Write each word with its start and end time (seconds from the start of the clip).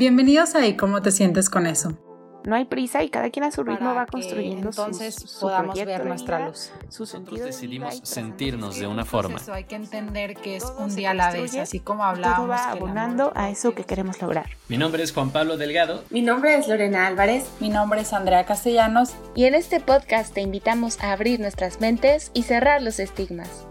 Bienvenidos 0.00 0.54
a 0.54 0.66
¿Y 0.66 0.78
cómo 0.78 1.02
te 1.02 1.10
sientes 1.10 1.50
con 1.50 1.66
eso? 1.66 1.92
No 2.46 2.56
hay 2.56 2.64
prisa 2.64 3.04
y 3.04 3.10
cada 3.10 3.28
quien 3.28 3.44
a 3.44 3.50
su 3.50 3.62
ritmo 3.62 3.94
va 3.94 4.06
construyendo 4.06 4.70
entonces 4.70 5.14
su, 5.14 5.40
podamos 5.40 5.74
ver 5.74 6.06
nuestra 6.06 6.38
vida, 6.38 6.48
luz. 6.48 6.70
Su 6.88 7.02
Nosotros 7.02 7.40
decidimos 7.40 8.00
sentirnos 8.02 8.78
de 8.78 8.86
una 8.86 9.04
forma. 9.04 9.36
Eso 9.36 9.52
hay 9.52 9.64
que 9.64 9.74
entender 9.74 10.36
que 10.36 10.56
es 10.56 10.62
Todo 10.62 10.84
un 10.84 10.96
día 10.96 11.10
a 11.10 11.14
la 11.14 11.30
vez, 11.30 11.54
así 11.56 11.80
como 11.80 12.00
Todo 12.00 12.12
hablábamos. 12.12 12.48
va 12.48 12.54
el 12.54 12.78
amor 12.78 12.88
abonando 12.88 13.32
a 13.34 13.50
eso 13.50 13.74
que 13.74 13.84
queremos 13.84 14.22
lograr. 14.22 14.48
Mi 14.68 14.78
nombre 14.78 15.02
es 15.02 15.12
Juan 15.12 15.32
Pablo 15.32 15.58
Delgado. 15.58 16.02
Mi 16.08 16.22
nombre 16.22 16.56
es 16.56 16.66
Lorena 16.66 17.06
Álvarez. 17.06 17.44
Mi 17.60 17.68
nombre 17.68 18.00
es 18.00 18.14
Andrea 18.14 18.46
Castellanos. 18.46 19.10
Y 19.34 19.44
en 19.44 19.54
este 19.54 19.80
podcast 19.80 20.32
te 20.32 20.40
invitamos 20.40 20.98
a 21.00 21.12
abrir 21.12 21.40
nuestras 21.40 21.78
mentes 21.82 22.30
y 22.32 22.44
cerrar 22.44 22.80
los 22.80 23.00
estigmas. 23.00 23.66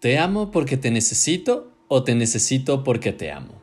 ¿Te 0.00 0.18
amo 0.18 0.50
porque 0.50 0.78
te 0.78 0.90
necesito 0.90 1.71
o 1.94 2.04
te 2.04 2.14
necesito 2.14 2.84
porque 2.84 3.12
te 3.12 3.30
amo? 3.30 3.60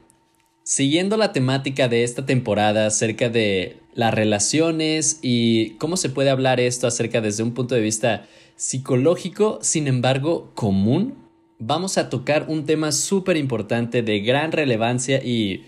Siguiendo 0.62 1.18
la 1.18 1.34
temática 1.34 1.88
de 1.88 2.04
esta 2.04 2.28
temporada 2.28 2.86
acerca 2.86 3.28
de 3.28 3.78
las 3.96 4.14
relaciones 4.14 5.18
y 5.24 5.72
cómo 5.80 5.98
se 5.98 6.10
puede 6.10 6.30
hablar 6.30 6.60
esto 6.60 6.86
acerca 6.86 7.22
desde 7.22 7.42
un 7.42 7.56
punto 7.56 7.74
de 7.74 7.82
vista 7.82 8.28
psicológico, 8.56 9.58
sin 9.64 9.88
embargo, 9.88 10.52
común, 10.54 11.16
vamos 11.58 11.98
a 11.98 12.12
tocar 12.12 12.46
un 12.50 12.68
tema 12.68 12.92
súper 12.92 13.36
importante 13.36 14.04
de 14.04 14.20
gran 14.20 14.52
relevancia 14.52 15.24
y, 15.24 15.64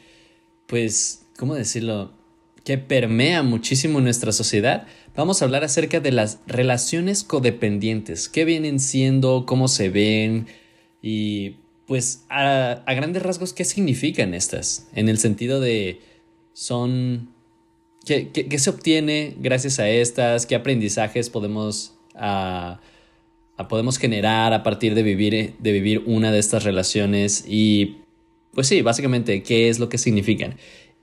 pues, 0.67 1.25
¿cómo 1.37 1.55
decirlo? 1.55 2.11
que 2.63 2.77
permea 2.77 3.41
muchísimo 3.41 4.01
nuestra 4.01 4.31
sociedad, 4.31 4.85
vamos 5.15 5.41
a 5.41 5.45
hablar 5.45 5.63
acerca 5.63 5.99
de 5.99 6.11
las 6.11 6.37
relaciones 6.45 7.23
codependientes, 7.23 8.29
qué 8.29 8.45
vienen 8.45 8.79
siendo, 8.79 9.47
cómo 9.47 9.67
se 9.67 9.89
ven 9.89 10.45
y 11.01 11.55
pues 11.91 12.23
a, 12.29 12.83
a 12.85 12.93
grandes 12.93 13.21
rasgos 13.21 13.51
qué 13.51 13.65
significan 13.65 14.33
estas, 14.33 14.87
en 14.95 15.09
el 15.09 15.17
sentido 15.17 15.59
de 15.59 15.99
son... 16.53 17.33
¿Qué, 18.05 18.29
qué- 18.29 18.47
qué 18.47 18.59
se 18.59 18.69
obtiene 18.69 19.35
gracias 19.39 19.77
a 19.79 19.89
estas? 19.89 20.45
¿Qué 20.45 20.55
aprendizajes 20.55 21.29
podemos, 21.29 21.93
ah, 22.15 22.79
ah, 23.57 23.67
podemos 23.67 23.97
generar 23.97 24.53
a 24.53 24.63
partir 24.63 24.95
de 24.95 25.03
vivir, 25.03 25.55
de 25.59 25.71
vivir 25.73 26.03
una 26.05 26.31
de 26.31 26.39
estas 26.39 26.63
relaciones? 26.63 27.43
Y 27.45 27.97
pues 28.53 28.67
sí, 28.67 28.81
básicamente, 28.81 29.43
¿qué 29.43 29.67
es 29.67 29.77
lo 29.79 29.89
que 29.89 29.97
significan? 29.97 30.55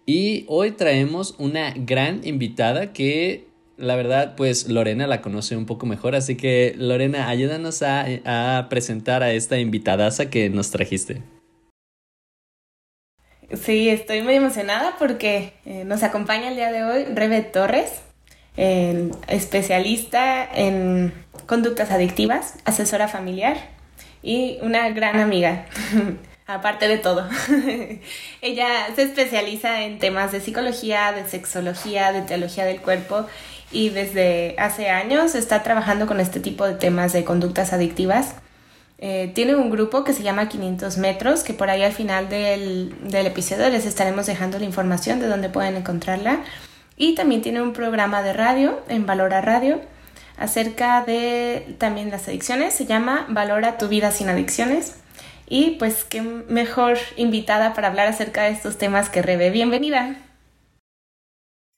Y 0.06 0.46
hoy 0.48 0.70
traemos 0.70 1.34
una 1.38 1.74
gran 1.76 2.26
invitada 2.26 2.94
que 2.94 3.47
la 3.78 3.94
verdad, 3.94 4.34
pues 4.36 4.68
Lorena 4.68 5.06
la 5.06 5.22
conoce 5.22 5.56
un 5.56 5.64
poco 5.64 5.86
mejor, 5.86 6.14
así 6.14 6.36
que 6.36 6.74
Lorena, 6.76 7.28
ayúdanos 7.28 7.82
a, 7.82 8.66
presentar 8.68 9.22
a 9.22 9.32
esta 9.32 9.58
invitadaza 9.58 10.28
que 10.30 10.50
nos 10.50 10.70
trajiste. 10.70 11.22
Sí, 13.54 13.88
estoy 13.88 14.20
muy 14.20 14.34
emocionada 14.34 14.96
porque 14.98 15.54
eh, 15.64 15.84
nos 15.84 16.02
acompaña 16.02 16.48
el 16.48 16.56
día 16.56 16.70
de 16.70 16.84
hoy 16.84 17.04
Rebe 17.14 17.40
Torres, 17.40 18.02
especialista 19.28 20.44
en 20.52 21.14
conductas 21.46 21.92
adictivas, 21.92 22.56
asesora 22.64 23.06
familiar 23.06 23.56
y 24.22 24.58
una 24.62 24.90
gran 24.90 25.20
amiga, 25.20 25.66
aparte 26.46 26.88
de 26.88 26.98
todo. 26.98 27.28
Ella 28.42 28.88
se 28.96 29.02
especializa 29.02 29.84
en 29.84 30.00
temas 30.00 30.32
de 30.32 30.40
psicología, 30.40 31.12
de 31.12 31.26
sexología, 31.28 32.10
de 32.12 32.22
teología 32.22 32.64
del 32.64 32.80
cuerpo 32.80 33.26
y 33.70 33.90
desde 33.90 34.54
hace 34.58 34.90
años 34.90 35.34
está 35.34 35.62
trabajando 35.62 36.06
con 36.06 36.20
este 36.20 36.40
tipo 36.40 36.66
de 36.66 36.74
temas 36.74 37.12
de 37.12 37.24
conductas 37.24 37.72
adictivas. 37.72 38.34
Eh, 39.00 39.30
tiene 39.34 39.54
un 39.54 39.70
grupo 39.70 40.02
que 40.04 40.12
se 40.12 40.22
llama 40.22 40.48
500 40.48 40.98
metros, 40.98 41.42
que 41.44 41.54
por 41.54 41.70
ahí 41.70 41.82
al 41.82 41.92
final 41.92 42.28
del, 42.28 42.96
del 43.08 43.26
episodio 43.26 43.68
les 43.68 43.86
estaremos 43.86 44.26
dejando 44.26 44.58
la 44.58 44.64
información 44.64 45.20
de 45.20 45.28
dónde 45.28 45.48
pueden 45.48 45.76
encontrarla. 45.76 46.40
Y 46.96 47.14
también 47.14 47.42
tiene 47.42 47.62
un 47.62 47.72
programa 47.72 48.22
de 48.22 48.32
radio 48.32 48.80
en 48.88 49.06
Valora 49.06 49.40
Radio 49.40 49.80
acerca 50.36 51.04
de 51.04 51.76
también 51.78 52.10
las 52.10 52.26
adicciones. 52.26 52.74
Se 52.74 52.86
llama 52.86 53.26
Valora 53.28 53.78
tu 53.78 53.88
vida 53.88 54.10
sin 54.10 54.28
adicciones. 54.28 54.96
Y 55.48 55.76
pues 55.78 56.04
qué 56.04 56.20
mejor 56.20 56.98
invitada 57.16 57.72
para 57.74 57.88
hablar 57.88 58.08
acerca 58.08 58.42
de 58.42 58.50
estos 58.50 58.78
temas 58.78 59.08
que 59.08 59.22
Rebe. 59.22 59.50
Bienvenida. 59.50 60.16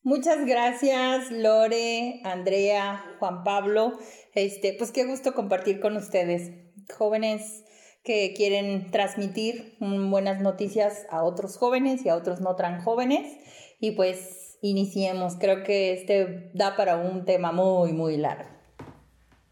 Muchas 0.02 0.46
gracias, 0.46 1.30
Lore, 1.30 2.20
Andrea, 2.24 3.04
Juan 3.18 3.44
Pablo. 3.44 3.98
Este, 4.34 4.72
pues 4.72 4.92
qué 4.92 5.04
gusto 5.04 5.34
compartir 5.34 5.78
con 5.80 5.96
ustedes, 5.96 6.52
jóvenes 6.96 7.64
que 8.02 8.32
quieren 8.34 8.90
transmitir 8.90 9.76
buenas 9.78 10.40
noticias 10.40 11.06
a 11.10 11.22
otros 11.22 11.58
jóvenes 11.58 12.04
y 12.06 12.08
a 12.08 12.16
otros 12.16 12.40
no 12.40 12.56
tan 12.56 12.80
jóvenes. 12.82 13.36
Y 13.78 13.90
pues 13.92 14.58
iniciemos. 14.62 15.36
Creo 15.38 15.64
que 15.64 15.92
este 15.92 16.50
da 16.54 16.76
para 16.76 16.96
un 16.96 17.24
tema 17.24 17.52
muy, 17.52 17.92
muy 17.92 18.16
largo. 18.16 18.48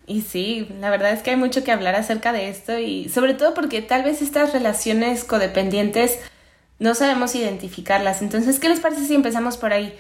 Y 0.07 0.23
sí, 0.23 0.67
la 0.81 0.89
verdad 0.89 1.13
es 1.13 1.23
que 1.23 1.31
hay 1.31 1.37
mucho 1.37 1.63
que 1.63 1.73
hablar 1.73 1.95
acerca 1.95 2.33
de 2.33 2.49
esto 2.49 2.79
y 2.79 3.11
sobre 3.11 3.35
todo 3.35 3.53
porque 3.53 3.83
tal 3.83 4.05
vez 4.05 4.23
estas 4.23 4.55
relaciones 4.55 5.25
codependientes 5.25 6.19
no 6.79 6.95
sabemos 6.95 7.35
identificarlas. 7.35 8.23
Entonces, 8.23 8.59
¿qué 8.59 8.71
les 8.71 8.81
parece 8.81 9.05
si 9.05 9.15
empezamos 9.15 9.59
por 9.59 9.75
ahí? 9.75 9.93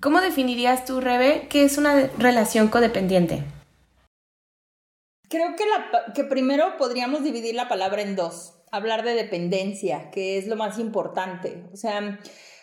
¿Cómo 0.00 0.20
definirías 0.20 0.84
tú, 0.84 1.00
Rebe, 1.00 1.46
qué 1.48 1.64
es 1.64 1.78
una 1.78 2.08
relación 2.18 2.68
codependiente? 2.68 3.44
Creo 5.28 5.54
que, 6.14 6.24
primero 6.24 6.76
podríamos 6.78 7.22
dividir 7.22 7.54
la 7.54 7.68
palabra 7.68 8.02
en 8.02 8.16
dos. 8.16 8.54
Hablar 8.70 9.04
de 9.04 9.14
dependencia, 9.14 10.10
que 10.10 10.38
es 10.38 10.46
lo 10.46 10.56
más 10.56 10.78
importante. 10.78 11.64
O 11.72 11.76
sea, 11.76 12.18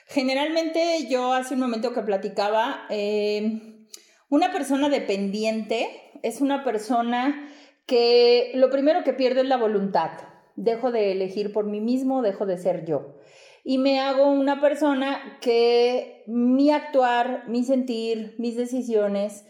generalmente 0.08 1.08
yo 1.10 1.34
hace 1.34 1.54
un 1.54 1.62
momento 1.62 1.94
que 1.94 2.02
platicaba, 2.02 2.86
eh, 2.90 3.88
una 4.30 4.52
persona 4.52 4.90
dependiente 4.90 5.90
es 6.24 6.42
una 6.42 6.64
persona 6.64 7.50
que 7.86 8.52
lo 8.56 8.70
primero 8.70 9.04
que 9.04 9.14
pierde 9.14 9.42
es 9.42 9.48
la 9.48 9.58
voluntad. 9.58 10.12
Dejo 10.56 10.92
de 10.92 11.12
elegir 11.12 11.52
por 11.54 11.66
mí 11.66 11.82
mismo, 11.82 12.22
dejo 12.22 12.46
de 12.46 12.58
ser 12.58 12.86
yo. 12.86 13.16
Y 13.64 13.78
me 13.78 14.00
hago 14.00 14.30
una 14.32 14.60
persona 14.60 15.38
que 15.42 16.24
mi 16.28 16.72
actuar, 16.72 17.44
mi 17.48 17.64
sentir, 17.64 18.36
mis 18.38 18.56
decisiones 18.56 19.46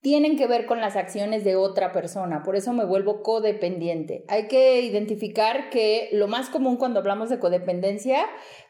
tienen 0.00 0.38
que 0.38 0.46
ver 0.46 0.64
con 0.64 0.80
las 0.80 0.96
acciones 0.96 1.44
de 1.44 1.56
otra 1.56 1.92
persona. 1.92 2.42
Por 2.42 2.56
eso 2.56 2.72
me 2.72 2.86
vuelvo 2.86 3.22
codependiente. 3.22 4.24
Hay 4.28 4.48
que 4.48 4.80
identificar 4.80 5.68
que 5.68 6.08
lo 6.12 6.26
más 6.26 6.48
común 6.48 6.76
cuando 6.76 7.00
hablamos 7.00 7.28
de 7.28 7.38
codependencia, 7.38 8.24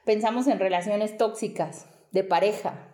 pensamos 0.04 0.48
en 0.48 0.58
relaciones 0.58 1.16
tóxicas, 1.16 1.86
de 2.10 2.24
pareja. 2.24 2.88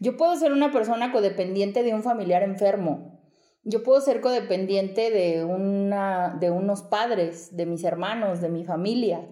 Yo 0.00 0.16
puedo 0.16 0.34
ser 0.34 0.52
una 0.52 0.72
persona 0.72 1.12
codependiente 1.12 1.82
de 1.84 1.94
un 1.94 2.02
familiar 2.02 2.42
enfermo. 2.42 3.20
Yo 3.62 3.82
puedo 3.82 4.00
ser 4.00 4.20
codependiente 4.20 5.10
de, 5.10 5.44
una, 5.44 6.36
de 6.40 6.50
unos 6.50 6.82
padres, 6.82 7.56
de 7.56 7.66
mis 7.66 7.84
hermanos, 7.84 8.40
de 8.40 8.48
mi 8.48 8.64
familia. 8.64 9.28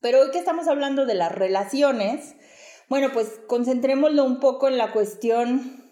Pero 0.00 0.20
hoy 0.20 0.30
que 0.30 0.38
estamos 0.38 0.68
hablando 0.68 1.06
de 1.06 1.14
las 1.14 1.32
relaciones, 1.32 2.36
bueno, 2.88 3.10
pues 3.12 3.40
concentrémoslo 3.46 4.24
un 4.24 4.40
poco 4.40 4.68
en 4.68 4.78
la 4.78 4.92
cuestión 4.92 5.84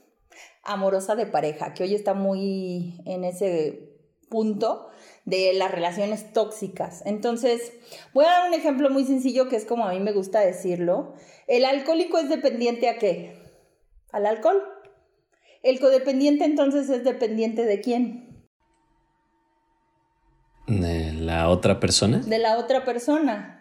amorosa 0.63 1.15
de 1.15 1.27
pareja, 1.27 1.75
que 1.75 1.85
hoy 1.85 1.95
está 1.95 2.15
muy 2.15 3.01
en 3.05 3.25
ese 3.25 3.97
punto 4.29 4.89
de 5.25 5.53
las 5.55 5.71
relaciones 5.71 6.33
tóxicas. 6.33 7.03
Entonces, 7.05 7.73
voy 8.13 8.25
a 8.25 8.31
dar 8.31 8.49
un 8.49 8.55
ejemplo 8.55 8.91
muy 8.91 9.05
sencillo 9.05 9.49
que 9.49 9.57
es 9.57 9.65
como 9.65 9.87
a 9.87 9.93
mí 9.93 10.01
me 10.01 10.13
gusta 10.13 10.41
decirlo. 10.41 11.15
El 11.47 11.65
alcohólico 11.65 12.19
es 12.19 12.29
dependiente 12.29 12.89
a 12.89 12.99
qué? 12.99 13.39
Al 14.13 14.27
alcohol. 14.27 14.63
El 15.63 15.81
codependiente 15.81 16.45
entonces 16.45 16.89
es 16.91 17.03
dependiente 17.03 17.65
de 17.65 17.81
quién? 17.81 18.47
¿De 20.69 21.13
la 21.13 21.49
otra 21.49 21.81
persona? 21.81 22.19
De 22.19 22.39
la 22.39 22.59
otra 22.59 22.85
persona. 22.85 23.56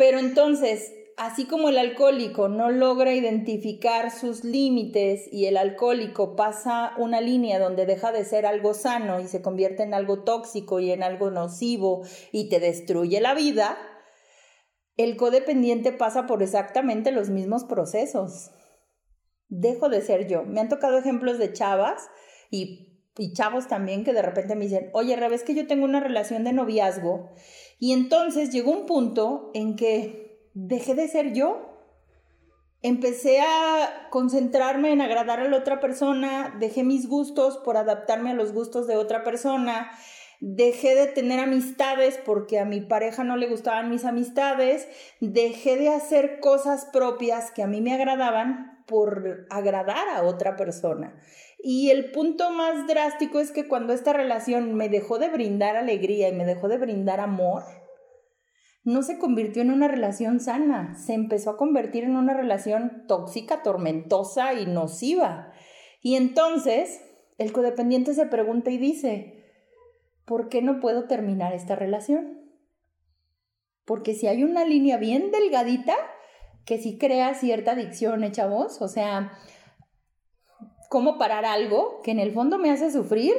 Pero 0.00 0.18
entonces, 0.18 0.94
así 1.18 1.44
como 1.44 1.68
el 1.68 1.76
alcohólico 1.76 2.48
no 2.48 2.70
logra 2.70 3.12
identificar 3.12 4.10
sus 4.10 4.44
límites 4.44 5.28
y 5.30 5.44
el 5.44 5.58
alcohólico 5.58 6.36
pasa 6.36 6.94
una 6.96 7.20
línea 7.20 7.58
donde 7.58 7.84
deja 7.84 8.10
de 8.10 8.24
ser 8.24 8.46
algo 8.46 8.72
sano 8.72 9.20
y 9.20 9.28
se 9.28 9.42
convierte 9.42 9.82
en 9.82 9.92
algo 9.92 10.24
tóxico 10.24 10.80
y 10.80 10.90
en 10.90 11.02
algo 11.02 11.30
nocivo 11.30 12.00
y 12.32 12.48
te 12.48 12.60
destruye 12.60 13.20
la 13.20 13.34
vida, 13.34 13.76
el 14.96 15.18
codependiente 15.18 15.92
pasa 15.92 16.26
por 16.26 16.42
exactamente 16.42 17.12
los 17.12 17.28
mismos 17.28 17.64
procesos. 17.64 18.52
Dejo 19.48 19.90
de 19.90 20.00
ser 20.00 20.28
yo. 20.28 20.44
Me 20.44 20.62
han 20.62 20.70
tocado 20.70 20.96
ejemplos 20.96 21.36
de 21.36 21.52
chavas 21.52 22.08
y, 22.50 22.86
chavos 23.34 23.68
también 23.68 24.02
que 24.02 24.14
de 24.14 24.22
repente 24.22 24.54
me 24.54 24.64
dicen, 24.64 24.88
oye, 24.94 25.14
Rebe, 25.14 25.38
que 25.40 25.54
yo 25.54 25.66
tengo 25.66 25.84
una 25.84 26.00
relación 26.00 26.42
de 26.42 26.54
noviazgo 26.54 27.34
y 27.80 27.94
entonces 27.94 28.50
llegó 28.50 28.70
un 28.70 28.86
punto 28.86 29.50
en 29.54 29.74
que 29.74 30.38
dejé 30.52 30.94
de 30.94 31.08
ser 31.08 31.32
yo. 31.32 31.66
Empecé 32.82 33.40
a 33.40 34.08
concentrarme 34.10 34.92
en 34.92 35.00
agradar 35.00 35.40
a 35.40 35.48
la 35.48 35.56
otra 35.56 35.80
persona, 35.80 36.54
dejé 36.60 36.84
mis 36.84 37.08
gustos 37.08 37.56
por 37.58 37.78
adaptarme 37.78 38.30
a 38.30 38.34
los 38.34 38.52
gustos 38.52 38.86
de 38.86 38.96
otra 38.96 39.24
persona, 39.24 39.90
dejé 40.40 40.94
de 40.94 41.06
tener 41.06 41.40
amistades 41.40 42.18
porque 42.24 42.58
a 42.58 42.66
mi 42.66 42.82
pareja 42.82 43.24
no 43.24 43.36
le 43.36 43.48
gustaban 43.48 43.90
mis 43.90 44.04
amistades, 44.04 44.86
dejé 45.20 45.76
de 45.76 45.88
hacer 45.88 46.38
cosas 46.40 46.86
propias 46.92 47.50
que 47.50 47.62
a 47.62 47.66
mí 47.66 47.80
me 47.80 47.94
agradaban 47.94 48.84
por 48.86 49.46
agradar 49.50 50.08
a 50.08 50.22
otra 50.22 50.56
persona. 50.56 51.14
Y 51.62 51.90
el 51.90 52.10
punto 52.10 52.50
más 52.50 52.86
drástico 52.86 53.38
es 53.38 53.50
que 53.50 53.68
cuando 53.68 53.92
esta 53.92 54.12
relación 54.12 54.74
me 54.74 54.88
dejó 54.88 55.18
de 55.18 55.28
brindar 55.28 55.76
alegría 55.76 56.28
y 56.28 56.32
me 56.32 56.46
dejó 56.46 56.68
de 56.68 56.78
brindar 56.78 57.20
amor, 57.20 57.64
no 58.82 59.02
se 59.02 59.18
convirtió 59.18 59.60
en 59.60 59.70
una 59.70 59.88
relación 59.88 60.40
sana, 60.40 60.94
se 60.94 61.12
empezó 61.12 61.50
a 61.50 61.56
convertir 61.56 62.04
en 62.04 62.16
una 62.16 62.32
relación 62.32 63.04
tóxica, 63.06 63.62
tormentosa 63.62 64.54
y 64.54 64.66
nociva. 64.66 65.52
Y 66.00 66.16
entonces 66.16 67.02
el 67.36 67.52
codependiente 67.52 68.14
se 68.14 68.26
pregunta 68.26 68.70
y 68.70 68.78
dice, 68.78 69.44
¿por 70.24 70.48
qué 70.48 70.62
no 70.62 70.80
puedo 70.80 71.06
terminar 71.08 71.52
esta 71.52 71.76
relación? 71.76 72.40
Porque 73.84 74.14
si 74.14 74.28
hay 74.28 74.44
una 74.44 74.64
línea 74.64 74.96
bien 74.96 75.30
delgadita 75.30 75.94
que 76.64 76.78
sí 76.78 76.98
crea 76.98 77.34
cierta 77.34 77.72
adicción, 77.72 78.24
¿eh, 78.24 78.32
chavos? 78.32 78.80
O 78.80 78.88
sea, 78.88 79.32
¿cómo 80.90 81.18
parar 81.18 81.44
algo 81.44 82.00
que 82.02 82.10
en 82.10 82.18
el 82.18 82.32
fondo 82.32 82.58
me 82.58 82.72
hace 82.72 82.90
sufrir, 82.90 83.32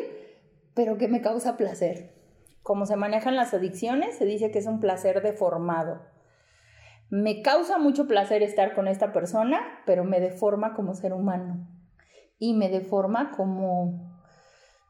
pero 0.73 0.97
que 0.97 1.09
me 1.09 1.21
causa 1.21 1.57
placer? 1.57 2.15
Como 2.63 2.85
se 2.85 2.95
manejan 2.95 3.35
las 3.35 3.53
adicciones, 3.53 4.15
se 4.15 4.25
dice 4.25 4.51
que 4.51 4.59
es 4.59 4.67
un 4.67 4.79
placer 4.79 5.21
deformado. 5.21 6.01
Me 7.09 7.41
causa 7.41 7.77
mucho 7.77 8.07
placer 8.07 8.41
estar 8.41 8.73
con 8.73 8.87
esta 8.87 9.11
persona, 9.11 9.83
pero 9.85 10.05
me 10.05 10.21
deforma 10.21 10.73
como 10.73 10.95
ser 10.95 11.11
humano 11.11 11.67
y 12.39 12.53
me 12.53 12.69
deforma 12.69 13.31
como 13.31 14.17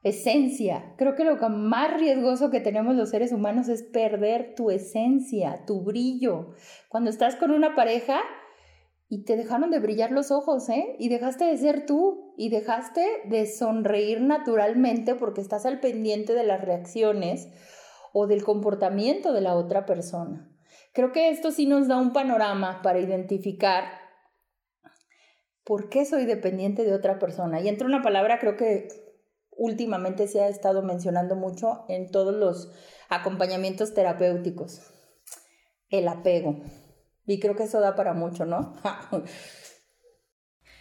esencia. 0.03 0.93
Creo 0.97 1.15
que 1.15 1.23
lo 1.23 1.37
más 1.49 1.99
riesgoso 1.99 2.51
que 2.51 2.59
tenemos 2.59 2.95
los 2.95 3.09
seres 3.09 3.31
humanos 3.31 3.69
es 3.69 3.81
perder 3.81 4.53
tu 4.55 4.69
esencia, 4.69 5.65
tu 5.65 5.81
brillo. 5.81 6.53
Cuando 6.89 7.09
estás 7.09 7.35
con 7.37 7.49
una 7.49 7.73
pareja 7.73 8.21
y 9.13 9.25
te 9.25 9.35
dejaron 9.35 9.71
de 9.71 9.79
brillar 9.79 10.13
los 10.13 10.31
ojos, 10.31 10.69
¿eh? 10.69 10.95
Y 10.97 11.09
dejaste 11.09 11.43
de 11.43 11.57
ser 11.57 11.85
tú 11.85 12.33
y 12.37 12.47
dejaste 12.47 13.05
de 13.25 13.45
sonreír 13.45 14.21
naturalmente 14.21 15.15
porque 15.15 15.41
estás 15.41 15.65
al 15.65 15.81
pendiente 15.81 16.33
de 16.33 16.45
las 16.45 16.61
reacciones 16.61 17.49
o 18.13 18.25
del 18.25 18.45
comportamiento 18.45 19.33
de 19.33 19.41
la 19.41 19.55
otra 19.55 19.85
persona. 19.85 20.49
Creo 20.93 21.11
que 21.11 21.29
esto 21.29 21.51
sí 21.51 21.65
nos 21.65 21.89
da 21.89 21.97
un 21.97 22.13
panorama 22.13 22.81
para 22.81 22.99
identificar 22.99 23.83
por 25.65 25.89
qué 25.89 26.05
soy 26.05 26.25
dependiente 26.25 26.85
de 26.85 26.93
otra 26.93 27.19
persona. 27.19 27.59
Y 27.59 27.67
entra 27.67 27.87
una 27.87 28.01
palabra, 28.01 28.39
creo 28.39 28.55
que 28.55 28.87
últimamente 29.51 30.29
se 30.29 30.39
ha 30.39 30.47
estado 30.47 30.83
mencionando 30.83 31.35
mucho 31.35 31.83
en 31.89 32.11
todos 32.11 32.33
los 32.33 32.71
acompañamientos 33.09 33.93
terapéuticos, 33.93 34.79
el 35.89 36.07
apego. 36.07 36.61
Y 37.31 37.39
creo 37.39 37.55
que 37.55 37.63
eso 37.63 37.79
da 37.79 37.95
para 37.95 38.13
mucho, 38.13 38.45
¿no? 38.45 38.75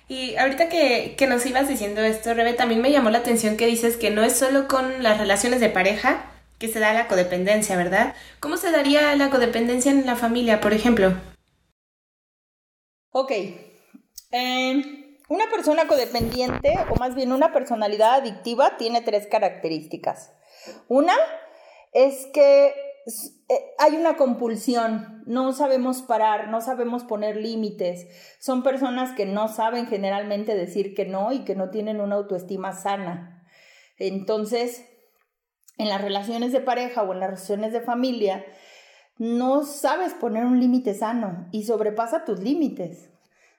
Y 0.08 0.35
ahorita 0.35 0.69
que, 0.69 1.14
que, 1.17 1.29
nos 1.29 1.47
ibas 1.47 1.69
diciendo 1.69 2.00
esto, 2.00 2.35
Rebe, 2.35 2.55
también 2.55 2.81
me 2.81 2.91
llamó 2.91 3.11
la 3.11 3.19
atención 3.19 3.56
que 3.56 3.67
dices 3.67 3.97
que 3.97 4.11
no 4.11 4.25
es 4.25 4.37
solo 4.37 4.67
con 4.67 5.05
las 5.05 5.20
relaciones 5.20 5.61
de 5.61 5.69
pareja 5.69 6.25
que 6.58 6.67
se 6.67 6.81
da 6.81 6.93
la 6.93 7.06
codependencia, 7.06 7.76
¿verdad? 7.76 8.17
¿Cómo 8.41 8.56
se 8.56 8.73
daría 8.73 9.14
la 9.14 9.31
codependencia 9.31 9.93
en 9.93 10.05
la 10.06 10.17
familia, 10.17 10.61
por 10.61 10.73
ejemplo? 10.73 11.14
Ok. 13.12 13.31
Eh, 14.32 15.17
una 15.29 15.49
persona 15.49 15.87
codependiente, 15.87 16.75
o 16.91 16.97
más 16.97 17.14
bien 17.14 17.31
una 17.31 17.52
personalidad 17.52 18.14
adictiva, 18.14 18.76
tiene 18.79 19.02
tres 19.02 19.29
características. 19.29 20.32
Una 20.88 21.14
es 21.93 22.26
que 22.35 22.75
hay 23.79 23.97
una 23.97 24.17
compulsión, 24.17 25.23
no 25.26 25.52
sabemos 25.52 26.02
parar, 26.02 26.49
no 26.49 26.61
sabemos 26.61 27.05
poner 27.05 27.37
límites. 27.37 28.06
Son 28.38 28.62
personas 28.62 29.12
que 29.12 29.26
no 29.26 29.49
saben 29.49 29.87
generalmente 29.87 30.55
decir 30.55 30.94
que 30.94 31.06
no 31.06 31.32
y 31.32 31.44
que 31.44 31.55
no 31.55 31.70
tienen 31.70 32.00
una 32.00 32.17
autoestima 32.17 32.73
sana. 32.73 33.47
Entonces, 33.99 34.85
en 35.79 35.88
las 35.88 36.00
relaciones 36.00 36.52
de 36.52 36.61
pareja 36.61 37.02
o 37.02 37.12
en 37.12 37.20
las 37.20 37.31
relaciones 37.31 37.73
de 37.73 37.81
familia, 37.81 38.44
no 39.19 39.64
sabes 39.64 40.14
poner 40.14 40.44
un 40.44 40.61
límite 40.61 40.94
sano 40.94 41.49
y 41.52 41.64
sobrepasa 41.64 42.25
tus 42.25 42.41
límites. 42.41 43.11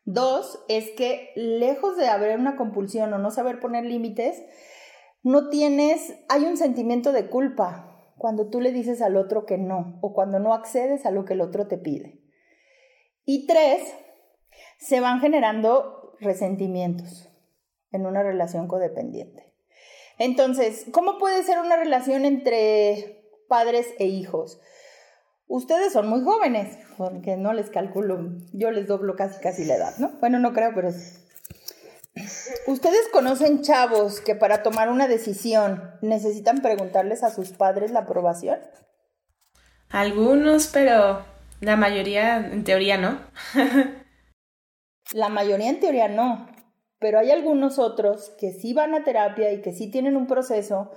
Dos, 0.05 0.63
es 0.67 0.89
que 0.91 1.31
lejos 1.35 1.97
de 1.97 2.07
haber 2.07 2.39
una 2.39 2.55
compulsión 2.55 3.13
o 3.13 3.19
no 3.19 3.29
saber 3.29 3.59
poner 3.59 3.85
límites, 3.85 4.41
no 5.23 5.49
tienes, 5.49 6.15
hay 6.29 6.45
un 6.45 6.57
sentimiento 6.57 7.11
de 7.11 7.27
culpa 7.27 7.90
cuando 8.21 8.51
tú 8.51 8.61
le 8.61 8.71
dices 8.71 9.01
al 9.01 9.17
otro 9.17 9.47
que 9.47 9.57
no 9.57 9.97
o 10.01 10.13
cuando 10.13 10.37
no 10.37 10.53
accedes 10.53 11.07
a 11.07 11.11
lo 11.11 11.25
que 11.25 11.33
el 11.33 11.41
otro 11.41 11.65
te 11.65 11.79
pide. 11.79 12.21
Y 13.25 13.47
tres, 13.47 13.81
se 14.77 14.99
van 14.99 15.21
generando 15.21 16.15
resentimientos 16.19 17.31
en 17.91 18.05
una 18.05 18.21
relación 18.21 18.67
codependiente. 18.67 19.51
Entonces, 20.19 20.85
¿cómo 20.91 21.17
puede 21.17 21.41
ser 21.41 21.57
una 21.57 21.77
relación 21.77 22.25
entre 22.25 23.25
padres 23.49 23.87
e 23.97 24.05
hijos? 24.05 24.61
Ustedes 25.47 25.91
son 25.91 26.07
muy 26.07 26.21
jóvenes, 26.21 26.77
porque 26.99 27.37
no 27.37 27.53
les 27.53 27.71
calculo, 27.71 28.19
yo 28.53 28.69
les 28.69 28.85
doblo 28.85 29.15
casi 29.15 29.41
casi 29.41 29.65
la 29.65 29.77
edad, 29.77 29.97
¿no? 29.97 30.11
Bueno, 30.19 30.37
no 30.37 30.53
creo, 30.53 30.73
pero 30.75 30.91
¿Ustedes 32.67 33.07
conocen 33.11 33.61
chavos 33.61 34.19
que 34.19 34.35
para 34.35 34.63
tomar 34.63 34.89
una 34.89 35.07
decisión 35.07 35.81
necesitan 36.01 36.61
preguntarles 36.61 37.23
a 37.23 37.31
sus 37.31 37.51
padres 37.51 37.91
la 37.91 38.01
aprobación? 38.01 38.59
Algunos, 39.89 40.67
pero 40.67 41.25
la 41.61 41.75
mayoría 41.75 42.37
en 42.37 42.63
teoría 42.63 42.97
no. 42.97 43.19
la 45.13 45.29
mayoría 45.29 45.69
en 45.69 45.79
teoría 45.79 46.07
no, 46.07 46.49
pero 46.99 47.19
hay 47.19 47.31
algunos 47.31 47.79
otros 47.79 48.31
que 48.39 48.51
sí 48.51 48.73
van 48.73 48.93
a 48.93 49.03
terapia 49.03 49.51
y 49.51 49.61
que 49.61 49.73
sí 49.73 49.89
tienen 49.89 50.17
un 50.17 50.27
proceso 50.27 50.91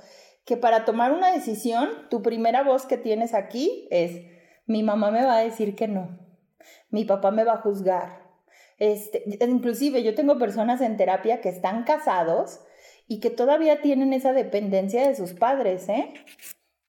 que 0.44 0.56
para 0.56 0.84
tomar 0.84 1.12
una 1.12 1.32
decisión, 1.32 1.88
tu 2.10 2.22
primera 2.22 2.62
voz 2.62 2.86
que 2.86 2.98
tienes 2.98 3.34
aquí 3.34 3.88
es, 3.90 4.20
mi 4.66 4.82
mamá 4.82 5.10
me 5.10 5.24
va 5.24 5.36
a 5.36 5.44
decir 5.44 5.74
que 5.74 5.88
no, 5.88 6.18
mi 6.90 7.04
papá 7.04 7.30
me 7.30 7.44
va 7.44 7.54
a 7.54 7.60
juzgar, 7.62 8.23
este, 8.78 9.24
inclusive 9.46 10.02
yo 10.02 10.14
tengo 10.14 10.38
personas 10.38 10.80
en 10.80 10.96
terapia 10.96 11.40
que 11.40 11.48
están 11.48 11.84
casados 11.84 12.60
y 13.06 13.20
que 13.20 13.30
todavía 13.30 13.80
tienen 13.82 14.12
esa 14.12 14.32
dependencia 14.32 15.06
de 15.06 15.14
sus 15.14 15.34
padres, 15.34 15.88
¿eh? 15.88 16.12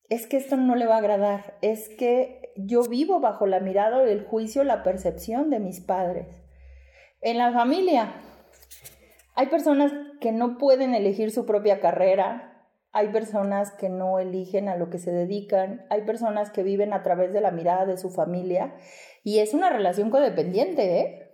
Es 0.09 0.27
que 0.27 0.37
esto 0.37 0.55
no 0.55 0.75
le 0.75 0.85
va 0.85 0.95
a 0.95 0.99
agradar, 0.99 1.57
es 1.61 1.89
que 1.89 2.53
yo 2.55 2.83
vivo 2.83 3.19
bajo 3.19 3.47
la 3.47 3.59
mirada, 3.59 4.03
el 4.03 4.23
juicio, 4.23 4.63
la 4.63 4.83
percepción 4.83 5.49
de 5.49 5.59
mis 5.59 5.81
padres. 5.81 6.27
En 7.21 7.37
la 7.37 7.51
familia 7.51 8.13
hay 9.35 9.47
personas 9.47 9.91
que 10.21 10.31
no 10.31 10.57
pueden 10.57 10.95
elegir 10.95 11.31
su 11.31 11.45
propia 11.45 11.81
carrera, 11.81 12.55
hay 12.93 13.09
personas 13.09 13.71
que 13.71 13.89
no 13.89 14.19
eligen 14.19 14.69
a 14.69 14.77
lo 14.77 14.89
que 14.89 14.99
se 14.99 15.11
dedican, 15.11 15.85
hay 15.89 16.03
personas 16.03 16.49
que 16.51 16.63
viven 16.63 16.93
a 16.93 17.03
través 17.03 17.33
de 17.33 17.41
la 17.41 17.51
mirada 17.51 17.85
de 17.85 17.97
su 17.97 18.09
familia 18.09 18.75
y 19.23 19.39
es 19.39 19.53
una 19.53 19.69
relación 19.69 20.09
codependiente, 20.09 20.99
¿eh? 20.99 21.24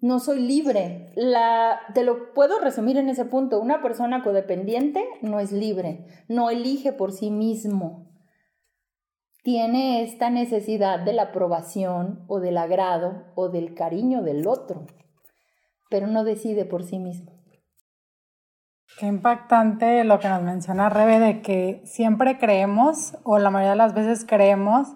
No 0.00 0.20
soy 0.20 0.40
libre. 0.40 1.12
La, 1.16 1.80
te 1.94 2.04
lo 2.04 2.32
puedo 2.32 2.60
resumir 2.60 2.96
en 2.98 3.08
ese 3.08 3.24
punto. 3.24 3.60
Una 3.60 3.82
persona 3.82 4.22
codependiente 4.22 5.04
no 5.22 5.40
es 5.40 5.50
libre, 5.50 6.06
no 6.28 6.50
elige 6.50 6.92
por 6.92 7.12
sí 7.12 7.30
mismo. 7.30 8.08
Tiene 9.42 10.02
esta 10.02 10.30
necesidad 10.30 11.00
de 11.00 11.14
la 11.14 11.24
aprobación 11.24 12.24
o 12.28 12.38
del 12.38 12.58
agrado 12.58 13.24
o 13.34 13.48
del 13.48 13.74
cariño 13.74 14.22
del 14.22 14.46
otro, 14.46 14.86
pero 15.90 16.06
no 16.06 16.22
decide 16.22 16.64
por 16.64 16.84
sí 16.84 16.98
mismo. 16.98 17.32
Qué 18.98 19.06
impactante 19.06 20.02
lo 20.04 20.18
que 20.18 20.28
nos 20.28 20.42
menciona 20.42 20.88
Rebe 20.88 21.20
de 21.20 21.40
que 21.40 21.82
siempre 21.84 22.38
creemos, 22.38 23.16
o 23.22 23.38
la 23.38 23.50
mayoría 23.50 23.72
de 23.72 23.76
las 23.76 23.94
veces 23.94 24.24
creemos, 24.24 24.88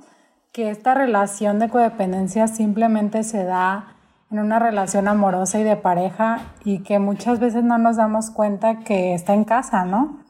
que 0.52 0.70
esta 0.70 0.92
relación 0.94 1.58
de 1.58 1.70
codependencia 1.70 2.46
simplemente 2.46 3.22
se 3.22 3.44
da 3.44 3.96
en 4.30 4.38
una 4.38 4.58
relación 4.58 5.08
amorosa 5.08 5.58
y 5.58 5.62
de 5.64 5.76
pareja 5.76 6.40
y 6.64 6.82
que 6.82 6.98
muchas 6.98 7.40
veces 7.40 7.64
no 7.64 7.78
nos 7.78 7.96
damos 7.96 8.30
cuenta 8.30 8.80
que 8.80 9.14
está 9.14 9.32
en 9.32 9.44
casa, 9.44 9.84
¿no? 9.84 10.20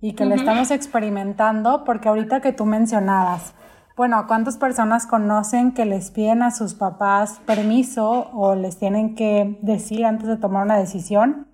Y 0.00 0.14
que 0.14 0.24
le 0.24 0.36
estamos 0.36 0.70
experimentando 0.70 1.84
porque 1.84 2.08
ahorita 2.08 2.40
que 2.40 2.52
tú 2.52 2.64
mencionabas, 2.64 3.54
bueno, 3.96 4.24
¿cuántas 4.26 4.56
personas 4.56 5.06
conocen 5.06 5.72
que 5.72 5.84
les 5.84 6.10
piden 6.10 6.42
a 6.42 6.50
sus 6.50 6.74
papás 6.74 7.40
permiso 7.46 8.30
o 8.32 8.54
les 8.54 8.78
tienen 8.78 9.14
que 9.14 9.58
decir 9.62 10.04
antes 10.04 10.28
de 10.28 10.36
tomar 10.36 10.64
una 10.64 10.76
decisión? 10.76 11.48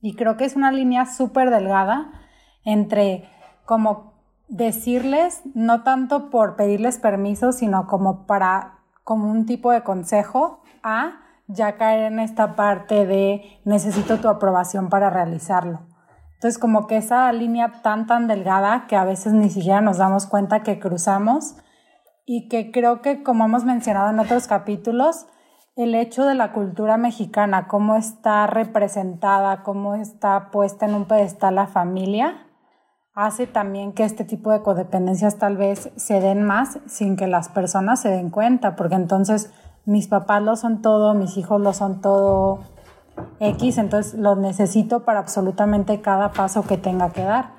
Y 0.00 0.14
creo 0.14 0.36
que 0.36 0.44
es 0.44 0.54
una 0.54 0.70
línea 0.70 1.06
súper 1.06 1.50
delgada 1.50 2.12
entre 2.64 3.28
como 3.64 4.17
decirles, 4.48 5.42
no 5.54 5.82
tanto 5.82 6.30
por 6.30 6.56
pedirles 6.56 6.98
permiso, 6.98 7.52
sino 7.52 7.86
como 7.86 8.26
para, 8.26 8.80
como 9.04 9.30
un 9.30 9.46
tipo 9.46 9.70
de 9.70 9.82
consejo 9.82 10.62
a 10.82 11.20
ya 11.46 11.76
caer 11.76 12.12
en 12.12 12.18
esta 12.18 12.56
parte 12.56 13.06
de 13.06 13.60
necesito 13.64 14.18
tu 14.18 14.28
aprobación 14.28 14.88
para 14.88 15.10
realizarlo. 15.10 15.80
Entonces, 16.34 16.58
como 16.58 16.86
que 16.86 16.96
esa 16.96 17.32
línea 17.32 17.80
tan, 17.82 18.06
tan 18.06 18.28
delgada 18.28 18.86
que 18.86 18.96
a 18.96 19.04
veces 19.04 19.32
ni 19.32 19.50
siquiera 19.50 19.80
nos 19.80 19.98
damos 19.98 20.26
cuenta 20.26 20.62
que 20.62 20.78
cruzamos 20.78 21.56
y 22.26 22.48
que 22.48 22.70
creo 22.70 23.02
que, 23.02 23.22
como 23.22 23.46
hemos 23.46 23.64
mencionado 23.64 24.10
en 24.10 24.20
otros 24.20 24.46
capítulos, 24.46 25.26
el 25.74 25.94
hecho 25.94 26.24
de 26.26 26.34
la 26.34 26.52
cultura 26.52 26.96
mexicana, 26.96 27.66
cómo 27.66 27.96
está 27.96 28.46
representada, 28.46 29.62
cómo 29.62 29.94
está 29.94 30.50
puesta 30.50 30.86
en 30.86 30.94
un 30.94 31.06
pedestal 31.06 31.54
la 31.54 31.66
familia, 31.66 32.47
hace 33.18 33.48
también 33.48 33.92
que 33.92 34.04
este 34.04 34.24
tipo 34.24 34.52
de 34.52 34.62
codependencias 34.62 35.38
tal 35.38 35.56
vez 35.56 35.90
se 35.96 36.20
den 36.20 36.44
más 36.44 36.78
sin 36.86 37.16
que 37.16 37.26
las 37.26 37.48
personas 37.48 38.00
se 38.00 38.10
den 38.10 38.30
cuenta, 38.30 38.76
porque 38.76 38.94
entonces 38.94 39.52
mis 39.84 40.06
papás 40.06 40.40
lo 40.40 40.54
son 40.54 40.82
todo, 40.82 41.14
mis 41.14 41.36
hijos 41.36 41.60
lo 41.60 41.72
son 41.72 42.00
todo, 42.00 42.60
X, 43.40 43.78
entonces 43.78 44.14
lo 44.14 44.36
necesito 44.36 45.04
para 45.04 45.18
absolutamente 45.18 46.00
cada 46.00 46.30
paso 46.30 46.62
que 46.62 46.78
tenga 46.78 47.10
que 47.10 47.24
dar. 47.24 47.50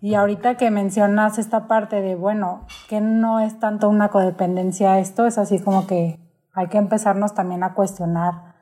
Y 0.00 0.14
ahorita 0.14 0.56
que 0.56 0.70
mencionas 0.70 1.38
esta 1.38 1.68
parte 1.68 2.00
de, 2.00 2.14
bueno, 2.14 2.62
que 2.88 3.02
no 3.02 3.40
es 3.40 3.58
tanto 3.60 3.90
una 3.90 4.08
codependencia 4.08 4.98
esto, 5.00 5.26
es 5.26 5.36
así 5.36 5.58
como 5.58 5.86
que 5.86 6.18
hay 6.54 6.68
que 6.68 6.78
empezarnos 6.78 7.34
también 7.34 7.62
a 7.62 7.74
cuestionar 7.74 8.54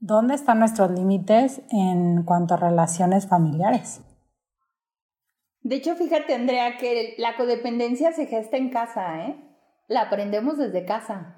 dónde 0.00 0.36
están 0.36 0.58
nuestros 0.58 0.90
límites 0.90 1.60
en 1.70 2.22
cuanto 2.22 2.54
a 2.54 2.56
relaciones 2.56 3.26
familiares. 3.28 4.00
De 5.62 5.76
hecho, 5.76 5.94
fíjate, 5.94 6.34
Andrea, 6.34 6.76
que 6.76 7.14
la 7.18 7.36
codependencia 7.36 8.12
se 8.12 8.26
gesta 8.26 8.56
en 8.56 8.70
casa, 8.70 9.26
¿eh? 9.26 9.36
La 9.86 10.02
aprendemos 10.02 10.58
desde 10.58 10.84
casa. 10.84 11.36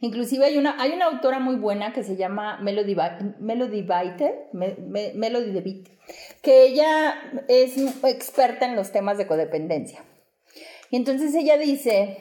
Inclusive 0.00 0.44
hay 0.46 0.58
una, 0.58 0.80
hay 0.80 0.92
una 0.92 1.06
autora 1.06 1.40
muy 1.40 1.56
buena 1.56 1.92
que 1.92 2.04
se 2.04 2.16
llama 2.16 2.58
Melody, 2.60 2.96
Melody 3.40 3.82
Melody 5.14 5.50
DeVitt, 5.52 5.88
que 6.40 6.64
ella 6.64 7.20
es 7.48 7.76
experta 8.04 8.66
en 8.66 8.76
los 8.76 8.92
temas 8.92 9.18
de 9.18 9.26
codependencia. 9.26 10.04
Y 10.90 10.96
entonces 10.96 11.34
ella 11.34 11.58
dice 11.58 12.18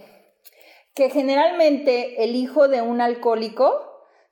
que 0.95 1.09
generalmente 1.11 2.23
el 2.23 2.35
hijo 2.35 2.67
de 2.67 2.81
un 2.81 2.99
alcohólico 2.99 3.86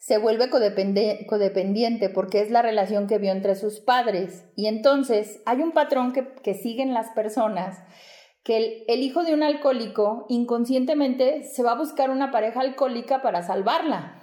se 0.05 0.19
vuelve 0.19 0.51
codependiente 0.51 2.09
porque 2.09 2.41
es 2.41 2.51
la 2.51 2.61
relación 2.61 3.07
que 3.07 3.17
vio 3.17 3.31
entre 3.31 3.55
sus 3.55 3.79
padres. 3.79 4.45
Y 4.55 4.67
entonces 4.67 5.41
hay 5.47 5.63
un 5.63 5.71
patrón 5.71 6.13
que, 6.13 6.53
siguen 6.53 6.93
las 6.93 7.09
personas 7.09 7.81
que 8.43 8.85
el, 8.87 9.01
hijo 9.01 9.23
de 9.23 9.33
un 9.33 9.41
alcohólico 9.41 10.27
inconscientemente 10.29 11.43
se 11.43 11.63
va 11.63 11.71
a 11.71 11.79
buscar 11.79 12.11
una 12.11 12.29
pareja 12.29 12.61
alcohólica 12.61 13.23
para 13.23 13.41
salvarla. 13.41 14.21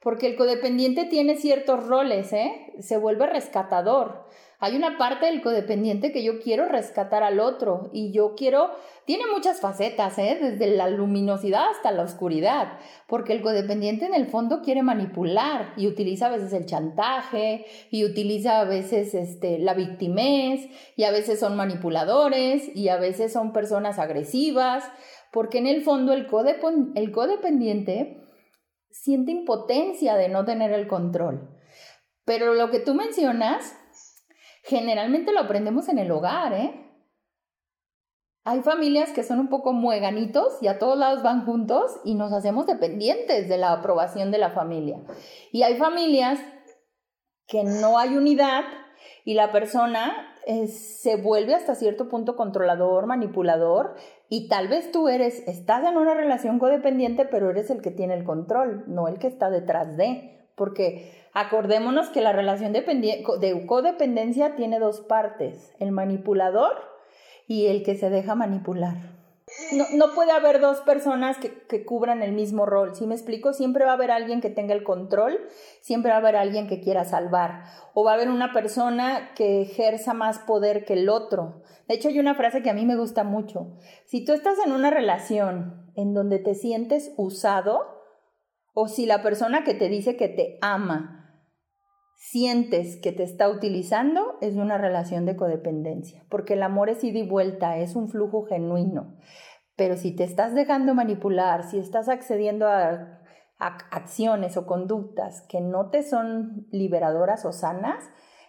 Porque 0.00 0.28
el 0.28 0.36
codependiente 0.36 1.04
tiene 1.04 1.34
ciertos 1.34 1.84
roles, 1.84 2.32
¿eh? 2.32 2.72
Se 2.78 2.96
vuelve 2.96 3.26
rescatador. 3.26 4.28
Hay 4.64 4.76
una 4.76 4.96
parte 4.96 5.26
del 5.26 5.42
codependiente 5.42 6.12
que 6.12 6.22
yo 6.22 6.38
quiero 6.38 6.66
rescatar 6.66 7.24
al 7.24 7.40
otro 7.40 7.90
y 7.92 8.12
yo 8.12 8.36
quiero, 8.36 8.70
tiene 9.06 9.24
muchas 9.26 9.60
facetas, 9.60 10.16
¿eh? 10.18 10.38
desde 10.40 10.68
la 10.68 10.88
luminosidad 10.88 11.64
hasta 11.68 11.90
la 11.90 12.04
oscuridad, 12.04 12.78
porque 13.08 13.32
el 13.32 13.42
codependiente 13.42 14.06
en 14.06 14.14
el 14.14 14.28
fondo 14.28 14.62
quiere 14.62 14.84
manipular 14.84 15.74
y 15.76 15.88
utiliza 15.88 16.26
a 16.26 16.30
veces 16.30 16.52
el 16.52 16.66
chantaje 16.66 17.66
y 17.90 18.04
utiliza 18.04 18.60
a 18.60 18.64
veces 18.64 19.14
este, 19.14 19.58
la 19.58 19.74
victimez 19.74 20.68
y 20.96 21.02
a 21.02 21.10
veces 21.10 21.40
son 21.40 21.56
manipuladores 21.56 22.70
y 22.72 22.88
a 22.88 22.98
veces 22.98 23.32
son 23.32 23.52
personas 23.52 23.98
agresivas, 23.98 24.88
porque 25.32 25.58
en 25.58 25.66
el 25.66 25.82
fondo 25.82 26.12
el, 26.12 26.28
el 26.94 27.10
codependiente 27.10 28.22
siente 28.92 29.32
impotencia 29.32 30.14
de 30.14 30.28
no 30.28 30.44
tener 30.44 30.70
el 30.70 30.86
control. 30.86 31.48
Pero 32.24 32.54
lo 32.54 32.70
que 32.70 32.78
tú 32.78 32.94
mencionas 32.94 33.76
generalmente 34.62 35.32
lo 35.32 35.40
aprendemos 35.40 35.88
en 35.88 35.98
el 35.98 36.10
hogar, 36.10 36.52
¿eh? 36.52 36.78
Hay 38.44 38.62
familias 38.62 39.10
que 39.10 39.22
son 39.22 39.38
un 39.38 39.48
poco 39.48 39.72
mueganitos 39.72 40.60
y 40.60 40.66
a 40.66 40.80
todos 40.80 40.98
lados 40.98 41.22
van 41.22 41.44
juntos 41.44 42.00
y 42.04 42.16
nos 42.16 42.32
hacemos 42.32 42.66
dependientes 42.66 43.48
de 43.48 43.56
la 43.56 43.72
aprobación 43.72 44.32
de 44.32 44.38
la 44.38 44.50
familia. 44.50 44.98
Y 45.52 45.62
hay 45.62 45.76
familias 45.76 46.40
que 47.46 47.62
no 47.62 47.98
hay 47.98 48.16
unidad 48.16 48.64
y 49.24 49.34
la 49.34 49.52
persona 49.52 50.34
eh, 50.46 50.66
se 50.66 51.14
vuelve 51.16 51.54
hasta 51.54 51.76
cierto 51.76 52.08
punto 52.08 52.34
controlador, 52.34 53.06
manipulador 53.06 53.94
y 54.28 54.48
tal 54.48 54.66
vez 54.66 54.90
tú 54.90 55.08
eres, 55.08 55.46
estás 55.46 55.84
en 55.84 55.96
una 55.96 56.14
relación 56.14 56.58
codependiente, 56.58 57.24
pero 57.24 57.50
eres 57.50 57.70
el 57.70 57.80
que 57.80 57.92
tiene 57.92 58.14
el 58.14 58.24
control, 58.24 58.84
no 58.88 59.06
el 59.06 59.20
que 59.20 59.28
está 59.28 59.50
detrás 59.50 59.96
de, 59.96 60.48
porque 60.56 61.21
Acordémonos 61.32 62.10
que 62.10 62.20
la 62.20 62.32
relación 62.32 62.72
de 62.72 63.64
codependencia 63.66 64.54
tiene 64.54 64.78
dos 64.78 65.00
partes, 65.00 65.74
el 65.78 65.92
manipulador 65.92 66.76
y 67.46 67.66
el 67.66 67.82
que 67.82 67.94
se 67.94 68.10
deja 68.10 68.34
manipular. 68.34 69.22
No, 69.94 70.14
puede 70.14 70.32
haber 70.32 70.60
dos 70.60 70.80
personas 70.80 71.36
que, 71.38 71.84
cubran 71.84 72.22
el 72.22 72.32
mismo 72.32 72.64
rol. 72.64 72.94
Si 72.94 73.06
me 73.06 73.14
explico, 73.14 73.52
siempre 73.52 73.84
va 73.84 73.92
a 73.92 73.94
haber 73.94 74.10
alguien 74.10 74.40
que 74.40 74.50
tenga 74.50 74.74
el 74.74 74.82
control, 74.82 75.38
siempre 75.80 76.10
va 76.10 76.16
a 76.16 76.20
haber 76.20 76.36
alguien 76.36 76.68
que 76.68 76.80
quiera 76.80 77.04
salvar, 77.04 77.64
o 77.92 78.04
va 78.04 78.12
a 78.12 78.14
haber 78.14 78.30
una 78.30 78.52
persona 78.52 79.32
que 79.34 79.62
ejerza 79.62 80.14
más 80.14 80.38
poder 80.38 80.84
que 80.84 80.94
el 80.94 81.08
otro. 81.08 81.62
De 81.88 81.94
hecho, 81.94 82.08
hay 82.08 82.18
una 82.18 82.34
frase 82.34 82.62
que 82.62 82.70
a 82.70 82.74
mí 82.74 82.86
me 82.86 82.96
gusta 82.96 83.24
mucho. 83.24 83.76
Si 84.06 84.24
tú 84.24 84.32
estás 84.32 84.56
en 84.64 84.72
una 84.72 84.90
relación 84.90 85.90
en 85.96 86.14
donde 86.14 86.38
te 86.38 86.54
sientes 86.54 87.12
usado, 87.16 88.00
o 88.74 88.88
si 88.88 89.04
la 89.04 89.22
persona 89.22 89.64
que 89.64 89.74
te 89.74 89.88
dice 89.88 90.16
que 90.16 90.28
te 90.28 90.58
ama 90.62 91.21
sientes 92.22 92.98
que 92.98 93.10
te 93.10 93.24
está 93.24 93.48
utilizando, 93.48 94.38
es 94.40 94.54
una 94.54 94.78
relación 94.78 95.26
de 95.26 95.34
codependencia, 95.34 96.24
porque 96.30 96.54
el 96.54 96.62
amor 96.62 96.88
es 96.88 97.02
ida 97.02 97.18
y 97.18 97.28
vuelta, 97.28 97.78
es 97.78 97.96
un 97.96 98.08
flujo 98.08 98.46
genuino. 98.46 99.16
Pero 99.74 99.96
si 99.96 100.14
te 100.14 100.22
estás 100.22 100.54
dejando 100.54 100.94
manipular, 100.94 101.68
si 101.68 101.78
estás 101.80 102.08
accediendo 102.08 102.68
a, 102.68 103.18
acciones 103.58 104.56
o 104.56 104.66
conductas 104.66 105.42
que 105.48 105.60
no 105.60 105.90
te 105.90 106.02
son 106.02 106.66
liberadoras 106.70 107.44
o 107.44 107.52
sanas, 107.52 108.04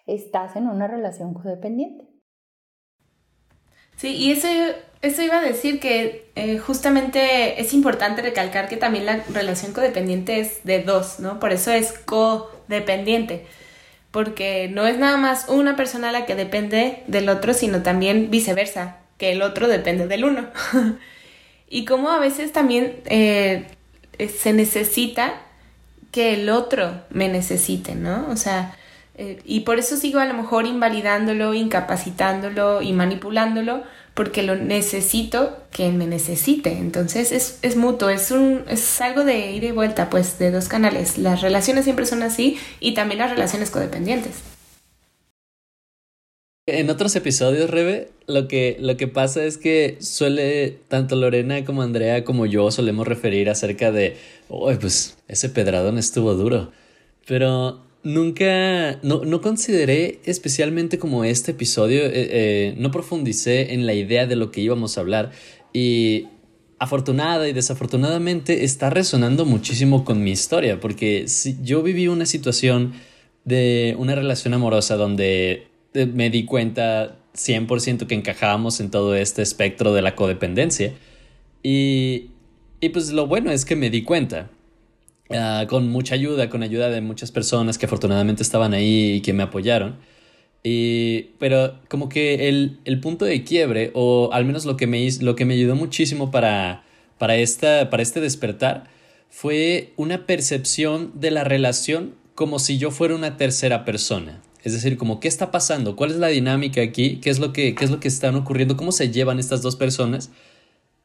estás 0.08 0.56
en 0.56 0.68
una 0.68 0.88
relación 0.88 1.34
codependiente. 1.34 2.08
Sí, 3.96 4.16
y 4.16 4.32
eso, 4.32 4.48
eso 5.02 5.22
iba 5.22 5.40
a 5.40 5.44
decir 5.44 5.80
que 5.80 6.32
eh, 6.36 6.58
justamente 6.58 7.62
es 7.62 7.74
importante 7.74 8.24
recalcar 8.24 8.68
que 8.70 8.78
también 8.78 9.06
la 9.06 9.18
relación 9.34 9.72
codependiente 9.74 10.40
es 10.40 10.64
de 10.64 10.82
dos, 10.84 11.20
¿no? 11.20 11.40
Por 11.40 11.52
eso 11.52 11.72
es 11.72 11.94
codependiente 12.00 13.46
porque 14.14 14.70
no 14.72 14.86
es 14.86 15.00
nada 15.00 15.18
más 15.18 15.48
una 15.50 15.76
persona 15.76 16.12
la 16.12 16.28
que 16.28 16.36
depende 16.36 17.02
del 17.08 17.30
otro, 17.30 17.56
sino 17.56 17.82
también 17.82 18.30
viceversa, 18.30 18.98
que 19.18 19.32
el 19.32 19.42
otro 19.42 19.68
depende 19.68 20.08
del 20.08 20.24
uno. 20.24 20.46
y 21.68 21.84
como 21.84 22.12
a 22.12 22.20
veces 22.20 22.54
también 22.54 22.98
eh, 23.06 23.66
se 24.30 24.54
necesita 24.54 25.42
que 26.12 26.36
el 26.36 26.52
otro 26.52 27.02
me 27.10 27.28
necesite, 27.28 27.96
¿no? 27.96 28.28
O 28.30 28.36
sea, 28.36 28.78
eh, 29.16 29.42
y 29.46 29.62
por 29.62 29.80
eso 29.80 29.98
sigo 29.98 30.20
a 30.20 30.26
lo 30.26 30.36
mejor 30.36 30.68
invalidándolo, 30.68 31.56
incapacitándolo 31.56 32.84
y 32.84 32.94
manipulándolo, 32.94 33.82
porque 34.14 34.44
lo 34.44 34.56
necesito 34.56 35.58
que 35.72 35.90
me 35.92 36.06
necesite. 36.06 36.72
Entonces 36.74 37.32
es, 37.32 37.60
es 37.62 37.76
mutuo, 37.76 38.10
es, 38.10 38.32
un, 38.32 38.64
es 38.70 39.02
algo 39.02 39.24
de 39.24 39.52
ir 39.52 39.64
y 39.64 39.72
vuelta, 39.72 40.10
pues, 40.10 40.38
de 40.40 40.52
dos 40.52 40.68
canales. 40.68 41.18
Las 41.18 41.42
relaciones 41.42 41.84
siempre 41.86 42.06
son 42.06 42.24
así 42.24 42.58
y 42.80 42.94
también 42.94 43.20
las 43.20 43.32
relaciones 43.32 43.72
codependientes. 43.72 44.34
En 46.66 46.90
otros 46.90 47.14
episodios, 47.18 47.70
Rebe, 47.70 48.12
lo 48.26 48.48
que, 48.48 48.78
lo 48.80 48.96
que 48.96 49.10
pasa 49.10 49.44
es 49.44 49.58
que 49.58 49.98
suele, 50.00 50.78
tanto 50.88 51.18
Lorena 51.18 51.66
como 51.66 51.82
Andrea 51.82 52.24
como 52.24 52.46
yo 52.46 52.72
solemos 52.72 53.06
referir 53.06 53.50
acerca 53.50 53.92
de, 53.92 54.16
uy, 54.48 54.76
pues 54.76 55.18
ese 55.28 55.50
pedradón 55.50 55.98
estuvo 55.98 56.36
duro. 56.36 56.72
Pero 57.28 57.82
nunca, 58.04 59.00
no, 59.02 59.24
no, 59.26 59.42
consideré 59.42 60.20
especialmente 60.26 61.00
como 61.00 61.24
este 61.24 61.52
episodio, 61.52 62.06
eh, 62.06 62.12
eh, 62.14 62.76
no 62.78 62.92
profundicé 62.92 63.74
en 63.74 63.86
la 63.86 63.94
idea 63.94 64.28
de 64.28 64.36
lo 64.36 64.52
que 64.52 64.62
íbamos 64.62 64.98
a 64.98 65.02
hablar 65.02 65.32
y 65.72 66.28
afortunada 66.80 67.48
y 67.48 67.54
desafortunadamente 67.54 68.66
está 68.66 68.90
resonando 68.90 69.46
muchísimo 69.46 70.04
con 70.04 70.24
mi 70.24 70.32
historia, 70.32 70.80
porque 70.80 71.28
si 71.28 71.58
yo 71.64 71.82
viví 71.82 72.08
una 72.08 72.26
situación 72.26 72.94
de 73.46 73.96
una 73.98 74.16
relación 74.16 74.54
amorosa 74.54 74.96
donde 74.98 75.68
eh, 75.94 76.06
me 76.06 76.30
di 76.30 76.46
cuenta 76.46 77.18
100% 77.36 78.06
que 78.06 78.16
encajábamos 78.16 78.80
en 78.80 78.92
todo 78.92 79.16
este 79.16 79.42
espectro 79.42 79.94
de 79.94 80.02
la 80.02 80.16
codependencia 80.16 80.94
y, 81.64 82.30
y 82.80 82.90
pues 82.90 83.12
lo 83.12 83.28
bueno 83.28 83.52
es 83.52 83.66
que 83.66 83.76
me 83.76 83.90
di 83.90 84.04
cuenta 84.04 84.52
Ah, 85.30 85.66
con 85.70 85.90
mucha 85.90 86.16
ayuda, 86.16 86.50
con 86.50 86.64
ayuda 86.64 86.90
de 86.90 87.02
muchas 87.02 87.32
personas 87.32 87.78
que 87.78 87.86
afortunadamente 87.86 88.44
estaban 88.44 88.74
ahí 88.74 89.16
y 89.16 89.22
que 89.22 89.34
me 89.34 89.44
apoyaron. 89.44 89.98
Y, 90.64 91.32
pero 91.40 91.80
como 91.90 92.10
que 92.10 92.50
el, 92.50 92.80
el, 92.86 93.00
punto 93.00 93.26
de 93.26 93.44
quiebre, 93.44 93.92
o 93.94 94.30
al 94.34 94.46
menos 94.46 94.66
lo 94.66 94.78
que 94.78 94.88
me, 94.88 95.10
lo 95.22 95.36
que 95.36 95.46
me 95.46 95.56
ayudó 95.56 95.76
muchísimo 95.76 96.32
para, 96.32 96.84
para, 97.18 97.36
esta, 97.36 97.90
para 97.90 98.04
este 98.04 98.22
despertar, 98.22 98.90
fue 99.30 99.94
una 99.98 100.26
percepción 100.26 101.12
de 101.16 101.32
la 101.32 101.44
relación 101.44 102.16
como 102.36 102.60
si 102.60 102.78
yo 102.78 102.92
fuera 102.92 103.16
una 103.16 103.38
tercera 103.38 103.86
persona. 103.86 104.42
Es 104.64 104.74
decir, 104.74 104.98
como, 104.98 105.20
¿qué 105.20 105.28
está 105.28 105.52
pasando? 105.52 105.96
¿Cuál 105.96 106.12
es 106.12 106.18
la 106.18 106.28
dinámica 106.28 106.82
aquí? 106.82 107.18
¿Qué 107.18 107.30
es 107.30 107.40
lo 107.40 107.52
que, 107.52 107.76
qué 107.76 107.84
es 107.84 107.92
lo 107.92 108.00
que 108.00 108.08
están 108.08 108.36
ocurriendo? 108.36 108.78
¿Cómo 108.78 108.94
se 108.94 109.12
llevan 109.12 109.40
estas 109.40 109.62
dos 109.62 109.76
personas? 109.76 110.30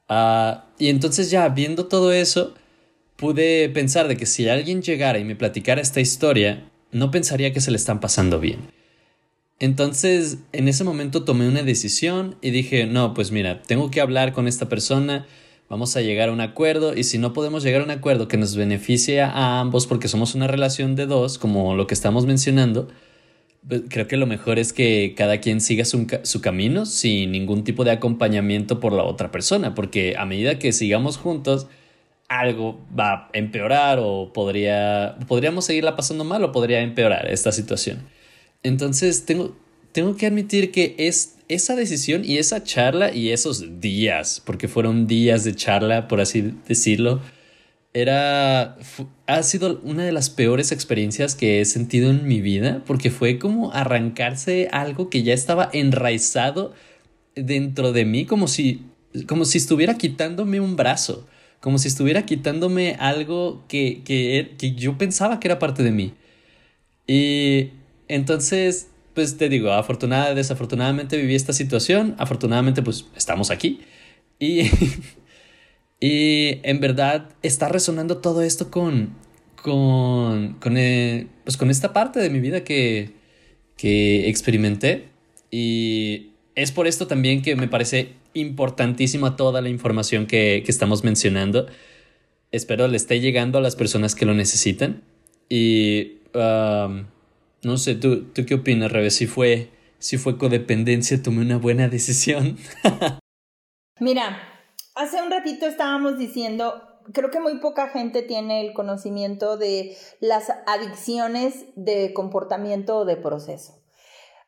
Ah, 0.08 0.66
y 0.78 0.88
entonces 0.88 1.30
ya 1.30 1.48
viendo 1.48 1.86
todo 1.86 2.12
eso, 2.12 2.54
pude 3.18 3.68
pensar 3.68 4.06
de 4.06 4.16
que 4.16 4.26
si 4.26 4.48
alguien 4.48 4.80
llegara 4.80 5.18
y 5.18 5.24
me 5.24 5.34
platicara 5.34 5.80
esta 5.80 6.00
historia, 6.00 6.70
no 6.92 7.10
pensaría 7.10 7.52
que 7.52 7.60
se 7.60 7.72
le 7.72 7.76
están 7.76 7.98
pasando 7.98 8.38
bien. 8.38 8.70
Entonces, 9.58 10.38
en 10.52 10.68
ese 10.68 10.84
momento 10.84 11.24
tomé 11.24 11.48
una 11.48 11.64
decisión 11.64 12.36
y 12.40 12.50
dije, 12.50 12.86
no, 12.86 13.14
pues 13.14 13.32
mira, 13.32 13.60
tengo 13.64 13.90
que 13.90 14.00
hablar 14.00 14.32
con 14.32 14.46
esta 14.46 14.68
persona, 14.68 15.26
vamos 15.68 15.96
a 15.96 16.00
llegar 16.00 16.28
a 16.28 16.32
un 16.32 16.40
acuerdo 16.40 16.96
y 16.96 17.02
si 17.02 17.18
no 17.18 17.32
podemos 17.32 17.64
llegar 17.64 17.80
a 17.80 17.84
un 17.84 17.90
acuerdo 17.90 18.28
que 18.28 18.36
nos 18.36 18.54
beneficie 18.54 19.20
a 19.20 19.58
ambos 19.58 19.88
porque 19.88 20.06
somos 20.06 20.36
una 20.36 20.46
relación 20.46 20.94
de 20.94 21.06
dos, 21.06 21.38
como 21.38 21.74
lo 21.74 21.88
que 21.88 21.94
estamos 21.94 22.24
mencionando, 22.24 22.86
pues 23.66 23.82
creo 23.88 24.06
que 24.06 24.16
lo 24.16 24.26
mejor 24.26 24.60
es 24.60 24.72
que 24.72 25.14
cada 25.16 25.38
quien 25.38 25.60
siga 25.60 25.84
su, 25.84 26.06
su, 26.22 26.40
camino 26.40 26.86
sin 26.86 27.32
ningún 27.32 27.64
tipo 27.64 27.82
de 27.82 27.90
acompañamiento 27.90 28.78
por 28.78 28.92
la 28.92 29.02
otra 29.02 29.32
persona, 29.32 29.74
porque 29.74 30.14
a 30.16 30.24
medida 30.24 30.60
que 30.60 30.72
sigamos 30.72 31.16
juntos, 31.16 31.66
algo 32.28 32.78
va 32.98 33.12
a 33.12 33.30
empeorar 33.32 33.98
o 34.00 34.32
podría, 34.32 35.16
podríamos 35.26 35.64
seguirla 35.64 35.96
pasando 35.96 36.24
mal 36.24 36.44
o 36.44 36.52
podría 36.52 36.80
empeorar 36.80 37.30
esta 37.30 37.52
situación. 37.52 38.06
Entonces 38.62 39.24
tengo, 39.24 39.56
tengo 39.92 40.16
que 40.16 40.26
admitir 40.26 40.70
que 40.70 40.94
es 40.98 41.36
esa 41.48 41.74
decisión 41.74 42.24
y 42.24 42.38
esa 42.38 42.62
charla 42.62 43.12
y 43.12 43.30
esos 43.30 43.80
días, 43.80 44.42
porque 44.44 44.68
fueron 44.68 45.06
días 45.06 45.44
de 45.44 45.54
charla, 45.54 46.08
por 46.08 46.20
así 46.20 46.54
decirlo, 46.66 47.20
era 47.94 48.76
ha 49.26 49.42
sido 49.42 49.80
una 49.82 50.04
de 50.04 50.12
las 50.12 50.30
peores 50.30 50.72
experiencias 50.72 51.34
que 51.34 51.60
he 51.60 51.64
sentido 51.64 52.10
en 52.10 52.28
mi 52.28 52.40
vida 52.40 52.82
porque 52.86 53.10
fue 53.10 53.38
como 53.38 53.72
arrancarse 53.72 54.68
algo 54.70 55.08
que 55.08 55.22
ya 55.22 55.32
estaba 55.32 55.70
enraizado 55.72 56.74
dentro 57.34 57.92
de 57.92 58.04
mí 58.04 58.26
como 58.26 58.46
si 58.46 58.82
como 59.26 59.46
si 59.46 59.58
estuviera 59.58 59.96
quitándome 59.96 60.60
un 60.60 60.76
brazo 60.76 61.26
como 61.60 61.78
si 61.78 61.88
estuviera 61.88 62.24
quitándome 62.24 62.96
algo 62.98 63.64
que, 63.68 64.02
que, 64.04 64.74
yo 64.74 64.98
pensaba 64.98 65.40
que 65.40 65.48
era 65.48 65.58
parte 65.58 65.82
de 65.82 65.90
mí. 65.90 66.14
Y 67.06 67.70
entonces 68.08 68.88
pues 69.14 69.36
te 69.36 69.48
digo 69.48 69.72
afortunadamente 69.72 70.36
desafortunadamente 70.36 71.16
viví 71.16 71.34
esta 71.34 71.52
situación. 71.52 72.14
Afortunadamente 72.18 72.82
pues 72.82 73.06
estamos 73.16 73.50
aquí. 73.50 73.80
Y 74.38 74.70
Y 76.00 76.60
en 76.62 76.80
verdad 76.80 77.30
está 77.42 77.68
resonando 77.68 78.18
todo 78.18 78.42
esto 78.42 78.70
con, 78.70 79.14
con, 79.60 80.54
con, 80.54 80.76
eh, 80.76 81.26
pues 81.44 81.56
con 81.56 81.70
esta 81.70 81.92
parte 81.92 82.20
de 82.20 82.30
mi 82.30 82.38
vida 82.40 82.62
que, 82.62 83.10
que 83.76 84.28
experimenté. 84.28 85.08
Y 85.50 86.30
es 86.54 86.70
por 86.70 86.86
esto 86.86 87.06
también 87.08 87.42
que 87.42 87.56
me 87.56 87.66
parece 87.66 88.12
importantísima 88.34 89.36
toda 89.36 89.60
la 89.60 89.68
información 89.68 90.26
que, 90.26 90.62
que 90.64 90.70
estamos 90.70 91.04
mencionando. 91.04 91.66
Espero 92.52 92.88
le 92.88 92.96
esté 92.96 93.20
llegando 93.20 93.58
a 93.58 93.60
las 93.60 93.76
personas 93.76 94.14
que 94.14 94.26
lo 94.26 94.34
necesitan. 94.34 95.02
Y 95.48 96.18
no 96.34 97.76
sé, 97.76 97.94
¿tú, 97.94 98.24
¿tú 98.24 98.46
qué 98.46 98.54
opinas, 98.54 98.92
Rebe? 98.92 99.10
Si 99.10 99.26
fue, 99.26 99.70
si 99.98 100.18
fue 100.18 100.38
codependencia, 100.38 101.22
tomé 101.22 101.42
una 101.42 101.58
buena 101.58 101.88
decisión. 101.88 102.56
Mira, 104.00 104.58
Hace 104.98 105.22
un 105.22 105.30
ratito 105.30 105.64
estábamos 105.66 106.18
diciendo, 106.18 106.82
creo 107.12 107.30
que 107.30 107.38
muy 107.38 107.60
poca 107.60 107.88
gente 107.88 108.22
tiene 108.22 108.66
el 108.66 108.74
conocimiento 108.74 109.56
de 109.56 109.96
las 110.18 110.50
adicciones 110.66 111.66
de 111.76 112.12
comportamiento 112.12 112.98
o 112.98 113.04
de 113.04 113.16
proceso. 113.16 113.80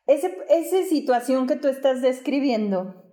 Ese, 0.07 0.37
esa 0.49 0.83
situación 0.89 1.47
que 1.47 1.55
tú 1.55 1.69
estás 1.69 2.01
describiendo, 2.01 3.10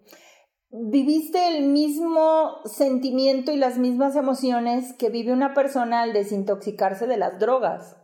viviste 0.70 1.56
el 1.56 1.64
mismo 1.64 2.60
sentimiento 2.64 3.52
y 3.52 3.56
las 3.56 3.78
mismas 3.78 4.16
emociones 4.16 4.92
que 4.94 5.10
vive 5.10 5.32
una 5.32 5.54
persona 5.54 6.02
al 6.02 6.12
desintoxicarse 6.12 7.06
de 7.06 7.16
las 7.16 7.38
drogas 7.38 7.96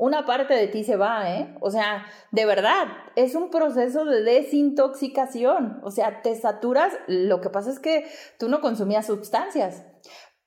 una 0.00 0.24
parte 0.24 0.54
de 0.54 0.66
ti 0.66 0.82
se 0.82 0.96
va, 0.96 1.30
¿eh? 1.30 1.54
O 1.60 1.70
sea, 1.70 2.06
de 2.32 2.46
verdad, 2.46 2.86
es 3.16 3.34
un 3.34 3.50
proceso 3.50 4.06
de 4.06 4.22
desintoxicación. 4.22 5.78
O 5.84 5.90
sea, 5.90 6.22
te 6.22 6.34
saturas. 6.36 6.94
Lo 7.06 7.42
que 7.42 7.50
pasa 7.50 7.70
es 7.70 7.78
que 7.78 8.08
tú 8.38 8.48
no 8.48 8.62
consumías 8.62 9.06
sustancias, 9.06 9.84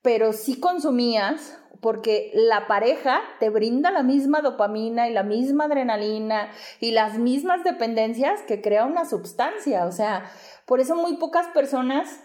pero 0.02 0.34
sí 0.34 0.60
consumías 0.60 1.60
porque 1.82 2.32
la 2.34 2.66
pareja 2.66 3.22
te 3.40 3.52
brinda 3.52 3.92
la 3.92 4.02
misma 4.02 4.42
dopamina 4.42 5.08
y 5.08 5.14
la 5.14 5.22
misma 5.22 5.66
adrenalina 5.66 6.50
y 6.80 6.90
las 6.90 7.20
mismas 7.20 7.64
dependencias 7.64 8.42
que 8.44 8.60
crea 8.60 8.86
una 8.86 9.06
sustancia. 9.06 9.86
O 9.86 9.92
sea, 9.92 10.32
por 10.66 10.80
eso 10.80 10.96
muy 10.96 11.18
pocas 11.18 11.48
personas 11.48 12.24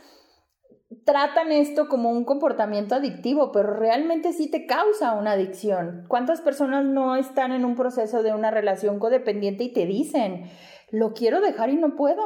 tratan 1.05 1.53
esto 1.53 1.89
como 1.89 2.11
un 2.11 2.25
comportamiento 2.25 2.95
adictivo, 2.95 3.53
pero 3.53 3.75
realmente 3.75 4.33
sí 4.33 4.51
te 4.51 4.67
causa 4.67 5.13
una 5.13 5.33
adicción. 5.33 6.05
¿Cuántas 6.09 6.41
personas 6.41 6.85
no 6.85 7.17
están 7.17 7.53
en 7.53 7.65
un 7.65 7.75
proceso 7.75 8.23
de 8.23 8.33
una 8.33 8.51
relación 8.51 8.99
codependiente 8.99 9.65
y 9.65 9.73
te 9.73 9.87
dicen, 9.87 10.51
lo 10.91 11.13
quiero 11.13 11.41
dejar 11.41 11.71
y 11.71 11.77
no 11.77 11.95
puedo? 11.95 12.25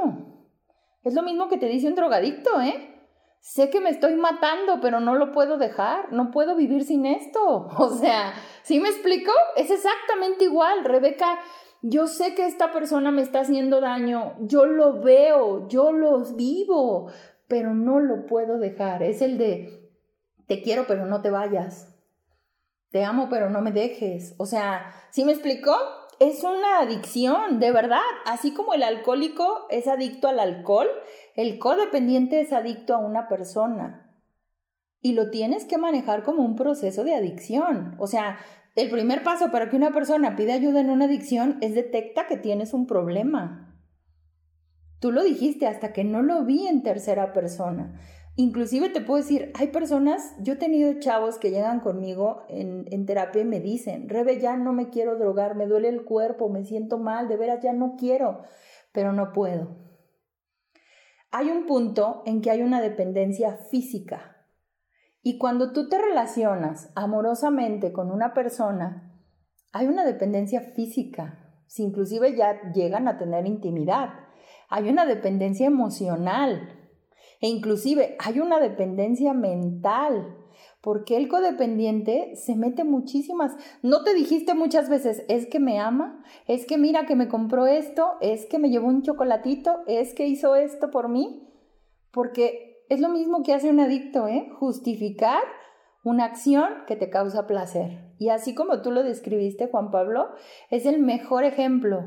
Es 1.03 1.15
lo 1.15 1.23
mismo 1.23 1.49
que 1.49 1.59
te 1.59 1.67
dice 1.67 1.89
un 1.89 1.97
drogadicto, 1.97 2.61
¿eh? 2.61 2.89
Sé 3.41 3.71
que 3.71 3.81
me 3.81 3.91
estoy 3.91 4.15
matando, 4.15 4.79
pero 4.81 5.01
no 5.01 5.17
lo 5.17 5.33
puedo 5.33 5.59
dejar, 5.59 6.13
no 6.13 6.31
puedo 6.31 6.55
vivir 6.55 6.85
sin 6.85 7.07
esto. 7.07 7.69
O 7.79 7.89
sea, 7.89 8.33
¿sí 8.63 8.79
me 8.79 8.89
explico? 8.89 9.33
Es 9.57 9.71
exactamente 9.71 10.45
igual, 10.45 10.85
Rebeca. 10.85 11.41
Yo 11.83 12.07
sé 12.07 12.37
que 12.37 12.47
esta 12.47 12.73
persona 12.73 13.11
me 13.11 13.23
está 13.23 13.41
haciendo 13.41 13.81
daño, 13.81 14.35
yo 14.41 14.67
lo 14.67 15.01
veo, 15.01 15.67
yo 15.69 15.91
lo 15.91 16.21
vivo, 16.37 17.11
pero 17.49 17.75
no 17.75 17.99
lo 17.99 18.25
puedo 18.27 18.59
dejar. 18.59 19.03
Es 19.03 19.21
el 19.21 19.37
de, 19.37 19.91
te 20.47 20.63
quiero, 20.63 20.87
pero 20.87 21.07
no 21.07 21.23
te 21.23 21.31
vayas. 21.31 21.93
Te 22.91 23.05
amo, 23.05 23.29
pero 23.29 23.51
no 23.51 23.61
me 23.63 23.73
dejes. 23.73 24.35
O 24.39 24.47
sea, 24.47 24.93
¿sí 25.11 25.25
me 25.25 25.33
explicó? 25.33 25.75
Es 26.21 26.45
una 26.45 26.79
adicción, 26.79 27.59
de 27.59 27.73
verdad. 27.73 27.99
Así 28.27 28.55
como 28.55 28.75
el 28.75 28.85
alcohólico 28.85 29.67
es 29.71 29.89
adicto 29.89 30.29
al 30.29 30.39
alcohol, 30.39 30.89
el 31.35 31.59
codependiente 31.59 32.41
es 32.41 32.53
adicto 32.53 32.95
a 32.95 32.99
una 32.99 33.27
persona. 33.29 34.09
Y 35.01 35.15
lo 35.15 35.31
tienes 35.31 35.65
que 35.65 35.79
manejar 35.79 36.23
como 36.23 36.45
un 36.45 36.55
proceso 36.55 37.03
de 37.03 37.15
adicción. 37.15 37.97
O 37.99 38.07
sea, 38.07 38.39
el 38.75 38.91
primer 38.91 39.23
paso 39.23 39.51
para 39.51 39.69
que 39.69 39.77
una 39.77 39.93
persona 39.93 40.35
pida 40.35 40.55
ayuda 40.55 40.81
en 40.81 40.91
una 40.91 41.05
adicción 41.05 41.59
es 41.61 41.75
detecta 41.75 42.27
que 42.27 42.37
tienes 42.37 42.73
un 42.73 42.87
problema. 42.87 43.77
Tú 44.99 45.13
lo 45.13 45.23
dijiste 45.23 45.67
hasta 45.67 45.93
que 45.93 46.05
no 46.05 46.23
lo 46.23 46.45
vi 46.45 46.67
en 46.67 46.83
tercera 46.83 47.33
persona. 47.33 48.01
Inclusive 48.35 48.89
te 48.89 49.03
puedo 49.03 49.23
decir, 49.23 49.53
hay 49.59 49.67
personas, 49.67 50.35
yo 50.41 50.55
he 50.55 50.57
tenido 50.57 50.99
chavos 51.01 51.37
que 51.37 51.51
llegan 51.51 51.81
conmigo 51.81 52.45
en, 52.49 52.87
en, 52.91 53.05
terapia 53.05 53.43
y 53.43 53.45
me 53.45 53.61
dicen, 53.61 54.09
Rebe, 54.09 54.41
ya 54.41 54.57
no 54.57 54.73
me 54.73 54.89
quiero 54.89 55.19
drogar, 55.19 55.55
me 55.55 55.67
duele 55.67 55.91
el 55.91 56.05
cuerpo, 56.05 56.49
me 56.49 56.65
siento 56.65 56.99
mal, 56.99 57.29
de 57.29 57.37
veras 57.37 57.61
ya 57.63 57.75
no 57.75 57.97
quiero, 57.99 58.43
pero 58.93 59.13
no 59.13 59.33
puedo. 59.33 59.77
Hay 61.31 61.51
un 61.51 61.67
punto 61.67 62.23
en 62.25 62.41
que 62.41 62.51
hay 62.51 62.63
una 62.63 62.81
dependencia 62.81 63.57
física. 63.71 64.32
Y 65.23 65.39
cuando 65.39 65.73
tú 65.73 65.89
te 65.89 65.99
relacionas 65.99 66.91
amorosamente 66.95 67.93
con 67.93 68.11
una 68.11 68.35
persona, 68.35 69.19
hay 69.73 69.87
una 69.87 70.05
dependencia 70.05 70.61
física. 70.61 71.39
Si 71.67 71.83
inclusive 71.83 72.37
ya 72.37 72.73
llegan 72.73 73.09
a 73.09 73.19
tener 73.19 73.47
intimidad 73.47 74.11
hay 74.73 74.89
una 74.89 75.05
dependencia 75.05 75.67
emocional 75.67 76.67
e 77.43 77.49
inclusive 77.49 78.17
hay 78.19 78.41
una 78.41 78.59
dependencia 78.59 79.35
mental. 79.35 80.39
Porque 80.81 81.19
el 81.19 81.29
codependiente 81.29 82.35
se 82.37 82.57
mete 82.57 82.83
muchísimas. 82.83 83.55
No 83.83 84.03
te 84.03 84.15
dijiste 84.15 84.55
muchas 84.55 84.89
veces, 84.89 85.25
es 85.29 85.47
que 85.47 85.61
me 85.61 85.79
ama, 85.79 86.25
es 86.47 86.65
que 86.65 86.79
mira 86.79 87.05
que 87.05 87.17
me 87.17 87.29
compró 87.29 87.67
esto, 87.67 88.15
es 88.21 88.47
que 88.47 88.59
me 88.59 88.71
llevó 88.71 88.89
un 88.89 89.03
chocolatito, 89.03 89.83
es 89.87 90.15
que 90.15 90.27
hizo 90.27 90.57
esto 90.57 90.91
por 90.91 91.11
mí. 91.11 91.47
Porque 92.11 92.72
es 92.93 93.01
lo 93.01 93.09
mismo 93.09 93.43
que 93.43 93.55
hace 93.55 93.71
un 93.71 93.81
adicto, 93.81 94.29
¿eh? 94.29 94.51
Justificar 94.59 95.43
una 96.05 96.27
acción 96.27 96.69
que 96.87 96.95
te 96.95 97.09
causa 97.09 97.47
placer. 97.47 98.13
Y 98.19 98.29
así 98.29 98.55
como 98.55 98.83
tú 98.83 98.91
lo 98.91 99.03
describiste, 99.03 99.69
Juan 99.69 99.91
Pablo, 99.91 100.29
es 100.69 100.85
el 100.85 100.99
mejor 100.99 101.45
ejemplo. 101.45 102.05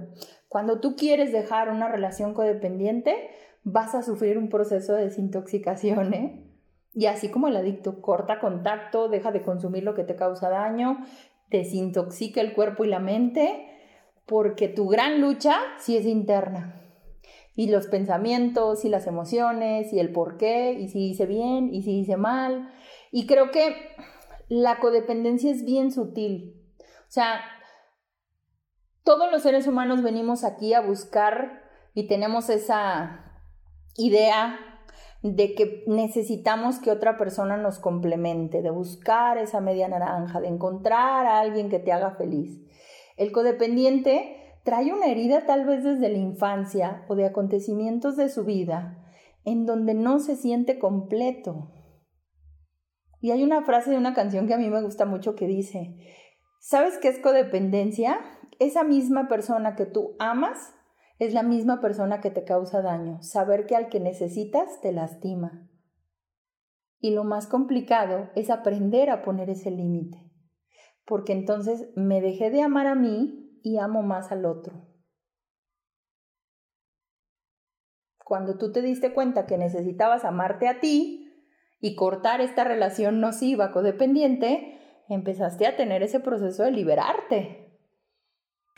Cuando 0.48 0.80
tú 0.82 0.96
quieres 0.96 1.32
dejar 1.32 1.70
una 1.70 1.88
relación 1.88 2.36
codependiente, 2.36 3.16
vas 3.64 3.96
a 3.96 4.04
sufrir 4.04 4.38
un 4.38 4.50
proceso 4.50 4.94
de 4.94 5.06
desintoxicación, 5.06 6.14
¿eh? 6.14 6.52
Y 6.94 7.08
así 7.08 7.30
como 7.30 7.48
el 7.48 7.56
adicto 7.56 8.00
corta 8.00 8.40
contacto, 8.40 9.10
deja 9.10 9.32
de 9.32 9.42
consumir 9.42 9.84
lo 9.84 9.96
que 9.96 10.04
te 10.04 10.16
causa 10.16 10.50
daño, 10.50 11.00
desintoxica 11.50 12.42
el 12.42 12.54
cuerpo 12.54 12.86
y 12.86 12.90
la 12.90 13.00
mente, 13.00 13.72
porque 14.28 14.68
tu 14.68 14.88
gran 14.88 15.20
lucha 15.20 15.56
sí 15.80 15.98
es 15.98 16.06
interna. 16.06 16.85
Y 17.56 17.70
los 17.70 17.88
pensamientos 17.88 18.84
y 18.86 18.90
las 18.90 19.08
emociones 19.08 19.94
y 19.94 20.00
el 20.00 20.12
por 20.12 20.38
qué, 20.38 20.74
y 20.74 20.90
si 20.90 21.10
hice 21.10 21.26
bien 21.26 21.74
y 21.74 21.84
si 21.84 22.00
hice 22.00 22.18
mal. 22.18 22.70
Y 23.12 23.28
creo 23.28 23.52
que 23.52 23.76
la 24.50 24.80
codependencia 24.80 25.52
es 25.52 25.64
bien 25.64 25.92
sutil. 25.92 26.62
O 26.80 27.12
sea, 27.12 27.40
todos 29.04 29.32
los 29.32 29.44
seres 29.44 29.68
humanos 29.68 30.02
venimos 30.02 30.44
aquí 30.44 30.74
a 30.74 30.82
buscar 30.82 31.64
y 31.94 32.08
tenemos 32.08 32.50
esa 32.50 33.42
idea 33.96 34.60
de 35.22 35.56
que 35.56 35.84
necesitamos 35.88 36.80
que 36.80 36.92
otra 36.92 37.18
persona 37.18 37.58
nos 37.58 37.80
complemente, 37.80 38.62
de 38.62 38.70
buscar 38.70 39.38
esa 39.38 39.60
media 39.60 39.88
naranja, 39.88 40.40
de 40.40 40.48
encontrar 40.48 41.26
a 41.26 41.40
alguien 41.40 41.70
que 41.70 41.80
te 41.80 41.92
haga 41.92 42.12
feliz. 42.12 42.62
El 43.18 43.32
codependiente 43.32 44.45
trae 44.66 44.92
una 44.92 45.06
herida 45.06 45.46
tal 45.46 45.64
vez 45.64 45.84
desde 45.84 46.10
la 46.10 46.18
infancia 46.18 47.06
o 47.08 47.16
de 47.16 47.26
acontecimientos 47.26 48.18
de 48.18 48.30
su 48.30 48.44
vida 48.44 49.02
en 49.46 49.68
donde 49.68 49.94
no 49.94 50.20
se 50.20 50.36
siente 50.36 50.80
completo. 50.80 51.72
Y 53.22 53.30
hay 53.30 53.44
una 53.44 53.62
frase 53.62 53.92
de 53.92 53.98
una 53.98 54.16
canción 54.16 54.48
que 54.48 54.56
a 54.56 54.58
mí 54.58 54.68
me 54.70 54.82
gusta 54.82 55.06
mucho 55.06 55.36
que 55.36 55.46
dice, 55.46 55.96
¿sabes 56.60 56.98
qué 56.98 57.10
es 57.10 57.20
codependencia? 57.20 58.20
Esa 58.58 58.84
misma 58.84 59.28
persona 59.28 59.76
que 59.76 59.86
tú 59.86 60.16
amas 60.18 60.74
es 61.20 61.34
la 61.34 61.44
misma 61.44 61.80
persona 61.80 62.20
que 62.20 62.32
te 62.32 62.44
causa 62.44 62.82
daño. 62.82 63.22
Saber 63.22 63.68
que 63.68 63.76
al 63.76 63.90
que 63.90 64.00
necesitas 64.00 64.82
te 64.82 64.92
lastima. 64.92 65.70
Y 67.00 67.12
lo 67.12 67.24
más 67.24 67.46
complicado 67.46 68.32
es 68.36 68.50
aprender 68.50 69.12
a 69.12 69.22
poner 69.22 69.52
ese 69.52 69.70
límite. 69.70 70.18
Porque 71.06 71.34
entonces 71.34 71.92
me 71.96 72.20
dejé 72.20 72.50
de 72.50 72.64
amar 72.64 72.88
a 72.88 72.96
mí 72.96 73.45
y 73.66 73.78
amo 73.78 74.02
más 74.02 74.32
al 74.32 74.46
otro. 74.46 74.74
Cuando 78.24 78.58
tú 78.58 78.72
te 78.72 78.82
diste 78.82 79.14
cuenta 79.14 79.46
que 79.46 79.58
necesitabas 79.58 80.24
amarte 80.24 80.70
a 80.70 80.80
ti 80.80 81.34
y 81.82 81.96
cortar 81.96 82.40
esta 82.40 82.64
relación 82.64 83.20
nociva 83.20 83.72
codependiente, 83.72 85.04
empezaste 85.10 85.68
a 85.68 85.76
tener 85.76 86.02
ese 86.02 86.22
proceso 86.22 86.64
de 86.64 86.72
liberarte. 86.72 87.78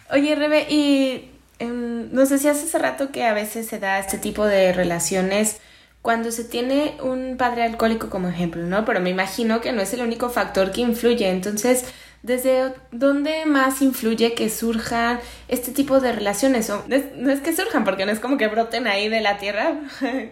Oye, 0.10 0.36
Rebe, 0.36 0.65
y 0.69 1.38
Em, 1.60 2.13
no 2.13 2.26
sé 2.26 2.38
si 2.38 2.47
hace 2.47 2.65
hace 2.65 2.78
rato 2.78 3.12
que 3.12 3.23
a 3.23 3.34
veces 3.34 3.67
se 3.67 3.80
da 3.80 4.00
este 4.00 4.17
tipo 4.17 4.45
de 4.45 4.73
relaciones 4.73 5.60
cuando 6.02 6.32
se 6.32 6.43
tiene 6.43 6.97
un 7.02 7.36
padre 7.38 7.63
alcohólico 7.63 8.10
como 8.10 8.30
ejemplo, 8.30 8.63
¿no? 8.63 8.86
Pero 8.86 9.00
me 9.02 9.10
imagino 9.10 9.60
que 9.60 9.73
no 9.73 9.82
es 9.82 9.93
el 9.93 10.02
único 10.02 10.30
factor 10.30 10.71
que 10.71 10.82
influye. 10.82 11.30
Entonces, 11.30 11.91
¿desde 12.23 12.73
dónde 12.91 13.45
más 13.45 13.82
influye 13.82 14.34
que 14.34 14.49
surjan 14.49 15.19
este 15.47 15.71
tipo 15.71 15.99
de 15.99 16.12
relaciones? 16.12 16.69
no, 16.69 17.32
es, 17.32 17.41
que 17.41 17.56
surjan, 17.56 17.84
porque 17.84 18.06
no 18.06 18.12
es 18.12 18.19
como 18.19 18.38
que 18.38 18.47
broten 18.47 18.88
ahí 18.88 19.10
de 19.10 19.21
la 19.21 19.38
tierra, 19.38 19.82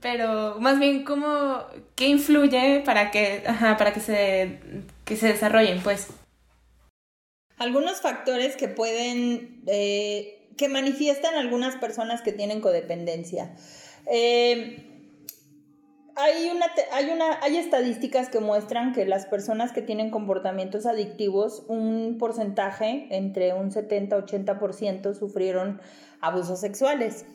pero 0.00 0.56
más 0.60 0.78
bien, 0.78 1.04
¿cómo, 1.04 1.64
¿qué 1.94 2.08
influye 2.08 2.82
para 2.84 3.10
que, 3.10 3.42
para 3.60 3.92
que 3.92 4.00
se, 4.00 4.60
que 5.04 5.16
se 5.16 5.28
desarrollen, 5.28 5.80
pues? 5.82 6.08
Algunos 7.56 8.00
factores 8.00 8.56
que 8.56 8.68
pueden, 8.68 9.62
eh, 9.66 10.48
que 10.56 10.68
manifiestan 10.68 11.34
algunas 11.36 11.76
personas 11.76 12.20
que 12.22 12.32
tienen 12.32 12.60
codependencia. 12.60 13.54
Eh, 14.06 14.93
hay, 16.16 16.50
una, 16.50 16.66
hay, 16.92 17.10
una, 17.10 17.40
hay 17.42 17.56
estadísticas 17.56 18.28
que 18.28 18.40
muestran 18.40 18.92
que 18.92 19.04
las 19.04 19.26
personas 19.26 19.72
que 19.72 19.82
tienen 19.82 20.10
comportamientos 20.10 20.86
adictivos, 20.86 21.64
un 21.68 22.16
porcentaje 22.18 23.08
entre 23.10 23.52
un 23.52 23.70
70-80% 23.70 25.14
sufrieron 25.14 25.80
abusos 26.20 26.60
sexuales 26.60 27.26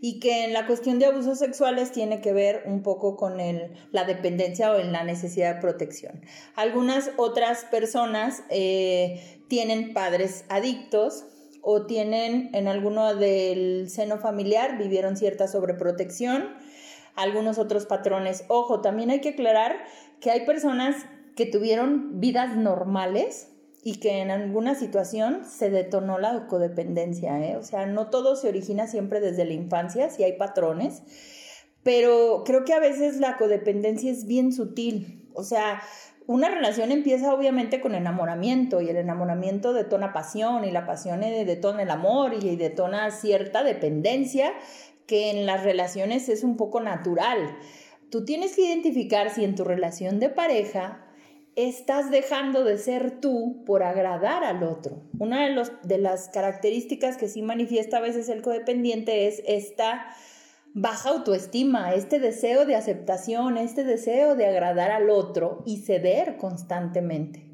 y 0.00 0.18
que 0.18 0.44
en 0.44 0.52
la 0.52 0.66
cuestión 0.66 0.98
de 0.98 1.06
abusos 1.06 1.38
sexuales 1.38 1.92
tiene 1.92 2.20
que 2.20 2.32
ver 2.32 2.62
un 2.66 2.82
poco 2.82 3.16
con 3.16 3.38
el, 3.38 3.72
la 3.92 4.04
dependencia 4.04 4.72
o 4.72 4.78
en 4.78 4.92
la 4.92 5.04
necesidad 5.04 5.56
de 5.56 5.60
protección. 5.60 6.22
Algunas 6.54 7.10
otras 7.16 7.64
personas 7.64 8.42
eh, 8.48 9.40
tienen 9.48 9.92
padres 9.92 10.44
adictos 10.48 11.26
o 11.62 11.84
tienen 11.84 12.50
en 12.54 12.68
alguno 12.68 13.14
del 13.14 13.90
seno 13.90 14.18
familiar, 14.18 14.78
vivieron 14.78 15.16
cierta 15.18 15.46
sobreprotección, 15.46 16.48
algunos 17.22 17.58
otros 17.58 17.86
patrones. 17.86 18.44
Ojo, 18.48 18.80
también 18.80 19.10
hay 19.10 19.20
que 19.20 19.30
aclarar 19.30 19.76
que 20.20 20.30
hay 20.30 20.44
personas 20.44 20.96
que 21.36 21.46
tuvieron 21.46 22.20
vidas 22.20 22.56
normales, 22.56 23.50
y 23.82 23.98
que 23.98 24.20
en 24.20 24.30
alguna 24.30 24.74
situación 24.74 25.44
se 25.44 25.70
detonó 25.70 26.18
la 26.18 26.46
codependencia, 26.46 27.38
¿eh? 27.40 27.56
O 27.56 27.62
sea, 27.62 27.86
no 27.86 28.08
todo 28.10 28.36
se 28.36 28.48
origina 28.48 28.86
siempre 28.86 29.20
desde 29.20 29.44
la 29.44 29.54
infancia, 29.54 30.10
sí 30.10 30.22
hay 30.22 30.34
patrones, 30.34 31.02
pero 31.82 32.42
creo 32.44 32.64
que 32.64 32.74
a 32.74 32.80
veces 32.80 33.18
la 33.20 33.38
codependencia 33.38 34.10
es 34.10 34.26
bien 34.26 34.52
sutil, 34.52 35.28
o 35.32 35.44
sea, 35.44 35.82
una 36.26 36.48
relación 36.48 36.92
empieza 36.92 37.34
obviamente 37.34 37.80
con 37.80 37.94
enamoramiento 37.94 38.80
y 38.80 38.88
el 38.88 38.96
enamoramiento 38.96 39.72
detona 39.72 40.12
pasión 40.12 40.64
y 40.64 40.70
la 40.70 40.86
pasión 40.86 41.20
detona 41.22 41.82
el 41.82 41.90
amor 41.90 42.34
y 42.34 42.54
detona 42.54 43.10
cierta 43.10 43.64
dependencia 43.64 44.52
que 45.10 45.28
en 45.30 45.44
las 45.44 45.64
relaciones 45.64 46.28
es 46.28 46.44
un 46.44 46.56
poco 46.56 46.80
natural. 46.80 47.58
Tú 48.12 48.24
tienes 48.24 48.54
que 48.54 48.62
identificar 48.62 49.30
si 49.30 49.42
en 49.42 49.56
tu 49.56 49.64
relación 49.64 50.20
de 50.20 50.28
pareja 50.28 51.04
estás 51.56 52.12
dejando 52.12 52.62
de 52.62 52.78
ser 52.78 53.20
tú 53.20 53.64
por 53.66 53.82
agradar 53.82 54.44
al 54.44 54.62
otro. 54.62 55.02
Una 55.18 55.48
de, 55.48 55.68
de 55.82 55.98
las 55.98 56.28
características 56.28 57.16
que 57.16 57.26
sí 57.26 57.42
manifiesta 57.42 57.96
a 57.96 58.00
veces 58.00 58.28
el 58.28 58.40
codependiente 58.40 59.26
es 59.26 59.42
esta 59.48 60.14
baja 60.74 61.10
autoestima, 61.10 61.92
este 61.92 62.20
deseo 62.20 62.64
de 62.64 62.76
aceptación, 62.76 63.56
este 63.56 63.82
deseo 63.82 64.36
de 64.36 64.46
agradar 64.46 64.92
al 64.92 65.10
otro 65.10 65.64
y 65.66 65.78
ceder 65.78 66.36
constantemente. 66.36 67.49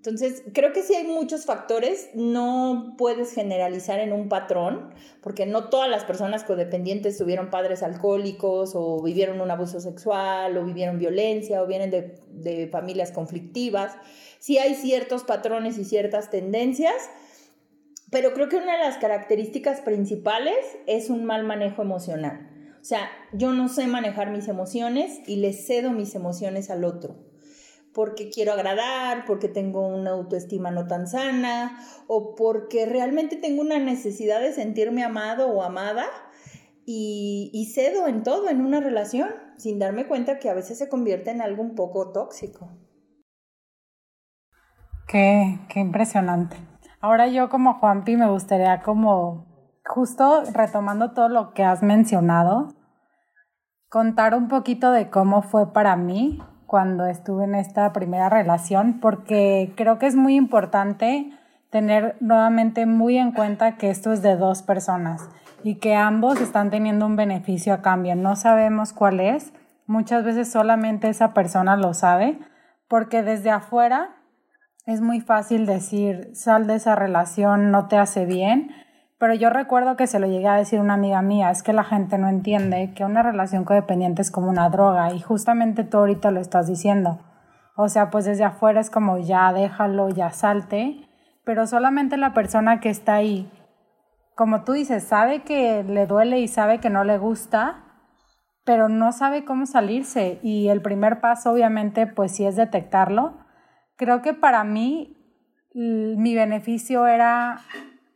Entonces, 0.00 0.44
creo 0.54 0.72
que 0.72 0.82
sí 0.82 0.94
hay 0.94 1.06
muchos 1.06 1.44
factores, 1.44 2.08
no 2.14 2.94
puedes 2.96 3.34
generalizar 3.34 4.00
en 4.00 4.14
un 4.14 4.30
patrón, 4.30 4.94
porque 5.20 5.44
no 5.44 5.68
todas 5.68 5.90
las 5.90 6.04
personas 6.04 6.42
codependientes 6.42 7.18
tuvieron 7.18 7.50
padres 7.50 7.82
alcohólicos 7.82 8.72
o 8.74 9.02
vivieron 9.02 9.42
un 9.42 9.50
abuso 9.50 9.78
sexual 9.78 10.56
o 10.56 10.64
vivieron 10.64 10.98
violencia 10.98 11.62
o 11.62 11.66
vienen 11.66 11.90
de, 11.90 12.18
de 12.30 12.66
familias 12.68 13.12
conflictivas. 13.12 13.94
Sí 14.38 14.56
hay 14.56 14.74
ciertos 14.74 15.24
patrones 15.24 15.76
y 15.76 15.84
ciertas 15.84 16.30
tendencias, 16.30 16.94
pero 18.10 18.32
creo 18.32 18.48
que 18.48 18.56
una 18.56 18.78
de 18.78 18.84
las 18.84 18.96
características 18.96 19.82
principales 19.82 20.56
es 20.86 21.10
un 21.10 21.26
mal 21.26 21.44
manejo 21.44 21.82
emocional. 21.82 22.48
O 22.80 22.84
sea, 22.84 23.10
yo 23.34 23.52
no 23.52 23.68
sé 23.68 23.86
manejar 23.86 24.30
mis 24.30 24.48
emociones 24.48 25.20
y 25.26 25.36
le 25.36 25.52
cedo 25.52 25.90
mis 25.90 26.14
emociones 26.14 26.70
al 26.70 26.86
otro 26.86 27.29
porque 27.92 28.30
quiero 28.30 28.52
agradar, 28.52 29.24
porque 29.26 29.48
tengo 29.48 29.86
una 29.86 30.10
autoestima 30.10 30.70
no 30.70 30.86
tan 30.86 31.06
sana 31.06 31.78
o 32.06 32.34
porque 32.34 32.86
realmente 32.86 33.36
tengo 33.36 33.62
una 33.62 33.78
necesidad 33.78 34.40
de 34.40 34.52
sentirme 34.52 35.02
amado 35.02 35.48
o 35.48 35.62
amada 35.62 36.06
y, 36.92 37.72
cedo 37.72 38.08
en 38.08 38.24
todo 38.24 38.48
en 38.48 38.60
una 38.60 38.80
relación 38.80 39.28
sin 39.56 39.78
darme 39.78 40.06
cuenta 40.06 40.38
que 40.38 40.50
a 40.50 40.54
veces 40.54 40.78
se 40.78 40.88
convierte 40.88 41.30
en 41.30 41.40
algo 41.40 41.62
un 41.62 41.74
poco 41.74 42.10
tóxico. 42.10 42.68
Qué, 45.06 45.58
qué 45.68 45.80
impresionante. 45.80 46.56
Ahora 47.00 47.28
yo 47.28 47.48
como 47.48 47.74
Juanpi 47.74 48.16
me 48.16 48.28
gustaría 48.28 48.82
como 48.82 49.46
justo 49.84 50.42
retomando 50.52 51.12
todo 51.12 51.28
lo 51.28 51.52
que 51.52 51.64
has 51.64 51.82
mencionado, 51.82 52.68
contar 53.88 54.34
un 54.34 54.48
poquito 54.48 54.92
de 54.92 55.10
cómo 55.10 55.42
fue 55.42 55.72
para 55.72 55.96
mí 55.96 56.40
cuando 56.70 57.06
estuve 57.06 57.46
en 57.46 57.56
esta 57.56 57.92
primera 57.92 58.28
relación, 58.28 59.00
porque 59.00 59.72
creo 59.74 59.98
que 59.98 60.06
es 60.06 60.14
muy 60.14 60.36
importante 60.36 61.32
tener 61.68 62.14
nuevamente 62.20 62.86
muy 62.86 63.18
en 63.18 63.32
cuenta 63.32 63.76
que 63.76 63.90
esto 63.90 64.12
es 64.12 64.22
de 64.22 64.36
dos 64.36 64.62
personas 64.62 65.28
y 65.64 65.80
que 65.80 65.96
ambos 65.96 66.40
están 66.40 66.70
teniendo 66.70 67.06
un 67.06 67.16
beneficio 67.16 67.74
a 67.74 67.82
cambio. 67.82 68.14
No 68.14 68.36
sabemos 68.36 68.92
cuál 68.92 69.18
es, 69.18 69.52
muchas 69.88 70.22
veces 70.22 70.48
solamente 70.48 71.08
esa 71.08 71.34
persona 71.34 71.74
lo 71.76 71.92
sabe, 71.92 72.38
porque 72.86 73.24
desde 73.24 73.50
afuera 73.50 74.10
es 74.86 75.00
muy 75.00 75.20
fácil 75.20 75.66
decir, 75.66 76.30
sal 76.34 76.68
de 76.68 76.76
esa 76.76 76.94
relación, 76.94 77.72
no 77.72 77.88
te 77.88 77.96
hace 77.96 78.26
bien, 78.26 78.70
pero 79.20 79.34
yo 79.34 79.50
recuerdo 79.50 79.98
que 79.98 80.06
se 80.06 80.18
lo 80.18 80.26
llegué 80.26 80.48
a 80.48 80.56
decir 80.56 80.80
una 80.80 80.94
amiga 80.94 81.20
mía, 81.20 81.50
es 81.50 81.62
que 81.62 81.74
la 81.74 81.84
gente 81.84 82.16
no 82.16 82.30
entiende 82.30 82.94
que 82.94 83.04
una 83.04 83.22
relación 83.22 83.66
codependiente 83.66 84.22
es 84.22 84.30
como 84.30 84.48
una 84.48 84.70
droga 84.70 85.12
y 85.12 85.20
justamente 85.20 85.84
tú 85.84 85.98
ahorita 85.98 86.30
lo 86.30 86.40
estás 86.40 86.66
diciendo. 86.66 87.20
O 87.76 87.90
sea, 87.90 88.08
pues 88.08 88.24
desde 88.24 88.44
afuera 88.44 88.80
es 88.80 88.88
como 88.88 89.18
ya 89.18 89.52
déjalo, 89.52 90.08
ya 90.08 90.30
salte, 90.30 91.06
pero 91.44 91.66
solamente 91.66 92.16
la 92.16 92.32
persona 92.32 92.80
que 92.80 92.88
está 92.88 93.16
ahí, 93.16 93.52
como 94.34 94.64
tú 94.64 94.72
dices, 94.72 95.04
sabe 95.04 95.42
que 95.42 95.84
le 95.84 96.06
duele 96.06 96.40
y 96.40 96.48
sabe 96.48 96.78
que 96.78 96.88
no 96.88 97.04
le 97.04 97.18
gusta, 97.18 97.84
pero 98.64 98.88
no 98.88 99.12
sabe 99.12 99.44
cómo 99.44 99.66
salirse 99.66 100.40
y 100.42 100.68
el 100.68 100.80
primer 100.80 101.20
paso 101.20 101.52
obviamente 101.52 102.06
pues 102.06 102.32
sí 102.32 102.46
es 102.46 102.56
detectarlo. 102.56 103.34
Creo 103.96 104.22
que 104.22 104.32
para 104.32 104.64
mí 104.64 105.14
mi 105.74 106.34
beneficio 106.34 107.06
era 107.06 107.60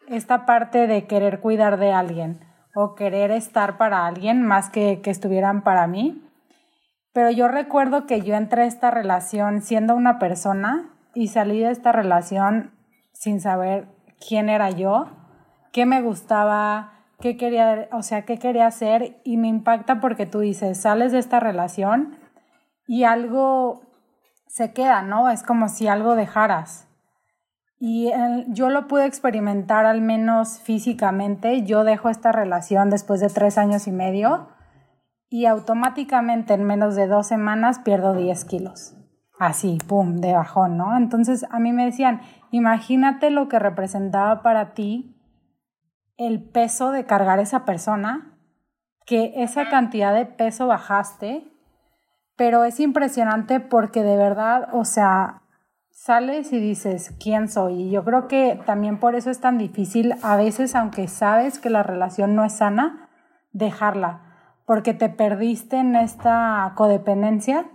esta 0.08 0.46
parte 0.46 0.86
de 0.86 1.06
querer 1.06 1.40
cuidar 1.40 1.78
de 1.78 1.92
alguien 1.92 2.40
o 2.74 2.94
querer 2.94 3.30
estar 3.30 3.76
para 3.78 4.06
alguien 4.06 4.42
más 4.42 4.70
que 4.70 5.00
que 5.02 5.10
estuvieran 5.10 5.62
para 5.62 5.86
mí. 5.86 6.22
Pero 7.12 7.30
yo 7.30 7.48
recuerdo 7.48 8.06
que 8.06 8.22
yo 8.22 8.34
entré 8.34 8.62
a 8.62 8.66
esta 8.66 8.90
relación 8.90 9.62
siendo 9.62 9.94
una 9.94 10.18
persona 10.18 10.90
y 11.14 11.28
salí 11.28 11.60
de 11.60 11.70
esta 11.70 11.92
relación 11.92 12.72
sin 13.12 13.40
saber 13.40 13.86
quién 14.26 14.48
era 14.48 14.70
yo, 14.70 15.06
qué 15.72 15.86
me 15.86 16.02
gustaba, 16.02 16.92
qué 17.20 17.36
quería, 17.36 17.88
o 17.92 18.02
sea, 18.02 18.22
qué 18.24 18.38
quería 18.38 18.66
hacer 18.66 19.20
y 19.24 19.36
me 19.36 19.48
impacta 19.48 20.00
porque 20.00 20.26
tú 20.26 20.40
dices, 20.40 20.80
sales 20.80 21.12
de 21.12 21.18
esta 21.18 21.40
relación 21.40 22.18
y 22.86 23.04
algo 23.04 23.82
se 24.48 24.72
queda, 24.72 25.02
¿no? 25.02 25.30
Es 25.30 25.42
como 25.42 25.68
si 25.68 25.88
algo 25.88 26.16
dejaras. 26.16 26.88
Y 27.86 28.10
yo 28.46 28.70
lo 28.70 28.88
pude 28.88 29.04
experimentar 29.04 29.84
al 29.84 30.00
menos 30.00 30.58
físicamente. 30.58 31.64
Yo 31.64 31.84
dejo 31.84 32.08
esta 32.08 32.32
relación 32.32 32.88
después 32.88 33.20
de 33.20 33.28
tres 33.28 33.58
años 33.58 33.86
y 33.86 33.92
medio 33.92 34.48
y 35.28 35.44
automáticamente 35.44 36.54
en 36.54 36.64
menos 36.64 36.96
de 36.96 37.08
dos 37.08 37.26
semanas 37.26 37.80
pierdo 37.80 38.14
10 38.14 38.42
kilos. 38.46 38.96
Así, 39.38 39.76
pum, 39.86 40.16
de 40.22 40.32
bajón, 40.32 40.78
¿no? 40.78 40.96
Entonces 40.96 41.44
a 41.50 41.58
mí 41.58 41.72
me 41.72 41.84
decían, 41.84 42.22
imagínate 42.50 43.28
lo 43.28 43.48
que 43.48 43.58
representaba 43.58 44.40
para 44.40 44.72
ti 44.72 45.20
el 46.16 46.42
peso 46.42 46.90
de 46.90 47.04
cargar 47.04 47.38
esa 47.38 47.66
persona, 47.66 48.38
que 49.04 49.34
esa 49.36 49.68
cantidad 49.68 50.14
de 50.14 50.24
peso 50.24 50.66
bajaste, 50.68 51.52
pero 52.34 52.64
es 52.64 52.80
impresionante 52.80 53.60
porque 53.60 54.02
de 54.02 54.16
verdad, 54.16 54.70
o 54.72 54.86
sea, 54.86 55.42
sales 55.94 56.52
y 56.52 56.58
dices, 56.58 57.14
¿quién 57.20 57.48
soy? 57.48 57.84
Y 57.84 57.90
yo 57.90 58.04
creo 58.04 58.26
que 58.28 58.60
también 58.66 58.98
por 58.98 59.14
eso 59.14 59.30
es 59.30 59.40
tan 59.40 59.56
difícil 59.56 60.14
a 60.22 60.36
veces, 60.36 60.74
aunque 60.74 61.08
sabes 61.08 61.58
que 61.58 61.70
la 61.70 61.82
relación 61.82 62.34
no 62.34 62.44
es 62.44 62.54
sana, 62.54 63.08
dejarla, 63.52 64.60
porque 64.66 64.92
te 64.92 65.08
perdiste 65.08 65.76
en 65.78 65.94
esta 65.94 66.72
codependencia 66.74 67.70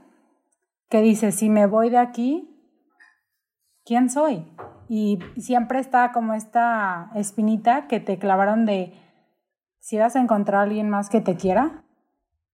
que 0.89 1.01
dices, 1.01 1.35
si 1.35 1.49
me 1.49 1.65
voy 1.65 1.89
de 1.89 1.97
aquí, 1.97 2.45
¿quién 3.85 4.09
soy? 4.09 4.45
Y 4.89 5.19
siempre 5.37 5.79
está 5.79 6.11
como 6.11 6.33
esta 6.33 7.11
espinita 7.15 7.87
que 7.87 7.99
te 7.99 8.19
clavaron 8.19 8.65
de 8.65 8.93
si 9.79 9.97
vas 9.97 10.15
a 10.15 10.19
encontrar 10.19 10.59
a 10.59 10.63
alguien 10.63 10.89
más 10.89 11.09
que 11.09 11.21
te 11.21 11.37
quiera, 11.37 11.83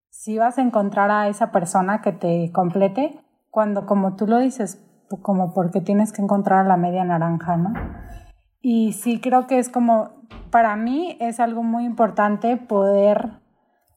si 0.10 0.38
vas 0.38 0.60
a 0.60 0.62
encontrar 0.62 1.10
a 1.10 1.28
esa 1.28 1.52
persona 1.52 2.02
que 2.02 2.12
te 2.12 2.52
complete, 2.54 3.20
cuando 3.50 3.86
como 3.86 4.16
tú 4.16 4.28
lo 4.28 4.38
dices, 4.40 4.86
como 5.22 5.54
porque 5.54 5.82
tienes 5.82 6.12
que 6.12 6.22
encontrar 6.22 6.66
la 6.66 6.78
media 6.78 7.04
naranja, 7.04 7.58
¿no? 7.58 7.74
Y 8.62 8.94
sí 8.94 9.20
creo 9.20 9.46
que 9.46 9.60
es 9.60 9.70
como, 9.70 10.10
para 10.50 10.76
mí 10.76 11.18
es 11.20 11.40
algo 11.40 11.64
muy 11.64 11.86
importante 11.86 12.58
poder 12.58 13.40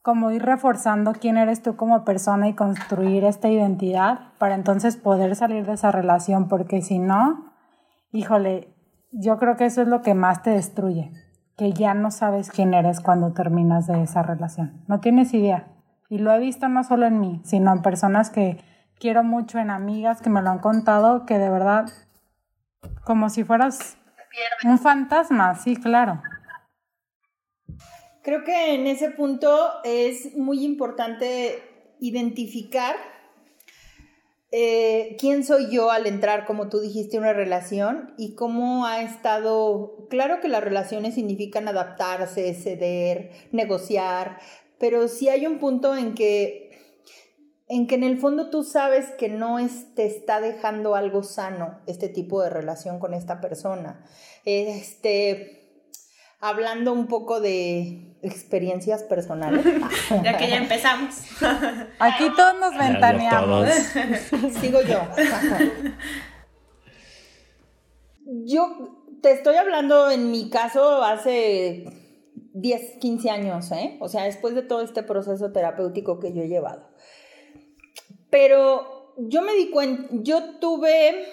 como 0.01 0.31
ir 0.31 0.43
reforzando 0.43 1.13
quién 1.13 1.37
eres 1.37 1.61
tú 1.61 1.75
como 1.75 2.03
persona 2.03 2.47
y 2.47 2.53
construir 2.53 3.23
esta 3.25 3.49
identidad 3.49 4.33
para 4.37 4.55
entonces 4.55 4.95
poder 4.97 5.35
salir 5.35 5.65
de 5.65 5.73
esa 5.73 5.91
relación, 5.91 6.47
porque 6.47 6.81
si 6.81 6.99
no, 6.99 7.51
híjole, 8.11 8.73
yo 9.11 9.37
creo 9.37 9.55
que 9.55 9.65
eso 9.65 9.81
es 9.81 9.87
lo 9.87 10.01
que 10.01 10.13
más 10.13 10.41
te 10.43 10.51
destruye, 10.51 11.11
que 11.57 11.73
ya 11.73 11.93
no 11.93 12.11
sabes 12.11 12.49
quién 12.49 12.73
eres 12.73 13.01
cuando 13.01 13.33
terminas 13.33 13.87
de 13.87 14.01
esa 14.03 14.23
relación. 14.23 14.83
No 14.87 14.99
tienes 14.99 15.33
idea. 15.33 15.67
Y 16.09 16.17
lo 16.17 16.31
he 16.31 16.39
visto 16.39 16.69
no 16.69 16.83
solo 16.83 17.05
en 17.05 17.19
mí, 17.19 17.41
sino 17.43 17.71
en 17.71 17.81
personas 17.81 18.29
que 18.29 18.57
quiero 18.99 19.23
mucho, 19.23 19.59
en 19.59 19.71
amigas 19.71 20.21
que 20.21 20.29
me 20.29 20.41
lo 20.41 20.49
han 20.49 20.59
contado, 20.59 21.25
que 21.25 21.37
de 21.37 21.49
verdad, 21.49 21.89
como 23.03 23.29
si 23.29 23.43
fueras 23.43 23.97
un 24.63 24.77
fantasma, 24.77 25.55
sí, 25.55 25.75
claro. 25.75 26.21
Creo 28.21 28.43
que 28.43 28.75
en 28.75 28.85
ese 28.85 29.09
punto 29.11 29.69
es 29.83 30.35
muy 30.35 30.63
importante 30.63 31.63
identificar 31.99 32.95
eh, 34.51 35.15
quién 35.19 35.43
soy 35.43 35.69
yo 35.69 35.91
al 35.91 36.07
entrar, 36.07 36.45
como 36.45 36.69
tú 36.69 36.79
dijiste, 36.79 37.19
una 37.19 37.33
relación 37.33 38.13
y 38.17 38.33
cómo 38.33 38.85
ha 38.85 39.01
estado, 39.01 40.07
claro 40.09 40.41
que 40.41 40.47
las 40.47 40.63
relaciones 40.63 41.15
significan 41.15 41.67
adaptarse, 41.67 42.53
ceder, 42.55 43.29
negociar, 43.51 44.39
pero 44.79 45.07
sí 45.07 45.29
hay 45.29 45.45
un 45.45 45.59
punto 45.59 45.95
en 45.95 46.15
que 46.15 46.68
en 47.69 47.85
que 47.85 47.95
en 47.95 48.03
el 48.03 48.17
fondo 48.17 48.49
tú 48.49 48.63
sabes 48.63 49.11
que 49.11 49.29
no 49.29 49.59
es, 49.59 49.93
te 49.93 50.07
está 50.07 50.41
dejando 50.41 50.95
algo 50.95 51.21
sano 51.21 51.79
este 51.85 52.09
tipo 52.09 52.41
de 52.41 52.49
relación 52.49 52.97
con 52.97 53.13
esta 53.13 53.39
persona. 53.39 54.03
Este, 54.43 55.85
hablando 56.39 56.91
un 56.91 57.05
poco 57.05 57.39
de 57.39 58.17
experiencias 58.23 59.03
personales. 59.03 59.63
ya 60.23 60.35
que 60.35 60.49
ya 60.49 60.57
empezamos. 60.57 61.15
Aquí 61.99 62.25
todos 62.35 62.59
nos 62.59 62.75
ventaneamos. 62.75 63.69
Sigo 64.59 64.81
yo. 64.81 65.01
yo 68.45 68.95
te 69.21 69.31
estoy 69.31 69.57
hablando 69.57 70.09
en 70.09 70.31
mi 70.31 70.49
caso 70.49 71.03
hace 71.03 71.85
10, 72.53 72.97
15 72.99 73.29
años, 73.29 73.71
¿eh? 73.71 73.97
O 73.99 74.09
sea, 74.09 74.23
después 74.23 74.55
de 74.55 74.63
todo 74.63 74.81
este 74.81 75.03
proceso 75.03 75.51
terapéutico 75.51 76.19
que 76.19 76.33
yo 76.33 76.41
he 76.41 76.47
llevado. 76.47 76.89
Pero 78.29 79.13
yo 79.17 79.41
me 79.41 79.53
di 79.53 79.69
cuenta, 79.69 80.07
yo 80.11 80.57
tuve 80.59 81.25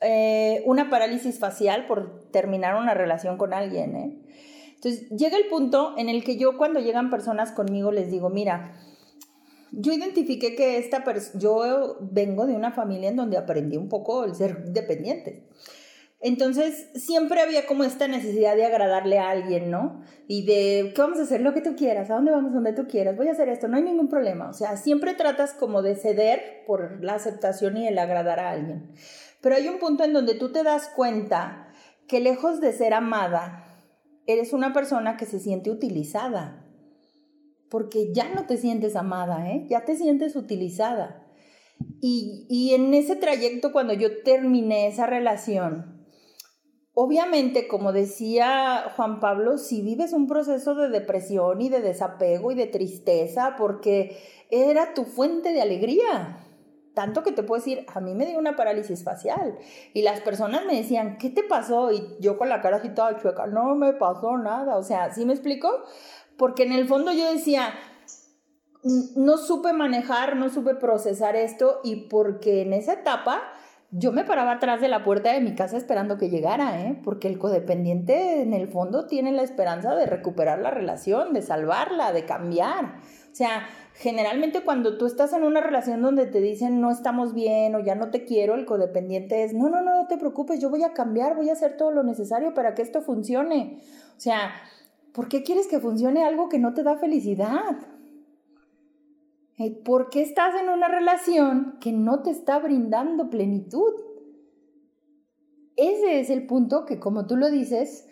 eh, 0.00 0.62
una 0.64 0.90
parálisis 0.90 1.38
facial 1.38 1.86
por 1.86 2.30
terminar 2.30 2.76
una 2.76 2.94
relación 2.94 3.36
con 3.36 3.52
alguien, 3.52 3.96
¿eh? 3.96 4.18
Entonces, 4.74 5.08
llega 5.10 5.36
el 5.36 5.46
punto 5.46 5.94
en 5.98 6.08
el 6.08 6.22
que 6.22 6.36
yo 6.36 6.56
cuando 6.56 6.78
llegan 6.78 7.10
personas 7.10 7.50
conmigo 7.50 7.90
les 7.90 8.12
digo, 8.12 8.30
mira, 8.30 8.74
yo 9.72 9.92
identifiqué 9.92 10.54
que 10.54 10.78
esta 10.78 11.04
yo 11.34 11.98
vengo 12.00 12.46
de 12.46 12.54
una 12.54 12.70
familia 12.70 13.08
en 13.08 13.16
donde 13.16 13.36
aprendí 13.36 13.76
un 13.76 13.88
poco 13.88 14.24
el 14.24 14.36
ser 14.36 14.64
dependiente. 14.66 15.48
Entonces, 16.20 16.90
siempre 16.94 17.40
había 17.40 17.66
como 17.66 17.84
esta 17.84 18.08
necesidad 18.08 18.56
de 18.56 18.64
agradarle 18.64 19.18
a 19.18 19.30
alguien, 19.30 19.70
¿no? 19.70 20.02
Y 20.26 20.44
de, 20.46 20.92
¿qué 20.94 21.00
vamos 21.00 21.20
a 21.20 21.22
hacer? 21.22 21.40
Lo 21.40 21.54
que 21.54 21.60
tú 21.60 21.76
quieras, 21.76 22.10
¿a 22.10 22.14
dónde 22.14 22.32
vamos? 22.32 22.52
Donde 22.52 22.72
tú 22.72 22.88
quieras, 22.88 23.16
voy 23.16 23.28
a 23.28 23.32
hacer 23.32 23.48
esto, 23.48 23.68
no 23.68 23.76
hay 23.76 23.84
ningún 23.84 24.08
problema. 24.08 24.50
O 24.50 24.52
sea, 24.52 24.76
siempre 24.76 25.14
tratas 25.14 25.52
como 25.52 25.80
de 25.80 25.94
ceder 25.94 26.64
por 26.66 27.04
la 27.04 27.14
aceptación 27.14 27.76
y 27.76 27.86
el 27.86 27.98
agradar 27.98 28.40
a 28.40 28.50
alguien. 28.50 28.90
Pero 29.40 29.54
hay 29.54 29.68
un 29.68 29.78
punto 29.78 30.02
en 30.02 30.12
donde 30.12 30.34
tú 30.34 30.50
te 30.50 30.64
das 30.64 30.88
cuenta 30.88 31.68
que 32.08 32.18
lejos 32.18 32.60
de 32.60 32.72
ser 32.72 32.94
amada, 32.94 33.64
eres 34.26 34.52
una 34.52 34.72
persona 34.72 35.16
que 35.16 35.24
se 35.24 35.38
siente 35.38 35.70
utilizada, 35.70 36.66
porque 37.70 38.12
ya 38.12 38.28
no 38.34 38.46
te 38.46 38.56
sientes 38.56 38.96
amada, 38.96 39.48
¿eh? 39.50 39.66
ya 39.70 39.84
te 39.84 39.94
sientes 39.94 40.34
utilizada. 40.34 41.26
Y, 42.00 42.46
y 42.48 42.74
en 42.74 42.92
ese 42.92 43.14
trayecto, 43.14 43.70
cuando 43.70 43.92
yo 43.92 44.22
terminé 44.24 44.88
esa 44.88 45.06
relación, 45.06 45.97
obviamente, 47.00 47.68
como 47.68 47.92
decía 47.92 48.92
Juan 48.96 49.20
Pablo, 49.20 49.56
si 49.56 49.82
vives 49.82 50.12
un 50.12 50.26
proceso 50.26 50.74
de 50.74 50.88
depresión 50.88 51.60
y 51.60 51.68
de 51.68 51.80
desapego 51.80 52.50
y 52.50 52.56
de 52.56 52.66
tristeza, 52.66 53.54
porque 53.56 54.18
era 54.50 54.94
tu 54.94 55.04
fuente 55.04 55.52
de 55.52 55.62
alegría, 55.62 56.40
tanto 56.94 57.22
que 57.22 57.30
te 57.30 57.44
puedo 57.44 57.60
decir, 57.60 57.86
a 57.94 58.00
mí 58.00 58.16
me 58.16 58.26
dio 58.26 58.36
una 58.36 58.56
parálisis 58.56 59.04
facial 59.04 59.58
y 59.94 60.02
las 60.02 60.20
personas 60.22 60.66
me 60.66 60.74
decían, 60.74 61.18
¿qué 61.18 61.30
te 61.30 61.44
pasó? 61.44 61.92
Y 61.92 62.16
yo 62.18 62.36
con 62.36 62.48
la 62.48 62.60
cara 62.60 62.78
así 62.78 62.88
toda 62.88 63.16
chueca, 63.16 63.46
no 63.46 63.76
me 63.76 63.92
pasó 63.92 64.36
nada. 64.36 64.76
O 64.76 64.82
sea, 64.82 65.14
¿sí 65.14 65.24
me 65.24 65.34
explico? 65.34 65.70
Porque 66.36 66.64
en 66.64 66.72
el 66.72 66.88
fondo 66.88 67.12
yo 67.12 67.32
decía, 67.32 67.74
no 69.14 69.38
supe 69.38 69.72
manejar, 69.72 70.34
no 70.34 70.48
supe 70.48 70.74
procesar 70.74 71.36
esto 71.36 71.78
y 71.84 72.08
porque 72.08 72.62
en 72.62 72.72
esa 72.72 72.94
etapa 72.94 73.40
yo 73.90 74.12
me 74.12 74.24
paraba 74.24 74.52
atrás 74.52 74.82
de 74.82 74.88
la 74.88 75.02
puerta 75.02 75.32
de 75.32 75.40
mi 75.40 75.54
casa 75.54 75.78
esperando 75.78 76.18
que 76.18 76.28
llegara, 76.28 76.82
¿eh? 76.82 77.00
porque 77.04 77.26
el 77.26 77.38
codependiente 77.38 78.42
en 78.42 78.52
el 78.52 78.68
fondo 78.68 79.06
tiene 79.06 79.32
la 79.32 79.42
esperanza 79.42 79.94
de 79.94 80.04
recuperar 80.04 80.58
la 80.58 80.70
relación, 80.70 81.32
de 81.32 81.40
salvarla, 81.40 82.12
de 82.12 82.26
cambiar. 82.26 82.96
O 83.32 83.34
sea, 83.34 83.66
generalmente 83.94 84.62
cuando 84.62 84.98
tú 84.98 85.06
estás 85.06 85.32
en 85.32 85.42
una 85.42 85.62
relación 85.62 86.02
donde 86.02 86.26
te 86.26 86.42
dicen 86.42 86.82
no 86.82 86.90
estamos 86.90 87.32
bien 87.32 87.74
o 87.76 87.80
ya 87.80 87.94
no 87.94 88.10
te 88.10 88.24
quiero, 88.24 88.56
el 88.56 88.66
codependiente 88.66 89.44
es, 89.44 89.54
no, 89.54 89.70
no, 89.70 89.80
no, 89.80 90.02
no 90.02 90.06
te 90.06 90.18
preocupes, 90.18 90.60
yo 90.60 90.68
voy 90.68 90.82
a 90.82 90.92
cambiar, 90.92 91.34
voy 91.34 91.48
a 91.48 91.54
hacer 91.54 91.78
todo 91.78 91.90
lo 91.90 92.02
necesario 92.02 92.52
para 92.52 92.74
que 92.74 92.82
esto 92.82 93.00
funcione. 93.00 93.80
O 94.18 94.20
sea, 94.20 94.52
¿por 95.14 95.28
qué 95.28 95.42
quieres 95.42 95.66
que 95.66 95.80
funcione 95.80 96.24
algo 96.24 96.50
que 96.50 96.58
no 96.58 96.74
te 96.74 96.82
da 96.82 96.96
felicidad? 96.96 97.76
¿Por 99.84 100.08
qué 100.08 100.22
estás 100.22 100.54
en 100.54 100.68
una 100.68 100.86
relación 100.86 101.78
que 101.80 101.90
no 101.92 102.22
te 102.22 102.30
está 102.30 102.60
brindando 102.60 103.28
plenitud? 103.28 103.92
Ese 105.76 106.20
es 106.20 106.30
el 106.30 106.46
punto 106.46 106.84
que, 106.84 107.00
como 107.00 107.26
tú 107.26 107.36
lo 107.36 107.50
dices, 107.50 108.06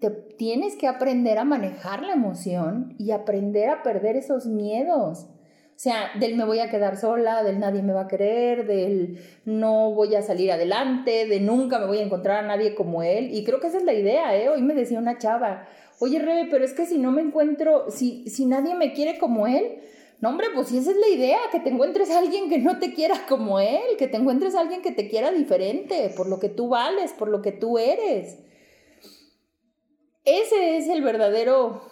te 0.00 0.10
tienes 0.10 0.74
que 0.76 0.86
aprender 0.86 1.38
a 1.38 1.44
manejar 1.44 2.02
la 2.02 2.14
emoción 2.14 2.94
y 2.98 3.10
aprender 3.10 3.68
a 3.68 3.82
perder 3.82 4.16
esos 4.16 4.46
miedos. 4.46 5.28
O 5.76 5.78
sea, 5.78 6.12
del 6.18 6.34
me 6.34 6.46
voy 6.46 6.60
a 6.60 6.70
quedar 6.70 6.96
sola, 6.96 7.42
del 7.42 7.58
nadie 7.58 7.82
me 7.82 7.92
va 7.92 8.02
a 8.02 8.08
querer, 8.08 8.66
del 8.66 9.18
no 9.44 9.92
voy 9.92 10.14
a 10.14 10.22
salir 10.22 10.50
adelante, 10.50 11.26
de 11.26 11.40
nunca 11.40 11.78
me 11.78 11.86
voy 11.86 11.98
a 11.98 12.04
encontrar 12.04 12.42
a 12.42 12.46
nadie 12.46 12.74
como 12.74 13.02
él. 13.02 13.34
Y 13.34 13.44
creo 13.44 13.60
que 13.60 13.66
esa 13.66 13.76
es 13.76 13.84
la 13.84 13.92
idea, 13.92 14.34
¿eh? 14.34 14.48
Hoy 14.48 14.62
me 14.62 14.72
decía 14.72 14.98
una 14.98 15.18
chava, 15.18 15.66
oye 15.98 16.18
Rebe, 16.18 16.48
pero 16.50 16.64
es 16.64 16.72
que 16.72 16.86
si 16.86 16.96
no 16.96 17.10
me 17.12 17.20
encuentro, 17.20 17.90
si, 17.90 18.26
si 18.30 18.46
nadie 18.46 18.74
me 18.74 18.94
quiere 18.94 19.18
como 19.18 19.46
él, 19.46 19.80
no 20.20 20.30
hombre, 20.30 20.46
pues 20.54 20.68
si 20.68 20.78
esa 20.78 20.92
es 20.92 20.96
la 20.96 21.08
idea, 21.08 21.38
que 21.52 21.60
te 21.60 21.68
encuentres 21.68 22.10
a 22.10 22.18
alguien 22.18 22.48
que 22.48 22.58
no 22.58 22.78
te 22.78 22.94
quiera 22.94 23.26
como 23.28 23.60
él, 23.60 23.96
que 23.98 24.08
te 24.08 24.16
encuentres 24.16 24.54
a 24.54 24.60
alguien 24.60 24.80
que 24.80 24.92
te 24.92 25.08
quiera 25.08 25.30
diferente, 25.30 26.12
por 26.16 26.28
lo 26.28 26.40
que 26.40 26.48
tú 26.48 26.68
vales, 26.68 27.12
por 27.12 27.28
lo 27.28 27.42
que 27.42 27.52
tú 27.52 27.78
eres. 27.78 28.38
ese 30.24 30.78
es 30.78 30.88
el 30.88 31.02
verdadero 31.02 31.82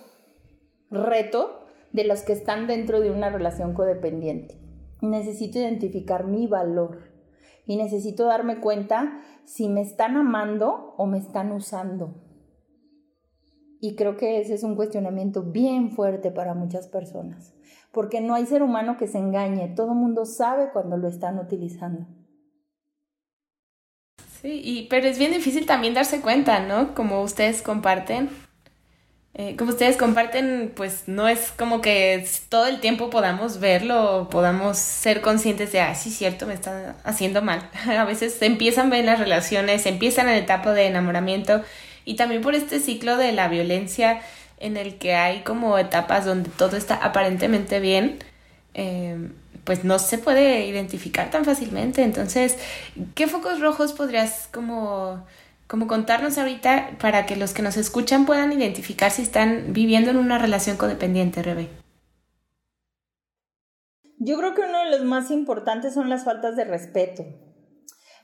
reto 0.91 1.67
de 1.93 2.05
los 2.05 2.23
que 2.23 2.33
están 2.33 2.67
dentro 2.67 3.01
de 3.01 3.11
una 3.11 3.31
relación 3.31 3.75
codependiente. 3.75 4.59
Necesito 5.03 5.59
identificar 5.59 6.25
mi 6.25 6.47
valor 6.47 7.11
y 7.67 7.77
necesito 7.77 8.25
darme 8.25 8.61
cuenta 8.61 9.21
si 9.45 9.69
me 9.69 9.83
están 9.83 10.17
amando 10.17 10.95
o 10.97 11.07
me 11.07 11.19
están 11.19 11.53
usando. 11.53 12.15
Y 13.85 13.97
creo 13.97 14.17
que 14.17 14.41
ese 14.41 14.55
es 14.55 14.63
un 14.63 14.77
cuestionamiento 14.77 15.43
bien 15.43 15.91
fuerte 15.91 16.31
para 16.31 16.55
muchas 16.55 16.89
personas, 16.89 17.53
porque 17.93 18.23
no 18.23 18.35
hay 18.35 18.47
ser 18.47 18.63
humano 18.63 18.97
que 18.97 19.07
se 19.07 19.19
engañe, 19.19 19.75
todo 19.77 19.89
el 19.89 19.99
mundo 19.99 20.25
sabe 20.25 20.71
cuando 20.73 20.97
lo 20.97 21.07
están 21.07 21.39
utilizando. 21.39 22.07
Sí, 24.41 24.63
y, 24.65 24.87
pero 24.89 25.07
es 25.07 25.19
bien 25.19 25.33
difícil 25.33 25.67
también 25.67 25.93
darse 25.93 26.23
cuenta, 26.23 26.61
¿no? 26.61 26.95
Como 26.95 27.21
ustedes 27.21 27.61
comparten. 27.61 28.31
Eh, 29.35 29.55
como 29.59 29.73
ustedes 29.73 29.99
comparten, 29.99 30.73
pues 30.75 31.03
no 31.07 31.29
es 31.29 31.53
como 31.53 31.83
que 31.83 32.27
todo 32.49 32.67
el 32.69 32.81
tiempo 32.81 33.11
podamos 33.11 33.61
verlo, 33.61 34.29
podamos 34.31 34.79
ser 34.79 35.21
conscientes 35.21 35.73
de, 35.73 35.81
ah, 35.83 35.95
sí, 35.95 36.11
cierto, 36.11 36.47
me 36.47 36.55
está 36.55 36.97
haciendo 37.05 37.43
mal. 37.43 37.69
a 37.87 38.05
veces 38.07 38.41
empiezan 38.41 38.89
ver 38.89 39.05
las 39.05 39.19
relaciones, 39.19 39.85
empiezan 39.85 40.27
en 40.29 40.37
la 40.37 40.39
etapa 40.39 40.73
de 40.73 40.87
enamoramiento 40.87 41.63
y 42.05 42.17
también 42.17 42.43
por 42.43 42.55
este 42.55 42.81
ciclo 42.81 43.17
de 43.17 43.33
la 43.33 43.49
violencia 43.49 44.21
en 44.59 44.77
el 44.77 44.97
que 44.97 45.15
hay 45.15 45.43
como 45.43 45.79
etapas 45.79 46.25
donde 46.25 46.51
todo 46.51 46.77
está 46.77 46.95
aparentemente 46.97 47.81
bien. 47.81 48.19
Eh, 48.75 49.31
pues 49.65 49.85
no 49.85 49.99
se 49.99 50.19
puede 50.19 50.67
identificar 50.67 51.31
tan 51.31 51.45
fácilmente. 51.45 52.03
Entonces, 52.03 52.59
¿qué 53.15 53.27
focos 53.27 53.61
rojos 53.61 53.93
podrías 53.93 54.49
como, 54.53 55.27
como 55.67 55.87
contarnos 55.87 56.39
ahorita 56.39 56.91
para 57.01 57.27
que 57.27 57.37
los 57.37 57.53
que 57.53 57.63
nos 57.63 57.77
escuchan 57.77 58.27
puedan 58.27 58.53
identificar 58.53 59.11
si 59.11 59.23
están 59.23 59.73
viviendo 59.73 60.11
en 60.11 60.19
una 60.19 60.39
relación 60.39 60.77
codependiente, 60.77 61.43
Rebe? 61.43 61.69
Yo 64.19 64.39
creo 64.39 64.55
que 64.55 64.63
uno 64.63 64.85
de 64.85 64.91
los 64.91 65.03
más 65.03 65.31
importantes 65.31 65.95
son 65.95 66.09
las 66.09 66.25
faltas 66.25 66.57
de 66.57 66.65
respeto. 66.65 67.25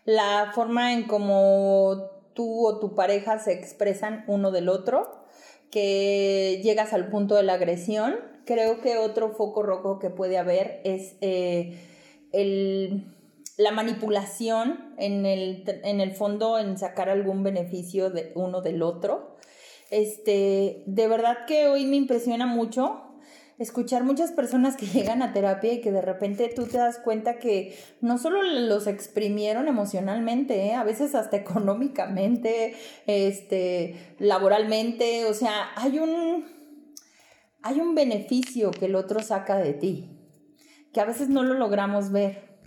La 0.04 0.52
forma 0.54 0.92
en 0.92 1.04
cómo 1.04 2.19
tú 2.34 2.66
o 2.66 2.78
tu 2.78 2.94
pareja 2.94 3.38
se 3.38 3.52
expresan 3.52 4.24
uno 4.26 4.50
del 4.50 4.68
otro, 4.68 5.24
que 5.70 6.60
llegas 6.62 6.92
al 6.92 7.08
punto 7.08 7.36
de 7.36 7.42
la 7.44 7.54
agresión 7.54 8.30
creo 8.50 8.80
que 8.80 8.98
otro 8.98 9.30
foco 9.30 9.62
rojo 9.62 10.00
que 10.00 10.10
puede 10.10 10.36
haber 10.36 10.80
es 10.82 11.14
eh, 11.20 11.78
la 13.56 13.70
manipulación 13.70 14.92
en 14.98 15.24
el, 15.24 15.62
en 15.84 16.00
el 16.00 16.12
fondo 16.12 16.58
en 16.58 16.76
sacar 16.76 17.08
algún 17.08 17.44
beneficio 17.44 18.10
de 18.10 18.32
uno 18.34 18.60
del 18.60 18.82
otro. 18.82 19.36
Este, 19.90 20.82
de 20.86 21.06
verdad 21.06 21.46
que 21.46 21.68
hoy 21.68 21.86
me 21.86 21.94
impresiona 21.94 22.46
mucho 22.46 23.02
escuchar 23.60 24.02
muchas 24.04 24.32
personas 24.32 24.76
que 24.76 24.86
llegan 24.92 25.22
a 25.22 25.32
terapia 25.32 25.74
y 25.74 25.80
que 25.80 25.92
de 25.92 26.02
repente 26.02 26.50
tú 26.54 26.66
te 26.66 26.78
das 26.78 26.98
cuenta 26.98 27.38
que 27.38 27.78
no 28.00 28.18
solo 28.18 28.42
los 28.42 28.88
exprimieron 28.88 29.68
emocionalmente, 29.68 30.66
¿eh? 30.66 30.74
a 30.74 30.82
veces 30.82 31.14
hasta 31.14 31.36
económicamente, 31.36 32.74
este, 33.06 34.16
laboralmente, 34.18 35.26
o 35.26 35.34
sea, 35.34 35.68
hay 35.76 36.00
un 36.00 36.58
hay 37.62 37.78
un 37.78 37.94
beneficio 37.94 38.70
que 38.70 38.86
el 38.86 38.94
otro 38.94 39.20
saca 39.20 39.58
de 39.58 39.74
ti, 39.74 40.18
que 40.94 41.00
a 41.00 41.04
veces 41.04 41.28
no 41.28 41.42
lo 41.42 41.52
logramos 41.52 42.10
ver. 42.10 42.58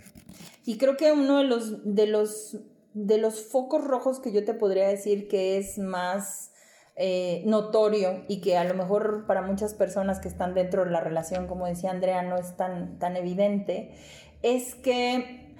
Y 0.64 0.78
creo 0.78 0.96
que 0.96 1.10
uno 1.10 1.38
de 1.38 1.44
los, 1.44 1.94
de 1.94 2.06
los, 2.06 2.60
de 2.92 3.18
los 3.18 3.44
focos 3.44 3.82
rojos 3.82 4.20
que 4.20 4.30
yo 4.30 4.44
te 4.44 4.54
podría 4.54 4.86
decir 4.86 5.26
que 5.26 5.58
es 5.58 5.78
más 5.78 6.52
eh, 6.96 7.42
notorio 7.46 8.24
y 8.28 8.40
que 8.40 8.56
a 8.56 8.64
lo 8.64 8.74
mejor 8.74 9.26
para 9.26 9.42
muchas 9.42 9.74
personas 9.74 10.20
que 10.20 10.28
están 10.28 10.54
dentro 10.54 10.84
de 10.84 10.90
la 10.90 11.00
relación, 11.00 11.46
como 11.46 11.66
decía 11.66 11.90
Andrea, 11.90 12.22
no 12.22 12.36
es 12.36 12.56
tan, 12.56 12.98
tan 12.98 13.16
evidente, 13.16 13.94
es 14.42 14.74
que 14.74 15.56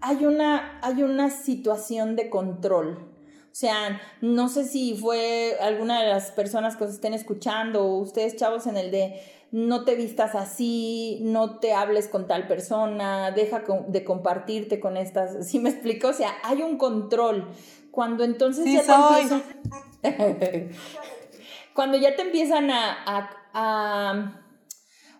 hay 0.00 0.26
una, 0.26 0.80
hay 0.82 1.02
una 1.02 1.30
situación 1.30 2.16
de 2.16 2.28
control 2.30 3.14
o 3.54 3.56
sea, 3.56 4.00
no 4.20 4.48
sé 4.48 4.64
si 4.64 4.96
fue 4.96 5.56
alguna 5.60 6.02
de 6.02 6.08
las 6.08 6.32
personas 6.32 6.76
que 6.76 6.82
os 6.82 6.90
estén 6.90 7.14
escuchando 7.14 7.84
o 7.84 8.00
ustedes 8.00 8.34
chavos 8.34 8.66
en 8.66 8.76
el 8.76 8.90
de 8.90 9.20
no 9.52 9.84
te 9.84 9.94
vistas 9.94 10.34
así, 10.34 11.20
no 11.22 11.60
te 11.60 11.72
hables 11.72 12.08
con 12.08 12.26
tal 12.26 12.48
persona, 12.48 13.30
deja 13.30 13.62
de 13.86 14.02
compartirte 14.02 14.80
con 14.80 14.96
estas, 14.96 15.46
¿sí 15.48 15.60
me 15.60 15.70
explico? 15.70 16.08
O 16.08 16.12
sea, 16.12 16.32
hay 16.42 16.62
un 16.62 16.78
control. 16.78 17.48
Cuando 17.94 18.24
entonces 18.24 18.64
ya 18.64 18.82
te 18.82 18.92
empiezan... 18.92 19.42
cuando 21.74 21.96
ya 21.96 22.16
te 22.16 22.22
empiezan 22.22 22.70
a 22.70 24.40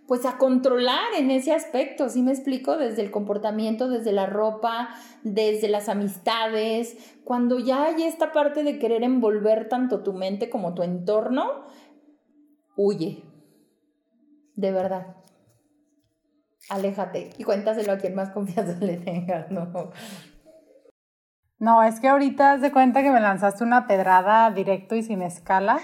pues 0.06 0.26
a 0.26 0.36
controlar 0.36 1.14
en 1.16 1.30
ese 1.30 1.52
aspecto, 1.52 2.08
¿sí 2.08 2.22
me 2.22 2.32
explico? 2.32 2.76
Desde 2.76 3.02
el 3.02 3.10
comportamiento, 3.10 3.88
desde 3.88 4.12
la 4.12 4.26
ropa, 4.26 4.90
desde 5.22 5.68
las 5.68 5.88
amistades, 5.88 6.96
cuando 7.24 7.58
ya 7.58 7.84
hay 7.84 8.02
esta 8.02 8.32
parte 8.32 8.64
de 8.64 8.78
querer 8.78 9.02
envolver 9.02 9.68
tanto 9.68 10.02
tu 10.02 10.12
mente 10.12 10.50
como 10.50 10.74
tu 10.74 10.82
entorno, 10.82 11.64
huye, 12.76 13.22
de 14.56 14.72
verdad. 14.72 15.16
Aléjate 16.68 17.30
y 17.38 17.44
cuéntaselo 17.44 17.92
a 17.92 17.98
quien 17.98 18.14
más 18.14 18.30
confianza 18.30 18.76
le 18.84 18.98
tengas, 18.98 19.50
¿no? 19.50 19.90
No, 21.64 21.82
es 21.82 21.98
que 21.98 22.08
ahorita 22.08 22.52
has 22.52 22.60
de 22.60 22.72
cuenta 22.72 23.02
que 23.02 23.10
me 23.10 23.20
lanzaste 23.20 23.64
una 23.64 23.86
pedrada 23.86 24.50
directo 24.50 24.96
y 24.96 25.02
sin 25.02 25.22
escala 25.22 25.78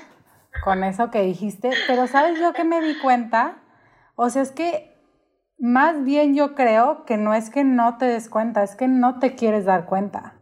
con 0.63 0.85
eso 0.85 1.11
que 1.11 1.23
dijiste, 1.23 1.71
pero 1.87 2.07
¿sabes 2.07 2.39
yo 2.39 2.53
que 2.53 2.65
me 2.65 2.83
di 2.83 2.99
cuenta? 2.99 3.63
O 4.15 4.29
sea, 4.29 4.43
es 4.43 4.53
que 4.53 4.95
más 5.59 6.05
bien 6.05 6.35
yo 6.35 6.55
creo 6.55 7.07
que 7.07 7.17
no 7.17 7.33
es 7.33 7.49
que 7.49 7.65
no 7.65 7.97
te 7.97 8.05
des 8.05 8.29
cuenta, 8.29 8.63
es 8.63 8.77
que 8.77 8.89
no 8.89 9.21
te 9.21 9.35
quieres 9.37 9.65
dar 9.65 9.87
cuenta. 9.87 10.35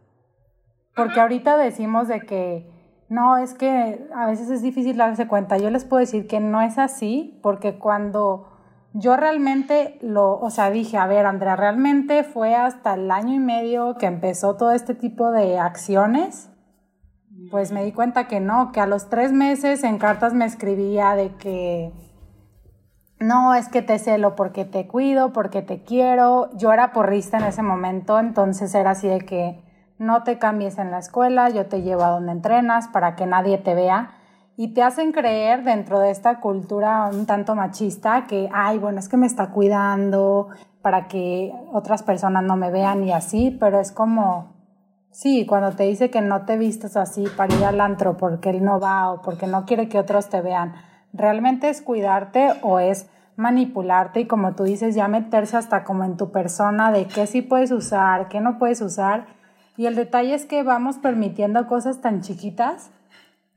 Porque 0.93 1.21
ahorita 1.21 1.55
decimos 1.55 2.09
de 2.09 2.19
que 2.19 2.69
no, 3.07 3.37
es 3.37 3.53
que 3.53 4.09
a 4.13 4.25
veces 4.25 4.49
es 4.49 4.61
difícil 4.61 4.97
darse 4.97 5.29
cuenta. 5.29 5.57
Yo 5.57 5.69
les 5.69 5.85
puedo 5.85 6.01
decir 6.01 6.27
que 6.27 6.41
no 6.41 6.61
es 6.61 6.77
así, 6.77 7.39
porque 7.41 7.79
cuando 7.79 8.58
yo 8.93 9.15
realmente 9.15 9.99
lo, 10.01 10.39
o 10.39 10.49
sea, 10.49 10.69
dije, 10.71 10.97
a 10.97 11.07
ver, 11.07 11.25
Andrea, 11.25 11.55
realmente 11.55 12.23
fue 12.23 12.55
hasta 12.55 12.95
el 12.95 13.11
año 13.11 13.33
y 13.33 13.39
medio 13.39 13.97
que 13.97 14.07
empezó 14.07 14.55
todo 14.55 14.71
este 14.71 14.95
tipo 14.95 15.31
de 15.31 15.59
acciones, 15.59 16.49
pues 17.51 17.71
me 17.71 17.83
di 17.83 17.91
cuenta 17.91 18.27
que 18.27 18.39
no, 18.39 18.71
que 18.71 18.81
a 18.81 18.87
los 18.87 19.09
tres 19.09 19.31
meses 19.31 19.83
en 19.83 19.97
cartas 19.97 20.33
me 20.33 20.45
escribía 20.45 21.15
de 21.15 21.35
que 21.35 21.93
no, 23.19 23.53
es 23.53 23.67
que 23.67 23.81
te 23.81 23.99
celo 23.99 24.35
porque 24.35 24.65
te 24.65 24.87
cuido, 24.87 25.33
porque 25.33 25.61
te 25.61 25.83
quiero. 25.83 26.49
Yo 26.55 26.71
era 26.71 26.93
porrista 26.93 27.37
en 27.37 27.43
ese 27.43 27.61
momento, 27.61 28.17
entonces 28.17 28.73
era 28.73 28.91
así 28.91 29.07
de 29.07 29.19
que 29.19 29.61
no 29.97 30.23
te 30.23 30.39
cambies 30.39 30.77
en 30.77 30.91
la 30.91 30.99
escuela, 30.99 31.49
yo 31.49 31.65
te 31.67 31.81
llevo 31.81 32.03
a 32.03 32.11
donde 32.11 32.31
entrenas 32.31 32.87
para 32.87 33.15
que 33.15 33.25
nadie 33.25 33.57
te 33.57 33.75
vea. 33.75 34.18
Y 34.59 34.73
te 34.73 34.83
hacen 34.83 35.13
creer 35.13 35.63
dentro 35.63 36.01
de 36.01 36.11
esta 36.11 36.41
cultura 36.41 37.09
un 37.13 37.25
tanto 37.25 37.55
machista 37.55 38.27
que, 38.27 38.49
ay, 38.51 38.77
bueno, 38.77 38.99
es 38.99 39.07
que 39.07 39.15
me 39.15 39.25
está 39.25 39.51
cuidando 39.51 40.49
para 40.81 41.07
que 41.07 41.53
otras 41.71 42.03
personas 42.03 42.43
no 42.43 42.57
me 42.57 42.69
vean 42.69 43.05
y 43.05 43.13
así, 43.13 43.55
pero 43.57 43.79
es 43.79 43.93
como, 43.93 44.57
sí, 45.11 45.45
cuando 45.45 45.71
te 45.71 45.83
dice 45.83 46.09
que 46.09 46.19
no 46.19 46.41
te 46.41 46.57
vistas 46.57 46.97
así 46.97 47.23
para 47.37 47.55
ir 47.55 47.63
al 47.63 47.79
antro 47.79 48.17
porque 48.17 48.49
él 48.49 48.61
no 48.61 48.81
va 48.81 49.13
o 49.13 49.21
porque 49.21 49.47
no 49.47 49.63
quiere 49.63 49.87
que 49.87 49.97
otros 49.97 50.27
te 50.27 50.41
vean 50.41 50.73
¿Realmente 51.13 51.69
es 51.69 51.81
cuidarte 51.81 52.49
o 52.61 52.79
es 52.79 53.07
manipularte 53.37 54.19
y 54.19 54.27
como 54.27 54.55
tú 54.55 54.63
dices, 54.63 54.93
ya 54.93 55.07
meterse 55.07 55.55
hasta 55.55 55.85
como 55.85 56.03
en 56.03 56.17
tu 56.17 56.33
persona 56.33 56.91
de 56.91 57.05
qué 57.07 57.27
sí 57.27 57.41
puedes 57.41 57.71
usar, 57.71 58.27
qué 58.27 58.41
no 58.41 58.59
puedes 58.59 58.81
usar? 58.81 59.25
Y 59.77 59.85
el 59.85 59.95
detalle 59.95 60.33
es 60.33 60.45
que 60.45 60.63
vamos 60.63 60.97
permitiendo 60.97 61.65
cosas 61.65 62.01
tan 62.01 62.19
chiquitas 62.19 62.91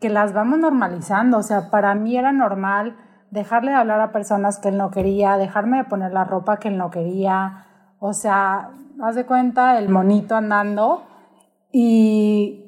que 0.03 0.11
las 0.11 0.35
vamos 0.35 0.59
normalizando. 0.59 1.39
O 1.39 1.43
sea, 1.43 1.71
para 1.71 1.95
mí 1.95 2.19
era 2.19 2.33
normal 2.33 2.97
dejarle 3.31 3.71
de 3.71 3.79
hablar 3.79 4.01
a 4.01 4.13
personas 4.13 4.59
que 4.59 4.69
él 4.69 4.77
no 4.77 4.91
quería, 4.91 5.39
dejarme 5.39 5.79
de 5.79 5.85
poner 5.85 6.13
la 6.13 6.25
ropa 6.25 6.59
que 6.59 6.69
él 6.69 6.77
no 6.77 6.91
quería. 6.91 7.65
O 7.99 8.13
sea, 8.13 8.73
haz 9.01 9.15
de 9.15 9.25
cuenta 9.25 9.79
el 9.79 9.89
monito 9.89 10.37
andando 10.37 11.05
y 11.71 12.59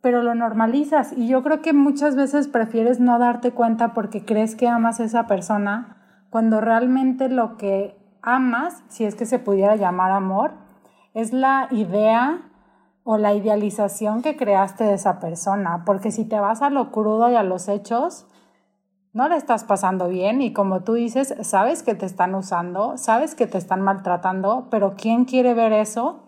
pero 0.00 0.22
lo 0.22 0.36
normalizas 0.36 1.12
y 1.12 1.26
yo 1.26 1.42
creo 1.42 1.60
que 1.60 1.72
muchas 1.72 2.14
veces 2.14 2.46
prefieres 2.46 3.00
no 3.00 3.18
darte 3.18 3.50
cuenta 3.50 3.92
porque 3.92 4.24
crees 4.24 4.54
que 4.54 4.68
amas 4.68 5.00
a 5.00 5.04
esa 5.04 5.26
persona 5.26 5.96
cuando 6.30 6.60
realmente 6.60 7.28
lo 7.28 7.56
que 7.56 7.98
amas, 8.22 8.84
si 8.88 9.04
es 9.04 9.16
que 9.16 9.26
se 9.26 9.40
pudiera 9.40 9.74
llamar 9.74 10.12
amor, 10.12 10.52
es 11.12 11.32
la 11.32 11.66
idea 11.72 12.42
o 13.08 13.18
la 13.18 13.34
idealización 13.34 14.20
que 14.20 14.36
creaste 14.36 14.82
de 14.82 14.94
esa 14.94 15.20
persona, 15.20 15.84
porque 15.86 16.10
si 16.10 16.24
te 16.24 16.40
vas 16.40 16.60
a 16.60 16.70
lo 16.70 16.90
crudo 16.90 17.30
y 17.30 17.36
a 17.36 17.44
los 17.44 17.68
hechos, 17.68 18.26
no 19.12 19.28
le 19.28 19.36
estás 19.36 19.62
pasando 19.62 20.08
bien 20.08 20.42
y 20.42 20.52
como 20.52 20.80
tú 20.80 20.94
dices, 20.94 21.32
sabes 21.42 21.84
que 21.84 21.94
te 21.94 22.04
están 22.04 22.34
usando, 22.34 22.96
sabes 22.96 23.36
que 23.36 23.46
te 23.46 23.58
están 23.58 23.80
maltratando, 23.80 24.66
pero 24.72 24.94
¿quién 24.96 25.24
quiere 25.24 25.54
ver 25.54 25.72
eso? 25.72 26.24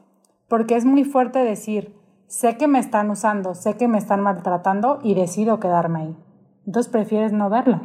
Porque 0.46 0.76
es 0.76 0.84
muy 0.84 1.02
fuerte 1.02 1.40
decir, 1.40 1.98
sé 2.28 2.56
que 2.56 2.68
me 2.68 2.78
están 2.78 3.10
usando, 3.10 3.56
sé 3.56 3.76
que 3.76 3.88
me 3.88 3.98
están 3.98 4.20
maltratando 4.20 5.00
y 5.02 5.14
decido 5.14 5.58
quedarme 5.58 5.98
ahí. 5.98 6.16
Entonces 6.64 6.92
prefieres 6.92 7.32
no 7.32 7.50
verlo. 7.50 7.80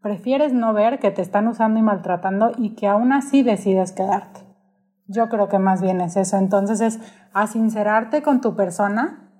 Prefieres 0.00 0.54
no 0.54 0.72
ver 0.72 0.98
que 0.98 1.10
te 1.10 1.20
están 1.20 1.46
usando 1.46 1.78
y 1.78 1.82
maltratando 1.82 2.52
y 2.56 2.70
que 2.70 2.86
aún 2.86 3.12
así 3.12 3.42
decides 3.42 3.92
quedarte. 3.92 4.51
Yo 5.06 5.28
creo 5.28 5.48
que 5.48 5.58
más 5.58 5.82
bien 5.82 6.00
es 6.00 6.16
eso. 6.16 6.36
Entonces 6.36 6.80
es 6.80 7.00
a 7.32 7.46
sincerarte 7.46 8.22
con 8.22 8.40
tu 8.40 8.54
persona 8.54 9.30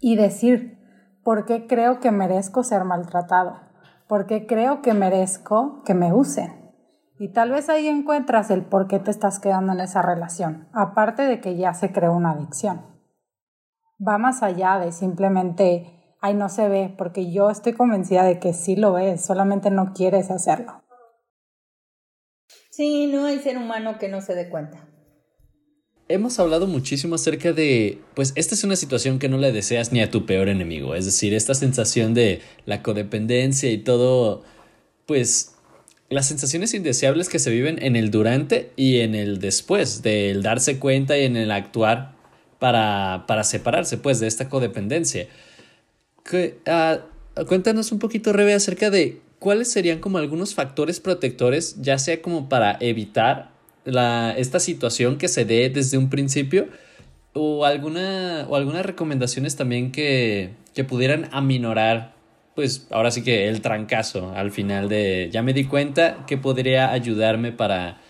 y 0.00 0.16
decir, 0.16 0.78
¿por 1.22 1.46
qué 1.46 1.66
creo 1.66 2.00
que 2.00 2.10
merezco 2.10 2.62
ser 2.62 2.84
maltratado? 2.84 3.60
¿Por 4.06 4.26
qué 4.26 4.46
creo 4.46 4.82
que 4.82 4.94
merezco 4.94 5.82
que 5.84 5.94
me 5.94 6.12
usen? 6.12 6.72
Y 7.18 7.32
tal 7.32 7.52
vez 7.52 7.68
ahí 7.68 7.86
encuentras 7.88 8.50
el 8.50 8.64
por 8.64 8.88
qué 8.88 8.98
te 8.98 9.10
estás 9.10 9.38
quedando 9.38 9.72
en 9.72 9.80
esa 9.80 10.02
relación, 10.02 10.68
aparte 10.72 11.22
de 11.22 11.40
que 11.40 11.56
ya 11.56 11.72
se 11.72 11.92
creó 11.92 12.12
una 12.12 12.32
adicción. 12.32 12.82
Va 14.06 14.18
más 14.18 14.42
allá 14.42 14.78
de 14.78 14.90
simplemente, 14.90 16.16
ay, 16.20 16.34
no 16.34 16.48
se 16.48 16.68
ve, 16.68 16.92
porque 16.98 17.30
yo 17.32 17.50
estoy 17.50 17.72
convencida 17.72 18.24
de 18.24 18.40
que 18.40 18.52
sí 18.52 18.74
lo 18.74 18.94
ves, 18.94 19.24
solamente 19.24 19.70
no 19.70 19.92
quieres 19.92 20.30
hacerlo. 20.30 20.82
Sí, 22.70 23.06
no 23.06 23.24
hay 23.26 23.38
ser 23.38 23.56
humano 23.56 23.98
que 23.98 24.08
no 24.08 24.20
se 24.20 24.34
dé 24.34 24.50
cuenta 24.50 24.88
hemos 26.14 26.38
hablado 26.38 26.66
muchísimo 26.66 27.16
acerca 27.16 27.52
de, 27.52 27.98
pues 28.14 28.32
esta 28.36 28.54
es 28.54 28.62
una 28.62 28.76
situación 28.76 29.18
que 29.18 29.28
no 29.28 29.36
le 29.36 29.52
deseas 29.52 29.92
ni 29.92 30.00
a 30.00 30.10
tu 30.10 30.26
peor 30.26 30.48
enemigo, 30.48 30.94
es 30.94 31.04
decir, 31.04 31.34
esta 31.34 31.54
sensación 31.54 32.14
de 32.14 32.40
la 32.66 32.82
codependencia 32.82 33.70
y 33.70 33.78
todo, 33.78 34.44
pues 35.06 35.54
las 36.10 36.28
sensaciones 36.28 36.72
indeseables 36.72 37.28
que 37.28 37.40
se 37.40 37.50
viven 37.50 37.82
en 37.82 37.96
el 37.96 38.12
durante 38.12 38.70
y 38.76 39.00
en 39.00 39.16
el 39.16 39.40
después, 39.40 40.02
del 40.02 40.42
darse 40.42 40.78
cuenta 40.78 41.18
y 41.18 41.24
en 41.24 41.36
el 41.36 41.50
actuar 41.50 42.14
para, 42.60 43.24
para 43.26 43.42
separarse, 43.42 43.98
pues, 43.98 44.20
de 44.20 44.28
esta 44.28 44.48
codependencia. 44.48 45.26
Uh, 46.32 47.44
cuéntanos 47.46 47.90
un 47.90 47.98
poquito, 47.98 48.32
Rebe, 48.32 48.54
acerca 48.54 48.90
de 48.90 49.20
cuáles 49.40 49.70
serían 49.72 49.98
como 49.98 50.18
algunos 50.18 50.54
factores 50.54 51.00
protectores, 51.00 51.82
ya 51.82 51.98
sea 51.98 52.22
como 52.22 52.48
para 52.48 52.76
evitar 52.80 53.53
la, 53.84 54.34
esta 54.36 54.60
situación 54.60 55.18
que 55.18 55.28
se 55.28 55.44
dé 55.44 55.70
desde 55.70 55.98
un 55.98 56.10
principio 56.10 56.68
o, 57.32 57.64
alguna, 57.64 58.46
o 58.48 58.56
algunas 58.56 58.86
recomendaciones 58.86 59.56
también 59.56 59.92
que, 59.92 60.50
que 60.74 60.84
pudieran 60.84 61.28
aminorar, 61.32 62.14
pues 62.54 62.86
ahora 62.90 63.10
sí 63.10 63.22
que 63.22 63.48
el 63.48 63.60
trancazo 63.60 64.32
al 64.34 64.50
final 64.52 64.88
de, 64.88 65.28
ya 65.32 65.42
me 65.42 65.52
di 65.52 65.64
cuenta 65.64 66.24
que 66.26 66.38
podría 66.38 66.92
ayudarme 66.92 67.52
para, 67.52 68.00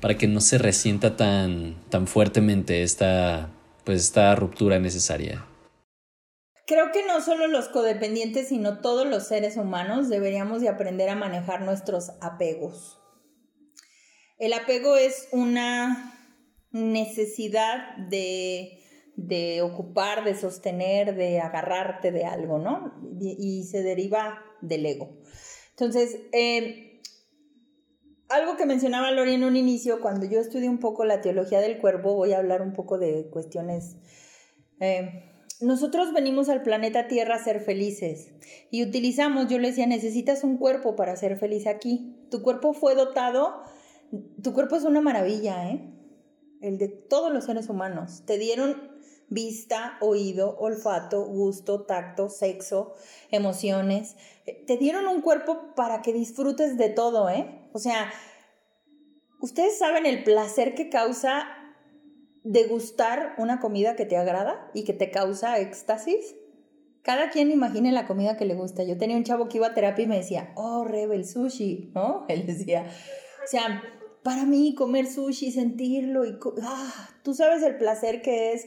para 0.00 0.16
que 0.16 0.28
no 0.28 0.40
se 0.40 0.58
resienta 0.58 1.16
tan, 1.16 1.76
tan 1.88 2.06
fuertemente 2.06 2.82
esta, 2.82 3.48
pues 3.84 4.02
esta 4.02 4.34
ruptura 4.34 4.78
necesaria. 4.78 5.44
Creo 6.66 6.90
que 6.92 7.06
no 7.06 7.20
solo 7.20 7.46
los 7.46 7.68
codependientes, 7.68 8.48
sino 8.48 8.80
todos 8.80 9.06
los 9.06 9.28
seres 9.28 9.56
humanos 9.56 10.08
deberíamos 10.08 10.60
de 10.60 10.68
aprender 10.68 11.08
a 11.08 11.14
manejar 11.14 11.62
nuestros 11.62 12.10
apegos. 12.20 12.98
El 14.38 14.52
apego 14.52 14.96
es 14.96 15.28
una 15.32 16.12
necesidad 16.70 17.96
de, 17.96 19.62
ocupar, 19.62 20.24
de 20.24 20.34
sostener, 20.34 21.14
de 21.14 21.40
agarrarte 21.40 22.12
de 22.12 22.24
algo, 22.24 22.58
¿no? 22.58 22.92
Y, 23.20 23.64
se 23.64 23.82
deriva 23.82 24.42
del 24.60 24.84
ego. 24.84 25.16
Entonces, 25.70 26.18
eh, 26.32 27.00
algo 28.28 28.56
que 28.56 28.66
mencionaba 28.66 29.10
Lori 29.10 29.34
en 29.34 29.44
un 29.44 29.56
inicio, 29.56 30.00
cuando 30.00 30.26
yo 30.26 30.40
estudié 30.40 30.68
un 30.68 30.80
poco 30.80 31.04
la 31.04 31.20
teología 31.20 31.60
del 31.60 31.78
cuerpo, 31.78 32.14
voy 32.14 32.32
a 32.32 32.38
hablar 32.38 32.62
un 32.62 32.72
poco 32.72 32.98
de 32.98 33.28
cuestiones... 33.30 33.96
Eh, 34.80 35.32
nosotros 35.58 36.12
venimos 36.12 36.50
al 36.50 36.62
planeta 36.62 37.08
Tierra 37.08 37.36
a 37.36 37.42
ser 37.42 37.60
felices 37.60 38.28
y 38.70 38.84
utilizamos, 38.84 39.46
yo 39.48 39.58
le 39.58 39.68
decía, 39.68 39.86
necesitas 39.86 40.44
un 40.44 40.58
cuerpo 40.58 40.96
para 40.96 41.16
ser 41.16 41.38
feliz 41.38 41.66
aquí. 41.66 42.14
Tu 42.30 42.42
cuerpo 42.42 42.74
fue 42.74 42.94
dotado 42.94 43.64
tu 44.42 44.52
cuerpo 44.52 44.76
es 44.76 44.84
una 44.84 45.00
maravilla, 45.00 45.70
¿eh? 45.70 45.92
El 46.60 46.78
de 46.78 46.88
todos 46.88 47.32
los 47.32 47.44
seres 47.44 47.68
humanos. 47.68 48.22
Te 48.26 48.38
dieron 48.38 48.96
vista, 49.28 49.98
oído, 50.00 50.56
olfato, 50.58 51.24
gusto, 51.24 51.84
tacto, 51.84 52.28
sexo, 52.28 52.94
emociones. 53.30 54.16
Te 54.66 54.76
dieron 54.76 55.06
un 55.08 55.20
cuerpo 55.20 55.74
para 55.74 56.02
que 56.02 56.12
disfrutes 56.12 56.76
de 56.76 56.88
todo, 56.88 57.28
¿eh? 57.28 57.68
O 57.72 57.78
sea, 57.78 58.10
¿ustedes 59.40 59.78
saben 59.78 60.06
el 60.06 60.22
placer 60.22 60.74
que 60.74 60.88
causa 60.88 61.46
degustar 62.44 63.34
una 63.38 63.58
comida 63.58 63.96
que 63.96 64.06
te 64.06 64.16
agrada 64.16 64.70
y 64.72 64.84
que 64.84 64.92
te 64.92 65.10
causa 65.10 65.58
éxtasis? 65.58 66.36
Cada 67.02 67.30
quien 67.30 67.50
imagine 67.50 67.92
la 67.92 68.06
comida 68.06 68.36
que 68.36 68.44
le 68.44 68.54
gusta. 68.54 68.82
Yo 68.82 68.98
tenía 68.98 69.16
un 69.16 69.24
chavo 69.24 69.48
que 69.48 69.58
iba 69.58 69.68
a 69.68 69.74
terapia 69.74 70.04
y 70.04 70.08
me 70.08 70.16
decía, 70.16 70.52
oh, 70.56 70.84
Rebe, 70.84 71.16
el 71.16 71.24
sushi, 71.24 71.92
¿no? 71.94 72.24
Él 72.28 72.46
decía, 72.46 72.86
o 73.44 73.48
sea, 73.48 73.82
para 74.26 74.44
mí 74.44 74.74
comer 74.74 75.06
sushi, 75.06 75.52
sentirlo 75.52 76.24
y... 76.24 76.36
Ah, 76.60 77.10
tú 77.22 77.32
sabes 77.32 77.62
el 77.62 77.76
placer 77.76 78.22
que 78.22 78.54
es 78.54 78.66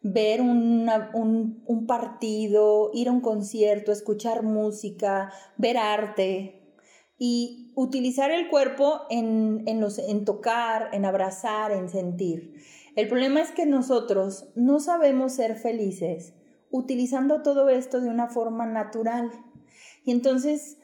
ver 0.00 0.40
un, 0.40 0.88
un, 1.12 1.86
partido, 1.86 2.90
ir 2.94 3.08
a 3.08 3.12
un 3.12 3.20
concierto, 3.20 3.92
escuchar 3.92 4.42
música, 4.42 5.30
ver 5.58 5.76
arte 5.76 6.74
y 7.18 7.70
utilizar 7.76 8.30
el 8.30 8.48
cuerpo 8.48 9.02
en, 9.10 9.64
en, 9.66 9.78
los, 9.82 9.98
en 9.98 10.24
tocar, 10.24 10.88
en 10.94 11.04
abrazar, 11.04 11.72
en 11.72 11.90
sentir. 11.90 12.54
El 12.96 13.06
problema 13.06 13.42
es 13.42 13.50
que 13.50 13.66
nosotros 13.66 14.48
no 14.54 14.80
sabemos 14.80 15.34
ser 15.34 15.56
felices 15.56 16.32
utilizando 16.70 17.42
todo 17.42 17.68
esto 17.68 18.00
de 18.00 18.08
una 18.08 18.28
forma 18.28 18.64
natural. 18.64 19.30
Y 20.06 20.12
entonces 20.12 20.78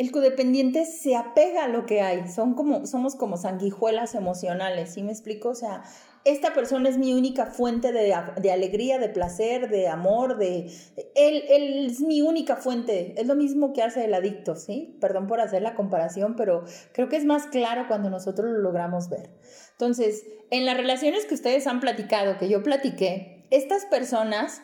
el 0.00 0.12
codependiente 0.12 0.86
se 0.86 1.14
apega 1.14 1.64
a 1.64 1.68
lo 1.68 1.84
que 1.84 2.00
hay, 2.00 2.26
Son 2.26 2.54
como, 2.54 2.86
somos 2.86 3.16
como 3.16 3.36
sanguijuelas 3.36 4.14
emocionales, 4.14 4.94
¿sí 4.94 5.02
me 5.02 5.12
explico? 5.12 5.50
O 5.50 5.54
sea, 5.54 5.82
esta 6.24 6.54
persona 6.54 6.88
es 6.88 6.96
mi 6.96 7.12
única 7.12 7.44
fuente 7.44 7.92
de, 7.92 8.14
alegría, 8.14 8.98
de 8.98 9.10
placer, 9.10 9.68
de 9.68 9.88
amor, 9.88 10.38
de... 10.38 10.72
Él, 11.14 11.44
él, 11.50 11.86
es 11.90 12.00
mi 12.00 12.22
única 12.22 12.56
fuente, 12.56 13.12
es 13.20 13.26
lo 13.26 13.34
mismo 13.34 13.74
que 13.74 13.82
hace 13.82 14.06
el 14.06 14.14
adicto, 14.14 14.56
¿sí? 14.56 14.96
Perdón 15.02 15.26
por 15.26 15.38
hacer 15.38 15.60
la 15.60 15.74
comparación, 15.74 16.34
pero 16.34 16.64
creo 16.94 17.10
que 17.10 17.16
es 17.16 17.26
más 17.26 17.48
claro 17.48 17.84
cuando 17.86 18.08
nosotros 18.08 18.50
lo 18.50 18.58
logramos 18.60 19.10
ver. 19.10 19.28
Entonces, 19.72 20.24
en 20.50 20.64
las 20.64 20.78
relaciones 20.78 21.26
que 21.26 21.34
ustedes 21.34 21.66
han 21.66 21.78
platicado, 21.78 22.38
que 22.38 22.48
yo 22.48 22.62
platiqué, 22.62 23.46
estas 23.50 23.84
personas 23.84 24.62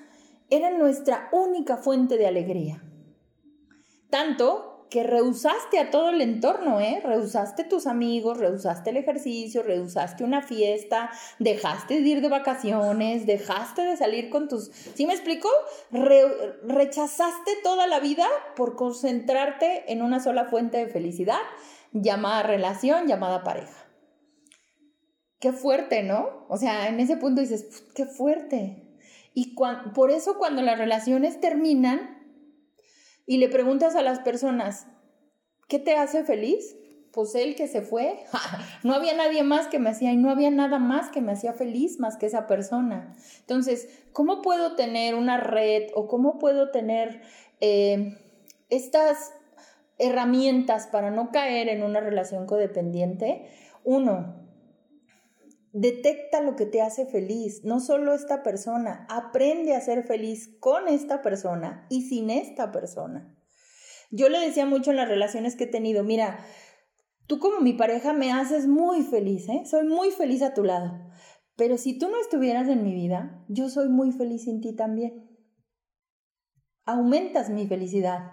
eran 0.48 0.78
nuestra 0.78 1.28
única 1.30 1.76
fuente 1.76 2.16
de 2.16 2.26
alegría. 2.26 2.82
Tanto 4.08 4.75
que 4.96 5.02
rehusaste 5.02 5.78
a 5.78 5.90
todo 5.90 6.08
el 6.08 6.22
entorno, 6.22 6.80
¿eh? 6.80 7.02
Rehusaste 7.04 7.64
tus 7.64 7.86
amigos, 7.86 8.38
rehusaste 8.38 8.88
el 8.88 8.96
ejercicio, 8.96 9.62
rehusaste 9.62 10.24
una 10.24 10.40
fiesta, 10.40 11.10
dejaste 11.38 12.00
de 12.00 12.08
ir 12.08 12.22
de 12.22 12.30
vacaciones, 12.30 13.26
dejaste 13.26 13.82
de 13.82 13.98
salir 13.98 14.30
con 14.30 14.48
tus... 14.48 14.70
¿Sí 14.94 15.06
me 15.06 15.12
explico? 15.12 15.50
rechazaste 15.90 17.50
toda 17.62 17.86
la 17.86 18.00
vida 18.00 18.26
por 18.56 18.74
concentrarte 18.74 19.92
en 19.92 20.00
una 20.00 20.18
sola 20.18 20.46
fuente 20.46 20.78
de 20.78 20.86
felicidad, 20.86 21.42
llamada 21.92 22.42
relación, 22.42 23.06
llamada 23.06 23.44
pareja. 23.44 23.84
Qué 25.40 25.52
fuerte, 25.52 26.04
¿no? 26.04 26.46
O 26.48 26.56
sea, 26.56 26.88
en 26.88 27.00
ese 27.00 27.18
punto 27.18 27.42
dices, 27.42 27.84
qué 27.94 28.06
fuerte. 28.06 28.98
Y 29.34 29.54
por 29.94 30.10
eso 30.10 30.38
cuando 30.38 30.62
las 30.62 30.78
relaciones 30.78 31.38
terminan, 31.38 32.15
y 33.26 33.38
le 33.38 33.48
preguntas 33.48 33.96
a 33.96 34.02
las 34.02 34.20
personas, 34.20 34.86
¿qué 35.68 35.78
te 35.78 35.96
hace 35.96 36.24
feliz? 36.24 36.76
Pues 37.12 37.34
él 37.34 37.56
que 37.56 37.66
se 37.66 37.82
fue, 37.82 38.20
no 38.84 38.94
había 38.94 39.14
nadie 39.14 39.42
más 39.42 39.66
que 39.66 39.78
me 39.78 39.90
hacía 39.90 40.12
y 40.12 40.16
no 40.16 40.30
había 40.30 40.50
nada 40.50 40.78
más 40.78 41.10
que 41.10 41.20
me 41.20 41.32
hacía 41.32 41.52
feliz 41.52 41.98
más 41.98 42.16
que 42.16 42.26
esa 42.26 42.46
persona. 42.46 43.16
Entonces, 43.40 43.88
¿cómo 44.12 44.42
puedo 44.42 44.76
tener 44.76 45.14
una 45.14 45.38
red 45.38 45.90
o 45.94 46.06
cómo 46.06 46.38
puedo 46.38 46.70
tener 46.70 47.22
eh, 47.60 48.16
estas 48.68 49.32
herramientas 49.98 50.86
para 50.86 51.10
no 51.10 51.32
caer 51.32 51.68
en 51.68 51.82
una 51.82 52.00
relación 52.00 52.46
codependiente? 52.46 53.48
Uno, 53.82 54.45
detecta 55.78 56.40
lo 56.40 56.56
que 56.56 56.64
te 56.64 56.80
hace 56.80 57.04
feliz, 57.04 57.62
no 57.62 57.80
solo 57.80 58.14
esta 58.14 58.42
persona, 58.42 59.06
aprende 59.10 59.74
a 59.74 59.80
ser 59.82 60.04
feliz 60.04 60.56
con 60.58 60.88
esta 60.88 61.20
persona 61.20 61.86
y 61.90 62.08
sin 62.08 62.30
esta 62.30 62.72
persona. 62.72 63.36
Yo 64.10 64.30
le 64.30 64.40
decía 64.40 64.64
mucho 64.64 64.90
en 64.90 64.96
las 64.96 65.08
relaciones 65.08 65.54
que 65.54 65.64
he 65.64 65.66
tenido, 65.68 66.02
mira, 66.02 66.38
tú 67.26 67.38
como 67.38 67.60
mi 67.60 67.74
pareja 67.74 68.14
me 68.14 68.32
haces 68.32 68.66
muy 68.66 69.02
feliz, 69.02 69.50
¿eh? 69.50 69.64
soy 69.66 69.86
muy 69.86 70.10
feliz 70.12 70.40
a 70.40 70.54
tu 70.54 70.64
lado, 70.64 70.98
pero 71.56 71.76
si 71.76 71.98
tú 71.98 72.08
no 72.08 72.18
estuvieras 72.22 72.68
en 72.68 72.82
mi 72.82 72.94
vida, 72.94 73.44
yo 73.48 73.68
soy 73.68 73.90
muy 73.90 74.12
feliz 74.12 74.44
sin 74.44 74.62
ti 74.62 74.74
también. 74.74 75.28
Aumentas 76.86 77.50
mi 77.50 77.66
felicidad. 77.66 78.30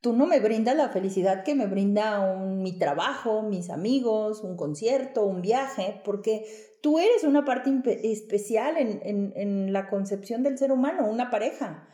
Tú 0.00 0.12
no 0.12 0.26
me 0.26 0.38
brindas 0.38 0.76
la 0.76 0.90
felicidad 0.90 1.42
que 1.42 1.54
me 1.54 1.66
brinda 1.66 2.20
un, 2.20 2.62
mi 2.62 2.78
trabajo, 2.78 3.42
mis 3.42 3.68
amigos, 3.68 4.44
un 4.44 4.56
concierto, 4.56 5.24
un 5.24 5.42
viaje, 5.42 6.00
porque 6.04 6.44
tú 6.82 6.98
eres 7.00 7.24
una 7.24 7.44
parte 7.44 7.70
especial 8.04 8.76
en, 8.76 9.00
en, 9.02 9.32
en 9.34 9.72
la 9.72 9.88
concepción 9.88 10.42
del 10.44 10.56
ser 10.56 10.70
humano, 10.70 11.08
una 11.10 11.30
pareja, 11.30 11.88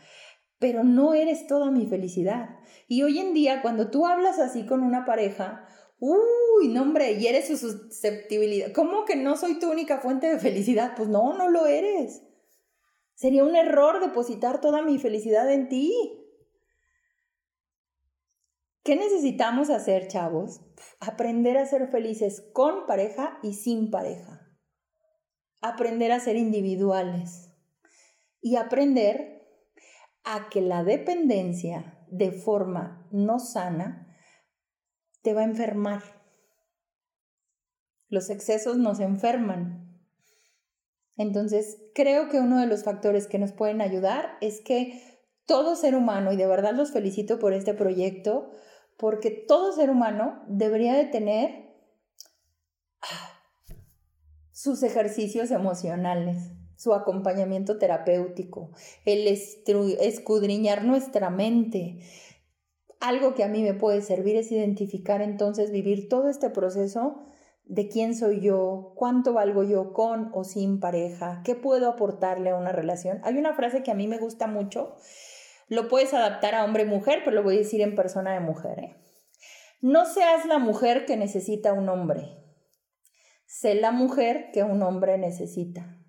pero 0.58 0.84
no 0.84 1.14
eres 1.14 1.46
toda 1.46 1.70
mi 1.70 1.86
felicidad. 1.86 2.50
Y 2.88 3.02
hoy 3.02 3.18
en 3.18 3.32
día, 3.32 3.62
cuando 3.62 3.90
tú 3.90 4.06
hablas 4.06 4.38
así 4.38 4.66
con 4.66 4.82
una 4.82 5.06
pareja, 5.06 5.66
uy, 5.98 6.68
no 6.68 6.82
hombre, 6.82 7.12
y 7.12 7.26
eres 7.26 7.48
su 7.48 7.56
susceptibilidad. 7.56 8.72
¿Cómo 8.72 9.04
que 9.04 9.16
no 9.16 9.36
soy 9.36 9.58
tu 9.58 9.70
única 9.70 9.98
fuente 9.98 10.28
de 10.28 10.38
felicidad? 10.38 10.92
Pues 10.96 11.08
no, 11.08 11.36
no 11.36 11.48
lo 11.48 11.66
eres. 11.66 12.22
Sería 13.14 13.44
un 13.44 13.56
error 13.56 14.00
depositar 14.00 14.60
toda 14.60 14.82
mi 14.82 14.98
felicidad 14.98 15.50
en 15.50 15.68
ti. 15.68 15.92
¿Qué 18.84 18.96
necesitamos 18.96 19.70
hacer, 19.70 20.08
chavos? 20.08 20.60
Aprender 21.00 21.56
a 21.56 21.64
ser 21.64 21.88
felices 21.88 22.50
con 22.52 22.86
pareja 22.86 23.38
y 23.42 23.54
sin 23.54 23.90
pareja. 23.90 24.46
Aprender 25.62 26.12
a 26.12 26.20
ser 26.20 26.36
individuales. 26.36 27.50
Y 28.42 28.56
aprender 28.56 29.48
a 30.22 30.50
que 30.50 30.60
la 30.60 30.84
dependencia 30.84 31.98
de 32.08 32.30
forma 32.30 33.08
no 33.10 33.38
sana 33.38 34.14
te 35.22 35.32
va 35.32 35.40
a 35.40 35.44
enfermar. 35.44 36.02
Los 38.08 38.28
excesos 38.28 38.76
nos 38.76 39.00
enferman. 39.00 39.98
Entonces, 41.16 41.78
creo 41.94 42.28
que 42.28 42.38
uno 42.38 42.60
de 42.60 42.66
los 42.66 42.84
factores 42.84 43.28
que 43.28 43.38
nos 43.38 43.52
pueden 43.52 43.80
ayudar 43.80 44.36
es 44.42 44.60
que 44.60 45.00
todo 45.46 45.74
ser 45.74 45.94
humano, 45.94 46.32
y 46.32 46.36
de 46.36 46.46
verdad 46.46 46.74
los 46.74 46.92
felicito 46.92 47.38
por 47.38 47.54
este 47.54 47.72
proyecto, 47.72 48.50
porque 48.96 49.30
todo 49.30 49.72
ser 49.72 49.90
humano 49.90 50.42
debería 50.48 50.94
de 50.94 51.04
tener 51.06 51.74
ah, 53.02 53.34
sus 54.52 54.82
ejercicios 54.82 55.50
emocionales, 55.50 56.52
su 56.76 56.94
acompañamiento 56.94 57.78
terapéutico, 57.78 58.70
el 59.04 59.26
escudriñar 59.26 60.84
nuestra 60.84 61.30
mente. 61.30 61.98
Algo 63.00 63.34
que 63.34 63.44
a 63.44 63.48
mí 63.48 63.62
me 63.62 63.74
puede 63.74 64.00
servir 64.00 64.36
es 64.36 64.50
identificar 64.52 65.20
entonces, 65.20 65.70
vivir 65.70 66.08
todo 66.08 66.28
este 66.28 66.50
proceso 66.50 67.24
de 67.64 67.88
quién 67.88 68.14
soy 68.14 68.40
yo, 68.40 68.92
cuánto 68.94 69.32
valgo 69.32 69.62
yo 69.62 69.92
con 69.92 70.30
o 70.34 70.44
sin 70.44 70.80
pareja, 70.80 71.42
qué 71.44 71.54
puedo 71.54 71.88
aportarle 71.88 72.50
a 72.50 72.56
una 72.56 72.72
relación. 72.72 73.20
Hay 73.24 73.36
una 73.36 73.54
frase 73.54 73.82
que 73.82 73.90
a 73.90 73.94
mí 73.94 74.06
me 74.06 74.18
gusta 74.18 74.46
mucho 74.46 74.96
lo 75.68 75.88
puedes 75.88 76.14
adaptar 76.14 76.54
a 76.54 76.64
hombre-mujer, 76.64 77.20
pero 77.24 77.36
lo 77.36 77.42
voy 77.42 77.56
a 77.56 77.58
decir 77.58 77.80
en 77.80 77.94
persona 77.94 78.32
de 78.34 78.40
mujer. 78.40 78.78
¿eh? 78.78 78.96
No 79.80 80.04
seas 80.04 80.46
la 80.46 80.58
mujer 80.58 81.04
que 81.06 81.16
necesita 81.16 81.72
un 81.72 81.88
hombre. 81.88 82.44
Sé 83.46 83.74
la 83.74 83.92
mujer 83.92 84.50
que 84.52 84.62
un 84.62 84.82
hombre 84.82 85.18
necesita. 85.18 86.00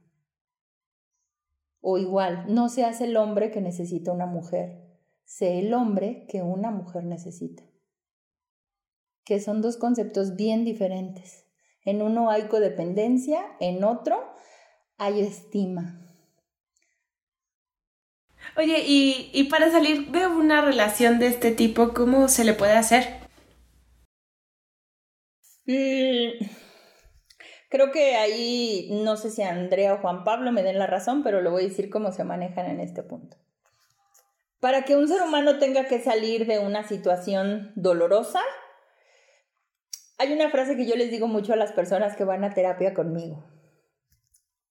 O 1.82 1.97
igual, 1.97 2.45
no 2.47 2.70
seas 2.70 3.01
el 3.01 3.16
hombre 3.18 3.51
que 3.51 3.62
necesita 3.62 4.12
una 4.12 4.26
mujer. 4.26 4.86
Sé 5.24 5.60
el 5.60 5.74
hombre 5.74 6.26
que 6.28 6.41
una 6.41 6.72
mujer 6.72 7.03
necesita. 7.03 7.64
Que 9.24 9.39
son 9.39 9.62
dos 9.62 9.78
conceptos 9.78 10.36
bien 10.36 10.66
diferentes. 10.66 11.45
En 11.84 12.01
uno 12.01 12.30
hay 12.32 12.43
codependencia, 12.43 13.45
en 13.60 13.84
otro 13.84 14.18
hay 14.97 15.22
estima. 15.22 16.05
Oye, 18.58 18.84
y, 18.86 19.43
para 19.49 19.70
salir 19.70 20.12
de 20.12 20.28
una 20.28 20.62
relación 20.62 21.20
de 21.20 21.28
este 21.28 21.51
tipo, 21.51 21.93
¿cómo 21.93 22.30
se 22.30 22.45
le 22.45 22.53
puede 22.53 22.72
hacer? 22.72 23.03
Mm, 25.66 26.45
creo 27.70 27.91
que 27.91 28.16
ahí 28.16 28.89
no 29.03 29.18
sé 29.18 29.30
si 29.30 29.41
Andrea 29.41 29.95
o 29.95 29.97
Juan 29.97 30.24
Pablo 30.24 30.53
me 30.53 30.64
den 30.64 30.80
la 30.80 30.88
razón, 30.88 31.22
pero 31.22 31.41
lo 31.41 31.51
voy 31.51 31.66
a 31.66 31.68
decir 31.68 31.89
cómo 31.89 32.14
se 32.14 32.24
manejan 32.24 32.68
en 32.68 32.80
este 32.80 33.03
punto. 33.03 33.36
Para 34.62 34.86
que 34.86 34.95
un 34.95 35.10
ser 35.10 35.22
humano 35.22 35.60
tenga 35.60 35.86
que 35.86 35.99
salir 35.99 36.45
de 36.45 36.60
una 36.60 36.88
situación 36.88 37.74
dolorosa, 37.76 38.39
hay 40.18 40.32
una 40.32 40.49
frase 40.49 40.78
que 40.78 40.86
yo 40.86 40.95
les 40.95 41.12
digo 41.12 41.28
mucho 41.28 41.51
a 41.51 41.58
las 41.58 41.74
personas 41.74 42.16
que 42.16 42.24
van 42.24 42.45
a 42.45 42.53
terapia 42.53 42.93
conmigo. 42.93 43.43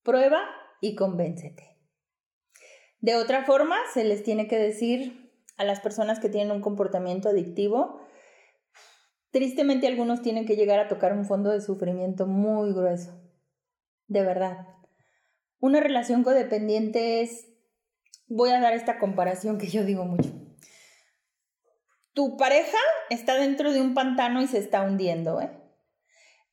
Prueba 0.03 0.41
y 0.80 0.95
convéncete. 0.95 1.73
De 3.05 3.16
otra 3.16 3.44
forma, 3.44 3.76
se 3.92 4.02
les 4.02 4.22
tiene 4.22 4.48
que 4.48 4.57
decir 4.57 5.30
a 5.59 5.64
las 5.64 5.80
personas 5.80 6.20
que 6.20 6.30
tienen 6.30 6.57
un 6.57 6.62
comportamiento 6.62 7.28
adictivo, 7.28 8.00
tristemente 9.30 9.86
algunos 9.86 10.22
tienen 10.22 10.46
que 10.46 10.57
llegar 10.57 10.80
a 10.80 10.88
tocar 10.88 11.12
un 11.12 11.26
fondo 11.26 11.50
de 11.50 11.61
sufrimiento 11.61 12.26
muy 12.26 12.72
grueso. 12.72 13.12
De 14.07 14.22
verdad. 14.22 14.68
Una 15.61 15.80
relación 15.80 16.22
codependiente 16.22 17.20
es, 17.20 17.46
voy 18.26 18.52
a 18.52 18.61
dar 18.62 18.72
esta 18.72 18.98
comparación 18.98 19.59
que 19.59 19.66
yo 19.66 19.84
digo 19.84 20.07
mucho. 20.07 20.30
Tu 22.14 22.38
pareja 22.38 22.78
está 23.11 23.34
dentro 23.34 23.74
de 23.74 23.82
un 23.82 23.92
pantano 23.92 24.40
y 24.40 24.46
se 24.46 24.57
está 24.57 24.80
hundiendo, 24.80 25.42
¿eh? 25.42 25.50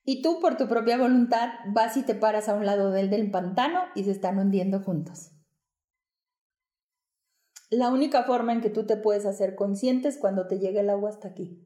Y 0.04 0.22
tú 0.22 0.42
por 0.42 0.58
tu 0.58 0.68
propia 0.68 0.98
voluntad 0.98 1.48
vas 1.68 1.96
y 1.96 2.04
te 2.04 2.14
paras 2.14 2.50
a 2.50 2.56
un 2.56 2.66
lado 2.66 2.92
del 2.92 3.10
del 3.10 3.32
pantano 3.32 3.86
y 3.96 4.04
se 4.04 4.12
están 4.12 4.38
hundiendo 4.38 4.82
juntos. 4.82 5.32
La 7.72 7.90
única 7.90 8.26
forma 8.26 8.52
en 8.52 8.60
que 8.60 8.70
tú 8.70 8.86
te 8.86 8.98
puedes 8.98 9.26
hacer 9.26 9.56
consciente 9.56 10.10
es 10.10 10.18
cuando 10.18 10.46
te 10.46 10.60
llegue 10.60 10.82
el 10.82 10.90
agua 10.90 11.10
hasta 11.10 11.30
aquí. 11.30 11.66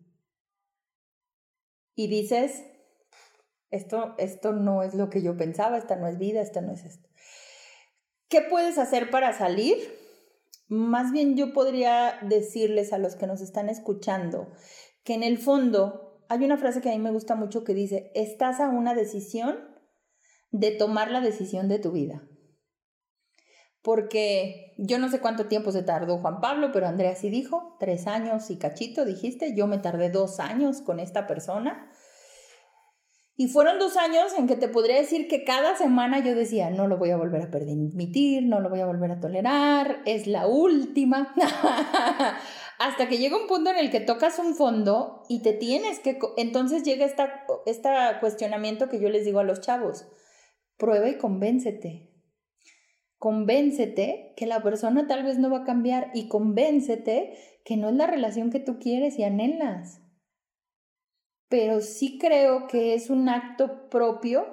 Y 1.95 2.07
dices, 2.07 2.63
esto, 3.71 4.13
esto 4.19 4.53
no 4.53 4.83
es 4.83 4.93
lo 4.93 5.09
que 5.09 5.23
yo 5.23 5.35
pensaba, 5.35 5.79
esta 5.79 5.95
no 5.95 6.07
es 6.07 6.19
vida, 6.19 6.41
esta 6.41 6.61
no 6.61 6.73
es 6.73 6.85
esto. 6.85 7.09
¿Qué 8.29 8.41
puedes 8.41 8.77
hacer 8.77 9.09
para 9.09 9.33
salir? 9.33 9.77
Más 10.67 11.11
bien 11.11 11.35
yo 11.35 11.53
podría 11.53 12.19
decirles 12.21 12.93
a 12.93 12.99
los 12.99 13.15
que 13.15 13.25
nos 13.25 13.41
están 13.41 13.67
escuchando 13.67 14.51
que 15.03 15.15
en 15.15 15.23
el 15.23 15.39
fondo 15.39 16.23
hay 16.29 16.45
una 16.45 16.57
frase 16.57 16.81
que 16.81 16.89
a 16.89 16.93
mí 16.93 16.99
me 16.99 17.11
gusta 17.11 17.33
mucho 17.33 17.63
que 17.63 17.73
dice, 17.73 18.11
estás 18.13 18.59
a 18.59 18.69
una 18.69 18.93
decisión 18.93 19.57
de 20.51 20.69
tomar 20.69 21.09
la 21.09 21.21
decisión 21.21 21.67
de 21.67 21.79
tu 21.79 21.91
vida 21.91 22.27
porque 23.85 24.73
yo 24.79 24.97
no 24.97 25.09
sé 25.09 25.19
cuánto 25.19 25.45
tiempo 25.45 25.71
se 25.71 25.83
tardó 25.83 26.17
Juan 26.17 26.41
Pablo, 26.41 26.71
pero 26.73 26.87
Andrea 26.87 27.15
sí 27.15 27.29
dijo, 27.29 27.77
tres 27.79 28.07
años 28.07 28.49
y 28.49 28.57
cachito, 28.57 29.05
dijiste, 29.05 29.53
yo 29.55 29.67
me 29.67 29.77
tardé 29.77 30.09
dos 30.09 30.39
años 30.39 30.81
con 30.81 30.99
esta 30.99 31.27
persona. 31.27 31.91
Y 33.37 33.47
fueron 33.47 33.77
dos 33.77 33.95
años 33.95 34.33
en 34.39 34.47
que 34.47 34.55
te 34.55 34.69
podría 34.69 34.95
decir 34.95 35.27
que 35.27 35.43
cada 35.43 35.75
semana 35.75 36.17
yo 36.17 36.33
decía, 36.33 36.71
no 36.71 36.87
lo 36.87 36.97
voy 36.97 37.11
a 37.11 37.17
volver 37.17 37.43
a 37.43 37.51
permitir, 37.51 38.43
no 38.47 38.59
lo 38.59 38.71
voy 38.71 38.79
a 38.79 38.87
volver 38.87 39.11
a 39.11 39.19
tolerar, 39.19 40.01
es 40.05 40.25
la 40.25 40.47
última. 40.47 41.35
Hasta 42.79 43.07
que 43.07 43.19
llega 43.19 43.37
un 43.37 43.47
punto 43.47 43.69
en 43.69 43.77
el 43.77 43.91
que 43.91 43.99
tocas 43.99 44.39
un 44.39 44.55
fondo 44.55 45.21
y 45.29 45.43
te 45.43 45.53
tienes 45.53 45.99
que... 45.99 46.17
Entonces 46.37 46.81
llega 46.81 47.05
este 47.05 47.23
cuestionamiento 48.19 48.89
que 48.89 48.99
yo 48.99 49.09
les 49.09 49.25
digo 49.25 49.39
a 49.39 49.43
los 49.43 49.61
chavos, 49.61 50.07
prueba 50.77 51.07
y 51.07 51.19
convéncete 51.19 52.14
convéncete 53.17 54.33
que 54.35 54.45
la 54.45 54.61
persona 54.61 55.07
tal 55.07 55.23
vez 55.23 55.37
no 55.37 55.49
va 55.49 55.59
a 55.59 55.65
cambiar 55.65 56.11
y 56.13 56.27
convéncete 56.27 57.37
que 57.63 57.77
no 57.77 57.89
es 57.89 57.95
la 57.95 58.07
relación 58.07 58.51
que 58.51 58.59
tú 58.59 58.77
quieres 58.79 59.17
y 59.17 59.23
anhelas. 59.23 60.01
Pero 61.49 61.81
sí 61.81 62.17
creo 62.19 62.67
que 62.67 62.93
es 62.93 63.09
un 63.09 63.29
acto 63.29 63.89
propio 63.89 64.45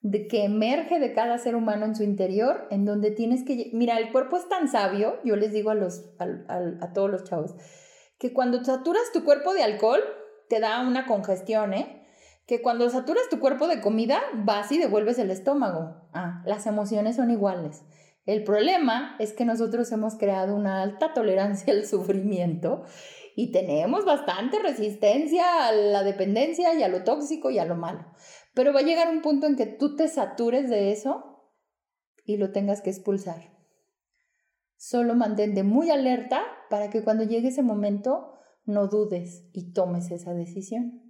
de 0.00 0.28
que 0.28 0.44
emerge 0.44 1.00
de 1.00 1.12
cada 1.12 1.38
ser 1.38 1.56
humano 1.56 1.84
en 1.84 1.96
su 1.96 2.04
interior, 2.04 2.66
en 2.70 2.84
donde 2.84 3.10
tienes 3.10 3.44
que... 3.44 3.70
Mira, 3.72 3.98
el 3.98 4.12
cuerpo 4.12 4.36
es 4.36 4.48
tan 4.48 4.68
sabio, 4.68 5.18
yo 5.24 5.36
les 5.36 5.52
digo 5.52 5.70
a, 5.70 5.74
los, 5.74 6.04
a, 6.18 6.92
todos 6.92 7.10
los 7.10 7.24
chavos, 7.24 7.54
que 8.18 8.32
cuando 8.32 8.62
saturas 8.64 9.10
tu 9.12 9.24
cuerpo 9.24 9.54
de 9.54 9.62
alcohol, 9.62 10.00
te 10.48 10.60
da 10.60 10.86
una 10.86 11.06
congestión, 11.06 11.74
¿eh? 11.74 12.06
Que 12.46 12.62
cuando 12.62 12.88
saturas 12.88 13.28
tu 13.28 13.40
cuerpo 13.40 13.66
de 13.66 13.80
comida, 13.80 14.22
vas 14.34 14.72
y 14.72 14.78
devuelves 14.78 15.18
el 15.18 15.30
estómago. 15.30 16.08
Ah, 16.14 16.42
las 16.46 16.66
emociones 16.66 17.16
son 17.16 17.30
iguales. 17.30 17.82
El 18.28 18.44
problema 18.44 19.16
es 19.18 19.32
que 19.32 19.46
nosotros 19.46 19.90
hemos 19.90 20.16
creado 20.16 20.54
una 20.54 20.82
alta 20.82 21.14
tolerancia 21.14 21.72
al 21.72 21.86
sufrimiento 21.86 22.82
y 23.34 23.52
tenemos 23.52 24.04
bastante 24.04 24.58
resistencia 24.58 25.66
a 25.66 25.72
la 25.72 26.02
dependencia 26.02 26.74
y 26.74 26.82
a 26.82 26.88
lo 26.88 27.04
tóxico 27.04 27.50
y 27.50 27.58
a 27.58 27.64
lo 27.64 27.74
malo. 27.74 28.04
Pero 28.52 28.74
va 28.74 28.80
a 28.80 28.82
llegar 28.82 29.08
un 29.08 29.22
punto 29.22 29.46
en 29.46 29.56
que 29.56 29.64
tú 29.64 29.96
te 29.96 30.08
satures 30.08 30.68
de 30.68 30.92
eso 30.92 31.54
y 32.26 32.36
lo 32.36 32.52
tengas 32.52 32.82
que 32.82 32.90
expulsar. 32.90 33.56
Solo 34.76 35.14
mantente 35.14 35.62
muy 35.62 35.88
alerta 35.88 36.42
para 36.68 36.90
que 36.90 37.02
cuando 37.02 37.24
llegue 37.24 37.48
ese 37.48 37.62
momento 37.62 38.34
no 38.66 38.88
dudes 38.88 39.48
y 39.54 39.72
tomes 39.72 40.10
esa 40.10 40.34
decisión 40.34 41.07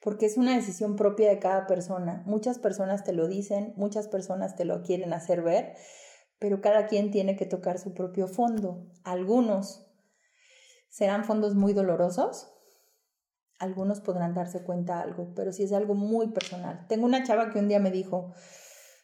porque 0.00 0.26
es 0.26 0.36
una 0.36 0.56
decisión 0.56 0.96
propia 0.96 1.28
de 1.28 1.38
cada 1.38 1.66
persona. 1.66 2.22
Muchas 2.26 2.58
personas 2.58 3.04
te 3.04 3.12
lo 3.12 3.28
dicen, 3.28 3.74
muchas 3.76 4.08
personas 4.08 4.56
te 4.56 4.64
lo 4.64 4.82
quieren 4.82 5.12
hacer 5.12 5.42
ver, 5.42 5.74
pero 6.38 6.60
cada 6.60 6.86
quien 6.86 7.10
tiene 7.10 7.36
que 7.36 7.46
tocar 7.46 7.78
su 7.78 7.92
propio 7.92 8.26
fondo. 8.26 8.86
Algunos 9.04 9.86
serán 10.88 11.24
fondos 11.24 11.54
muy 11.54 11.74
dolorosos. 11.74 12.52
Algunos 13.58 14.00
podrán 14.00 14.32
darse 14.32 14.64
cuenta 14.64 15.00
algo, 15.02 15.34
pero 15.34 15.52
si 15.52 15.64
es 15.64 15.72
algo 15.72 15.94
muy 15.94 16.28
personal. 16.28 16.86
Tengo 16.88 17.04
una 17.04 17.22
chava 17.24 17.50
que 17.50 17.58
un 17.58 17.68
día 17.68 17.78
me 17.78 17.90
dijo, 17.90 18.32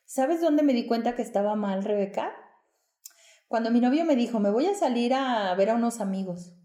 ¿sabes 0.06 0.40
dónde 0.40 0.62
me 0.62 0.72
di 0.72 0.86
cuenta 0.86 1.14
que 1.14 1.20
estaba 1.20 1.54
mal, 1.56 1.84
Rebeca? 1.84 2.32
Cuando 3.48 3.70
mi 3.70 3.80
novio 3.80 4.06
me 4.06 4.16
dijo, 4.16 4.40
me 4.40 4.50
voy 4.50 4.66
a 4.66 4.74
salir 4.74 5.12
a 5.12 5.54
ver 5.54 5.68
a 5.68 5.74
unos 5.74 6.00
amigos. 6.00 6.56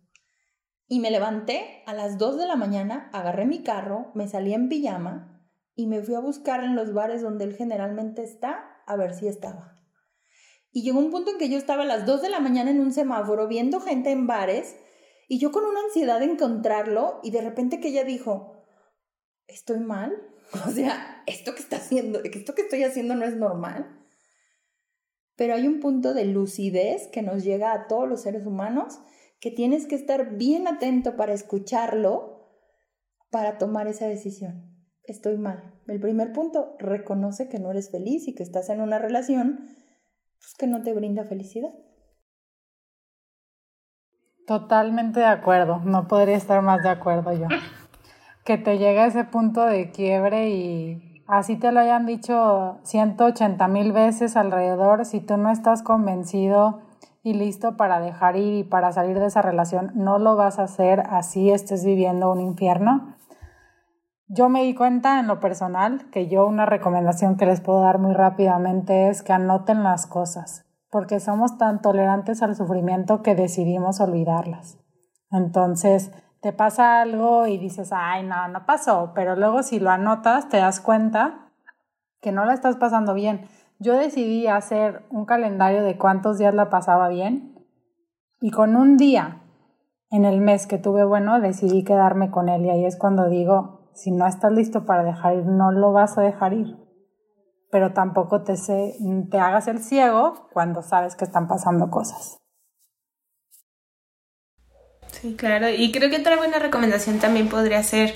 Y 0.92 1.00
me 1.00 1.10
levanté 1.10 1.84
a 1.86 1.94
las 1.94 2.18
2 2.18 2.38
de 2.38 2.46
la 2.46 2.58
mañana, 2.58 3.10
agarré 3.14 3.46
mi 3.46 3.64
carro, 3.64 4.12
me 4.14 4.28
salí 4.28 4.54
en 4.54 4.68
pijama 4.68 5.42
y 5.74 5.88
me 5.88 6.02
fui 6.02 6.16
a 6.16 6.20
buscar 6.20 6.66
en 6.66 6.76
los 6.76 6.92
bares 6.92 7.22
donde 7.22 7.46
él 7.46 7.56
generalmente 7.56 8.24
está 8.24 8.84
a 8.86 8.98
ver 8.98 9.14
si 9.14 9.30
estaba. 9.30 9.82
Y 10.70 10.84
llegó 10.84 11.00
un 11.00 11.10
punto 11.10 11.32
en 11.32 11.38
que 11.38 11.48
yo 11.48 11.58
estaba 11.58 11.84
a 11.84 11.86
las 11.86 12.06
2 12.06 12.24
de 12.24 12.30
la 12.30 12.42
mañana 12.42 12.72
en 12.72 12.82
un 12.82 12.92
semáforo 12.92 13.48
viendo 13.48 13.80
gente 13.80 14.12
en 14.12 14.28
bares 14.28 14.76
y 15.30 15.40
yo 15.40 15.54
con 15.54 15.64
una 15.64 15.80
ansiedad 15.80 16.20
de 16.20 16.26
encontrarlo 16.26 17.22
y 17.24 17.32
de 17.32 17.40
repente 17.40 17.80
que 17.80 17.88
ella 17.88 18.04
dijo, 18.04 18.66
¿estoy 19.48 19.80
mal? 19.80 20.12
O 20.68 20.72
sea, 20.72 21.24
esto 21.26 21.54
que 21.56 21.62
está 21.62 21.78
haciendo, 21.78 22.20
esto 22.22 22.54
que 22.54 22.64
estoy 22.64 22.84
haciendo 22.84 23.16
no 23.16 23.24
es 23.24 23.38
normal 23.38 24.02
pero 25.42 25.56
hay 25.56 25.66
un 25.66 25.80
punto 25.80 26.14
de 26.14 26.26
lucidez 26.26 27.08
que 27.08 27.24
nos 27.24 27.44
llega 27.44 27.74
a 27.74 27.88
todos 27.88 28.08
los 28.08 28.22
seres 28.22 28.46
humanos 28.46 29.00
que 29.42 29.50
tienes 29.50 29.88
que 29.88 29.96
estar 29.96 30.36
bien 30.38 30.68
atento 30.68 31.18
para 31.18 31.34
escucharlo 31.34 32.48
para 33.32 33.58
tomar 33.58 33.88
esa 33.88 34.08
decisión. 34.08 34.72
Estoy 35.04 35.38
mal. 35.38 35.82
El 35.88 36.00
primer 36.00 36.32
punto, 36.32 36.76
reconoce 36.78 37.50
que 37.50 37.58
no 37.58 37.72
eres 37.72 37.90
feliz 37.90 38.28
y 38.28 38.36
que 38.36 38.44
estás 38.44 38.70
en 38.70 38.82
una 38.82 39.00
relación 39.00 39.68
pues, 40.38 40.54
que 40.58 40.68
no 40.68 40.84
te 40.84 40.94
brinda 40.94 41.26
felicidad. 41.26 41.72
Totalmente 44.46 45.22
de 45.22 45.26
acuerdo, 45.26 45.80
no 45.80 46.08
podría 46.08 46.38
estar 46.38 46.62
más 46.62 46.84
de 46.84 46.90
acuerdo 46.90 47.34
yo. 47.34 47.48
Que 48.44 48.58
te 48.58 48.78
llega 48.78 49.06
ese 49.06 49.24
punto 49.24 49.66
de 49.66 49.92
quiebre 49.92 50.50
y 50.50 51.24
así 51.28 51.58
te 51.58 51.72
lo 51.72 51.80
hayan 51.80 52.06
dicho 52.06 52.80
180 52.84 53.68
mil 53.68 53.92
veces 53.92 54.36
alrededor, 54.36 55.06
si 55.06 55.20
tú 55.20 55.38
no 55.38 55.52
estás 55.52 55.84
convencido 55.84 56.91
y 57.24 57.34
listo 57.34 57.78
para 57.78 58.00
dejar 58.00 58.36
ir 58.36 58.54
y 58.54 58.64
para 58.64 58.92
salir 58.92 59.20
de 59.20 59.28
esa 59.28 59.42
relación, 59.42 59.92
no 59.96 60.18
lo 60.20 60.36
vas 60.36 60.60
a 60.60 60.64
hacer 60.64 61.04
así 61.10 61.52
estés 61.52 61.86
viviendo 61.86 62.32
un 62.32 62.40
infierno. 62.40 63.16
Yo 64.28 64.50
me 64.50 64.64
di 64.64 64.74
cuenta 64.74 65.20
en 65.20 65.28
lo 65.28 65.40
personal 65.40 66.10
que 66.10 66.28
yo 66.28 66.48
una 66.48 66.66
recomendación 66.66 67.36
que 67.36 67.46
les 67.46 67.62
puedo 67.62 67.82
dar 67.82 68.00
muy 68.00 68.14
rápidamente 68.14 69.10
es 69.10 69.24
que 69.24 69.34
anoten 69.34 69.84
las 69.84 70.08
cosas, 70.08 70.66
porque 70.90 71.20
somos 71.20 71.58
tan 71.58 71.82
tolerantes 71.82 72.42
al 72.42 72.56
sufrimiento 72.56 73.22
que 73.22 73.36
decidimos 73.36 74.00
olvidarlas. 74.00 74.80
Entonces, 75.32 76.12
te 76.42 76.54
pasa 76.54 77.02
algo 77.02 77.46
y 77.46 77.58
dices, 77.58 77.92
ay, 77.94 78.24
no, 78.24 78.48
no 78.48 78.66
pasó, 78.66 79.12
pero 79.14 79.36
luego 79.36 79.64
si 79.64 79.80
lo 79.80 79.92
anotas 79.92 80.50
te 80.50 80.58
das 80.58 80.80
cuenta 80.80 81.52
que 82.20 82.32
no 82.32 82.46
la 82.46 82.54
estás 82.54 82.78
pasando 82.78 83.14
bien. 83.14 83.48
Yo 83.82 83.98
decidí 83.98 84.46
hacer 84.46 85.02
un 85.10 85.26
calendario 85.26 85.82
de 85.82 85.98
cuántos 85.98 86.38
días 86.38 86.54
la 86.54 86.70
pasaba 86.70 87.10
bien 87.10 87.56
y 88.40 88.52
con 88.52 88.76
un 88.76 88.96
día 88.96 89.42
en 90.12 90.24
el 90.24 90.40
mes 90.40 90.68
que 90.68 90.78
tuve 90.78 91.04
bueno 91.04 91.42
decidí 91.42 91.84
quedarme 91.84 92.30
con 92.30 92.48
él 92.48 92.64
y 92.64 92.70
ahí 92.70 92.86
es 92.86 92.96
cuando 92.96 93.28
digo, 93.28 93.90
si 93.96 94.12
no 94.12 94.28
estás 94.28 94.52
listo 94.52 94.86
para 94.86 95.04
dejar 95.04 95.38
ir, 95.38 95.46
no 95.48 95.72
lo 95.72 95.94
vas 95.94 96.16
a 96.20 96.22
dejar 96.22 96.54
ir. 96.54 96.78
Pero 97.72 97.92
tampoco 97.92 98.44
te, 98.44 98.54
te 99.32 99.40
hagas 99.40 99.68
el 99.68 99.80
ciego 99.80 100.48
cuando 100.54 100.84
sabes 100.84 101.16
que 101.16 101.26
están 101.26 101.48
pasando 101.48 101.90
cosas. 101.90 102.38
Sí, 105.08 105.36
claro. 105.36 105.70
Y 105.70 105.92
creo 105.92 106.12
que 106.12 106.18
otra 106.18 106.38
buena 106.38 106.60
recomendación 106.60 107.18
también 107.18 107.50
podría 107.50 107.82
ser 107.82 108.14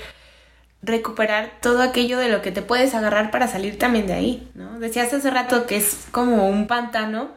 recuperar 0.86 1.52
todo 1.60 1.82
aquello 1.82 2.18
de 2.18 2.28
lo 2.28 2.40
que 2.42 2.52
te 2.52 2.62
puedes 2.62 2.94
agarrar 2.94 3.30
para 3.30 3.48
salir 3.48 3.78
también 3.78 4.06
de 4.06 4.14
ahí, 4.14 4.50
¿no? 4.54 4.78
Decías 4.78 5.12
hace 5.12 5.30
rato 5.30 5.66
que 5.66 5.76
es 5.76 6.06
como 6.12 6.48
un 6.48 6.66
pantano 6.66 7.30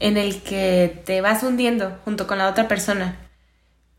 en 0.00 0.16
el 0.16 0.42
que 0.42 1.02
te 1.04 1.20
vas 1.20 1.42
hundiendo 1.42 1.98
junto 2.04 2.26
con 2.26 2.38
la 2.38 2.48
otra 2.48 2.66
persona. 2.66 3.16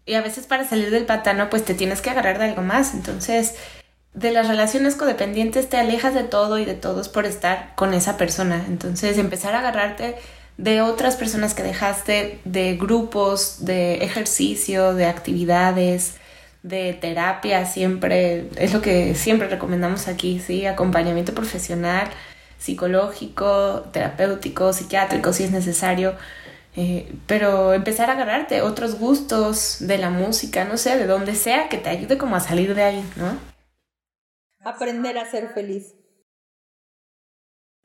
Y 0.05 0.15
a 0.15 0.21
veces 0.21 0.47
para 0.47 0.67
salir 0.67 0.89
del 0.89 1.05
pantano 1.05 1.49
pues 1.49 1.63
te 1.63 1.75
tienes 1.75 2.01
que 2.01 2.09
agarrar 2.09 2.39
de 2.39 2.45
algo 2.45 2.63
más. 2.63 2.93
Entonces, 2.93 3.55
de 4.13 4.31
las 4.31 4.47
relaciones 4.47 4.95
codependientes 4.95 5.69
te 5.69 5.77
alejas 5.77 6.15
de 6.15 6.23
todo 6.23 6.57
y 6.57 6.65
de 6.65 6.73
todos 6.73 7.09
por 7.09 7.25
estar 7.25 7.73
con 7.75 7.93
esa 7.93 8.17
persona. 8.17 8.65
Entonces, 8.67 9.17
empezar 9.17 9.53
a 9.53 9.59
agarrarte 9.59 10.15
de 10.57 10.81
otras 10.81 11.15
personas 11.15 11.53
que 11.53 11.63
dejaste, 11.63 12.39
de 12.43 12.75
grupos, 12.75 13.65
de 13.65 14.03
ejercicio, 14.03 14.93
de 14.93 15.05
actividades, 15.05 16.15
de 16.63 16.93
terapia, 16.93 17.65
siempre, 17.65 18.49
es 18.57 18.73
lo 18.73 18.81
que 18.81 19.15
siempre 19.15 19.47
recomendamos 19.47 20.07
aquí, 20.07 20.39
¿sí? 20.39 20.65
Acompañamiento 20.65 21.33
profesional, 21.33 22.09
psicológico, 22.57 23.87
terapéutico, 23.93 24.73
psiquiátrico, 24.73 25.33
si 25.33 25.45
es 25.45 25.51
necesario. 25.51 26.15
Eh, 26.75 27.11
pero 27.27 27.73
empezar 27.73 28.09
a 28.09 28.13
agarrarte 28.13 28.61
otros 28.61 28.99
gustos 28.99 29.77
de 29.79 29.97
la 29.97 30.09
música, 30.09 30.65
no 30.65 30.77
sé, 30.77 30.97
de 30.97 31.07
donde 31.07 31.35
sea, 31.35 31.67
que 31.67 31.77
te 31.77 31.89
ayude 31.89 32.17
como 32.17 32.35
a 32.35 32.39
salir 32.39 32.75
de 32.75 32.83
ahí, 32.83 33.03
¿no? 33.15 33.37
Aprender 34.63 35.17
a 35.17 35.29
ser 35.29 35.49
feliz. 35.49 35.95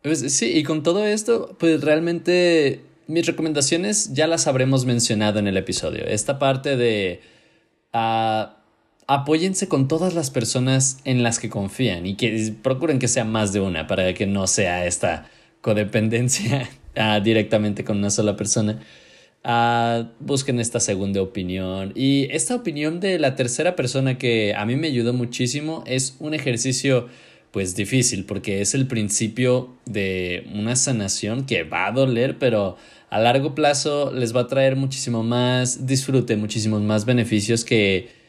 Pues, 0.02 0.20
sí, 0.36 0.52
y 0.56 0.64
con 0.64 0.82
todo 0.82 1.06
esto, 1.06 1.56
pues 1.58 1.80
realmente 1.80 2.84
mis 3.06 3.26
recomendaciones 3.26 4.12
ya 4.12 4.26
las 4.26 4.46
habremos 4.46 4.84
mencionado 4.84 5.38
en 5.38 5.46
el 5.46 5.56
episodio. 5.56 6.04
Esta 6.04 6.38
parte 6.38 6.76
de 6.76 7.22
uh, 7.94 8.53
apóyense 9.06 9.68
con 9.68 9.88
todas 9.88 10.14
las 10.14 10.30
personas 10.30 10.98
en 11.04 11.22
las 11.22 11.38
que 11.38 11.50
confían 11.50 12.06
y 12.06 12.16
que 12.16 12.54
procuren 12.62 12.98
que 12.98 13.08
sea 13.08 13.24
más 13.24 13.52
de 13.52 13.60
una 13.60 13.86
para 13.86 14.12
que 14.14 14.26
no 14.26 14.46
sea 14.46 14.86
esta 14.86 15.28
codependencia 15.60 16.68
uh, 16.96 17.20
directamente 17.22 17.84
con 17.84 17.98
una 17.98 18.10
sola 18.10 18.36
persona. 18.36 18.80
Uh, 19.44 20.06
busquen 20.20 20.58
esta 20.58 20.80
segunda 20.80 21.20
opinión. 21.20 21.92
Y 21.94 22.28
esta 22.30 22.54
opinión 22.54 23.00
de 23.00 23.18
la 23.18 23.36
tercera 23.36 23.76
persona 23.76 24.16
que 24.16 24.54
a 24.54 24.64
mí 24.64 24.76
me 24.76 24.88
ayudó 24.88 25.12
muchísimo 25.12 25.84
es 25.86 26.16
un 26.18 26.32
ejercicio 26.32 27.08
pues 27.50 27.76
difícil 27.76 28.24
porque 28.24 28.62
es 28.62 28.74
el 28.74 28.88
principio 28.88 29.76
de 29.84 30.48
una 30.54 30.74
sanación 30.74 31.46
que 31.46 31.62
va 31.62 31.86
a 31.86 31.92
doler, 31.92 32.38
pero 32.38 32.76
a 33.10 33.20
largo 33.20 33.54
plazo 33.54 34.12
les 34.12 34.34
va 34.34 34.40
a 34.40 34.46
traer 34.48 34.74
muchísimo 34.74 35.22
más 35.22 35.86
disfrute, 35.86 36.36
muchísimos 36.36 36.82
más 36.82 37.04
beneficios 37.04 37.64
que, 37.64 38.23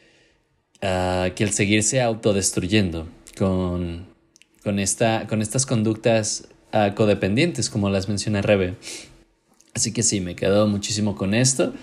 uh, 0.82 1.34
que 1.34 1.44
el 1.44 1.52
seguirse 1.52 2.02
autodestruyendo 2.02 3.08
con, 3.38 4.08
con, 4.64 4.80
esta, 4.80 5.28
con 5.28 5.42
estas 5.42 5.66
conductas 5.66 6.48
uh, 6.74 6.94
codependientes, 6.96 7.70
como 7.70 7.90
las 7.90 8.08
menciona 8.08 8.42
Rebe. 8.42 8.76
Así 9.74 9.92
que 9.92 10.04
sí, 10.04 10.22
me 10.22 10.36
quedo 10.36 10.68
muchísimo 10.68 11.16
con 11.16 11.34
esto 11.34 11.74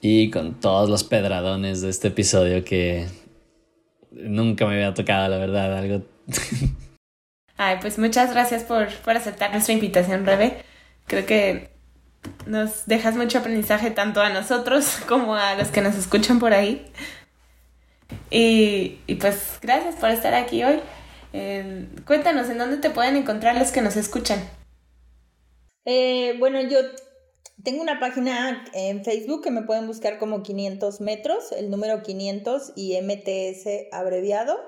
y 0.00 0.30
con 0.30 0.60
todos 0.60 0.88
los 0.88 1.04
pedradones 1.04 1.80
de 1.80 1.90
este 1.90 2.08
episodio 2.08 2.64
que 2.64 3.06
nunca 4.10 4.66
me 4.66 4.74
había 4.74 4.94
tocado, 4.94 5.28
la 5.28 5.38
verdad, 5.38 5.76
algo 5.76 6.04
Ay, 7.56 7.78
pues 7.80 7.98
muchas 7.98 8.32
gracias 8.32 8.62
por, 8.62 8.88
aceptar 9.06 9.50
nuestra 9.50 9.74
invitación, 9.74 10.24
Rebe. 10.24 10.62
Creo 11.06 11.26
que 11.26 11.76
nos 12.46 12.86
dejas 12.86 13.16
mucho 13.16 13.38
aprendizaje 13.38 13.90
tanto 13.90 14.20
a 14.20 14.30
nosotros 14.30 14.98
como 15.08 15.34
a 15.34 15.54
los 15.56 15.68
que 15.68 15.80
nos 15.80 15.96
escuchan 15.96 16.38
por 16.38 16.52
ahí. 16.52 16.86
Y, 18.30 18.98
pues 19.20 19.58
gracias 19.60 19.96
por 19.96 20.10
estar 20.10 20.34
aquí 20.34 20.64
hoy. 20.64 20.80
Eh, 21.32 21.88
cuéntanos, 22.06 22.48
¿en 22.48 22.58
dónde 22.58 22.78
te 22.78 22.90
pueden 22.90 23.16
encontrar 23.16 23.56
los 23.56 23.70
que 23.70 23.82
nos 23.82 23.96
escuchan? 23.96 24.38
Eh, 25.84 26.36
bueno, 26.38 26.60
yo 26.62 26.78
tengo 27.62 27.82
una 27.82 28.00
página 28.00 28.64
en 28.72 29.04
Facebook 29.04 29.42
que 29.42 29.50
me 29.50 29.62
pueden 29.62 29.86
buscar 29.86 30.18
como 30.18 30.42
500 30.42 31.00
metros, 31.00 31.52
el 31.52 31.70
número 31.70 32.02
500 32.02 32.72
y 32.76 33.00
MTS 33.00 33.88
abreviado 33.92 34.58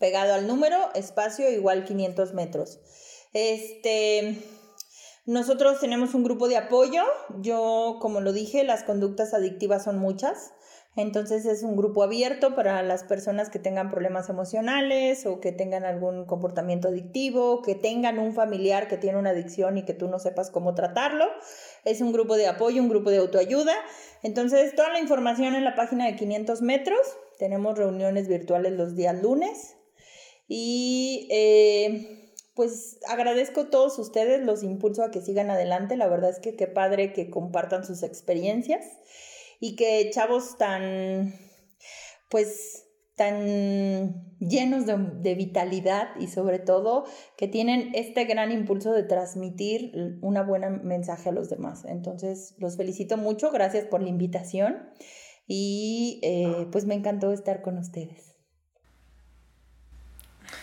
pegado 0.00 0.32
al 0.34 0.48
número, 0.48 0.92
espacio 0.94 1.48
igual 1.52 1.84
500 1.84 2.32
metros. 2.32 2.80
Este, 3.32 4.42
nosotros 5.26 5.78
tenemos 5.78 6.14
un 6.14 6.24
grupo 6.24 6.48
de 6.48 6.56
apoyo. 6.56 7.04
Yo, 7.40 7.98
como 8.00 8.20
lo 8.20 8.32
dije, 8.32 8.64
las 8.64 8.82
conductas 8.82 9.34
adictivas 9.34 9.84
son 9.84 9.98
muchas. 9.98 10.52
Entonces 11.00 11.46
es 11.46 11.62
un 11.62 11.76
grupo 11.76 12.02
abierto 12.02 12.54
para 12.54 12.82
las 12.82 13.04
personas 13.04 13.48
que 13.48 13.58
tengan 13.58 13.88
problemas 13.88 14.28
emocionales 14.28 15.24
o 15.24 15.40
que 15.40 15.50
tengan 15.50 15.84
algún 15.84 16.26
comportamiento 16.26 16.88
adictivo, 16.88 17.62
que 17.62 17.74
tengan 17.74 18.18
un 18.18 18.34
familiar 18.34 18.86
que 18.86 18.98
tiene 18.98 19.18
una 19.18 19.30
adicción 19.30 19.78
y 19.78 19.84
que 19.84 19.94
tú 19.94 20.08
no 20.08 20.18
sepas 20.18 20.50
cómo 20.50 20.74
tratarlo. 20.74 21.24
Es 21.84 22.00
un 22.02 22.12
grupo 22.12 22.36
de 22.36 22.48
apoyo, 22.48 22.82
un 22.82 22.90
grupo 22.90 23.10
de 23.10 23.18
autoayuda. 23.18 23.74
Entonces 24.22 24.74
toda 24.74 24.90
la 24.90 25.00
información 25.00 25.54
en 25.54 25.64
la 25.64 25.74
página 25.74 26.04
de 26.04 26.16
500 26.16 26.60
metros. 26.60 27.00
Tenemos 27.38 27.78
reuniones 27.78 28.28
virtuales 28.28 28.72
los 28.72 28.94
días 28.94 29.20
lunes 29.22 29.76
y 30.46 31.28
eh, 31.30 32.34
pues 32.54 32.98
agradezco 33.08 33.62
a 33.62 33.70
todos 33.70 33.98
ustedes, 33.98 34.42
los 34.42 34.62
impulso 34.62 35.02
a 35.02 35.10
que 35.10 35.22
sigan 35.22 35.50
adelante. 35.50 35.96
La 35.96 36.08
verdad 36.08 36.28
es 36.28 36.40
que 36.40 36.56
qué 36.56 36.66
padre 36.66 37.14
que 37.14 37.30
compartan 37.30 37.86
sus 37.86 38.02
experiencias. 38.02 38.84
Y 39.60 39.76
que 39.76 40.10
chavos 40.12 40.56
tan, 40.56 41.34
pues, 42.28 42.86
tan 43.14 44.38
llenos 44.38 44.86
de, 44.86 45.34
vitalidad 45.34 46.08
y 46.18 46.28
sobre 46.28 46.58
todo 46.58 47.04
que 47.36 47.46
tienen 47.46 47.90
este 47.94 48.24
gran 48.24 48.50
impulso 48.50 48.92
de 48.92 49.02
transmitir 49.02 49.92
una 50.22 50.42
buena 50.42 50.70
mensaje 50.70 51.28
a 51.28 51.32
los 51.32 51.50
demás. 51.50 51.84
Entonces, 51.84 52.54
los 52.58 52.78
felicito 52.78 53.18
mucho, 53.18 53.50
gracias 53.50 53.84
por 53.84 54.02
la 54.02 54.08
invitación 54.08 54.88
y 55.46 56.20
eh, 56.22 56.66
pues 56.72 56.86
me 56.86 56.94
encantó 56.94 57.30
estar 57.32 57.60
con 57.60 57.76
ustedes. 57.76 58.36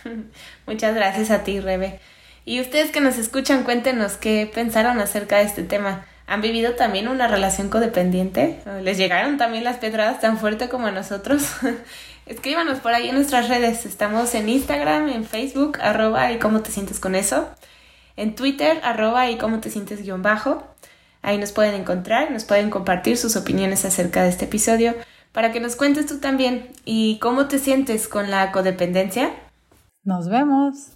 Muchas 0.65 0.95
gracias 0.95 1.29
a 1.29 1.43
ti, 1.43 1.59
Rebe. 1.59 1.99
Y 2.43 2.61
ustedes 2.61 2.91
que 2.91 3.01
nos 3.01 3.19
escuchan, 3.19 3.65
cuéntenos 3.65 4.17
qué 4.17 4.49
pensaron 4.51 4.99
acerca 4.99 5.37
de 5.37 5.43
este 5.43 5.63
tema. 5.63 6.07
¿Han 6.27 6.41
vivido 6.41 6.73
también 6.73 7.07
una 7.07 7.29
relación 7.29 7.69
codependiente? 7.69 8.59
¿Les 8.83 8.97
llegaron 8.97 9.37
también 9.37 9.63
las 9.63 9.77
pedradas 9.77 10.19
tan 10.19 10.37
fuerte 10.37 10.67
como 10.67 10.87
a 10.87 10.91
nosotros? 10.91 11.43
Escríbanos 12.25 12.79
por 12.79 12.93
ahí 12.93 13.07
en 13.07 13.15
nuestras 13.15 13.47
redes. 13.47 13.85
Estamos 13.85 14.35
en 14.35 14.49
Instagram, 14.49 15.07
en 15.07 15.23
Facebook, 15.23 15.77
arroba 15.81 16.33
y 16.33 16.37
cómo 16.37 16.59
te 16.59 16.71
sientes 16.71 16.99
con 16.99 17.15
eso. 17.15 17.47
En 18.17 18.35
Twitter, 18.35 18.81
arroba 18.83 19.29
y 19.29 19.37
cómo 19.37 19.61
te 19.61 19.69
sientes 19.69 20.03
guion 20.03 20.21
bajo. 20.21 20.67
Ahí 21.21 21.37
nos 21.37 21.53
pueden 21.53 21.75
encontrar, 21.75 22.29
nos 22.29 22.43
pueden 22.43 22.69
compartir 22.69 23.17
sus 23.17 23.37
opiniones 23.37 23.85
acerca 23.85 24.23
de 24.23 24.29
este 24.29 24.45
episodio 24.45 24.95
para 25.31 25.53
que 25.53 25.61
nos 25.61 25.77
cuentes 25.77 26.07
tú 26.07 26.19
también 26.19 26.71
y 26.83 27.19
cómo 27.19 27.47
te 27.47 27.57
sientes 27.57 28.09
con 28.09 28.29
la 28.29 28.51
codependencia. 28.51 29.31
Nos 30.03 30.27
vemos. 30.27 30.89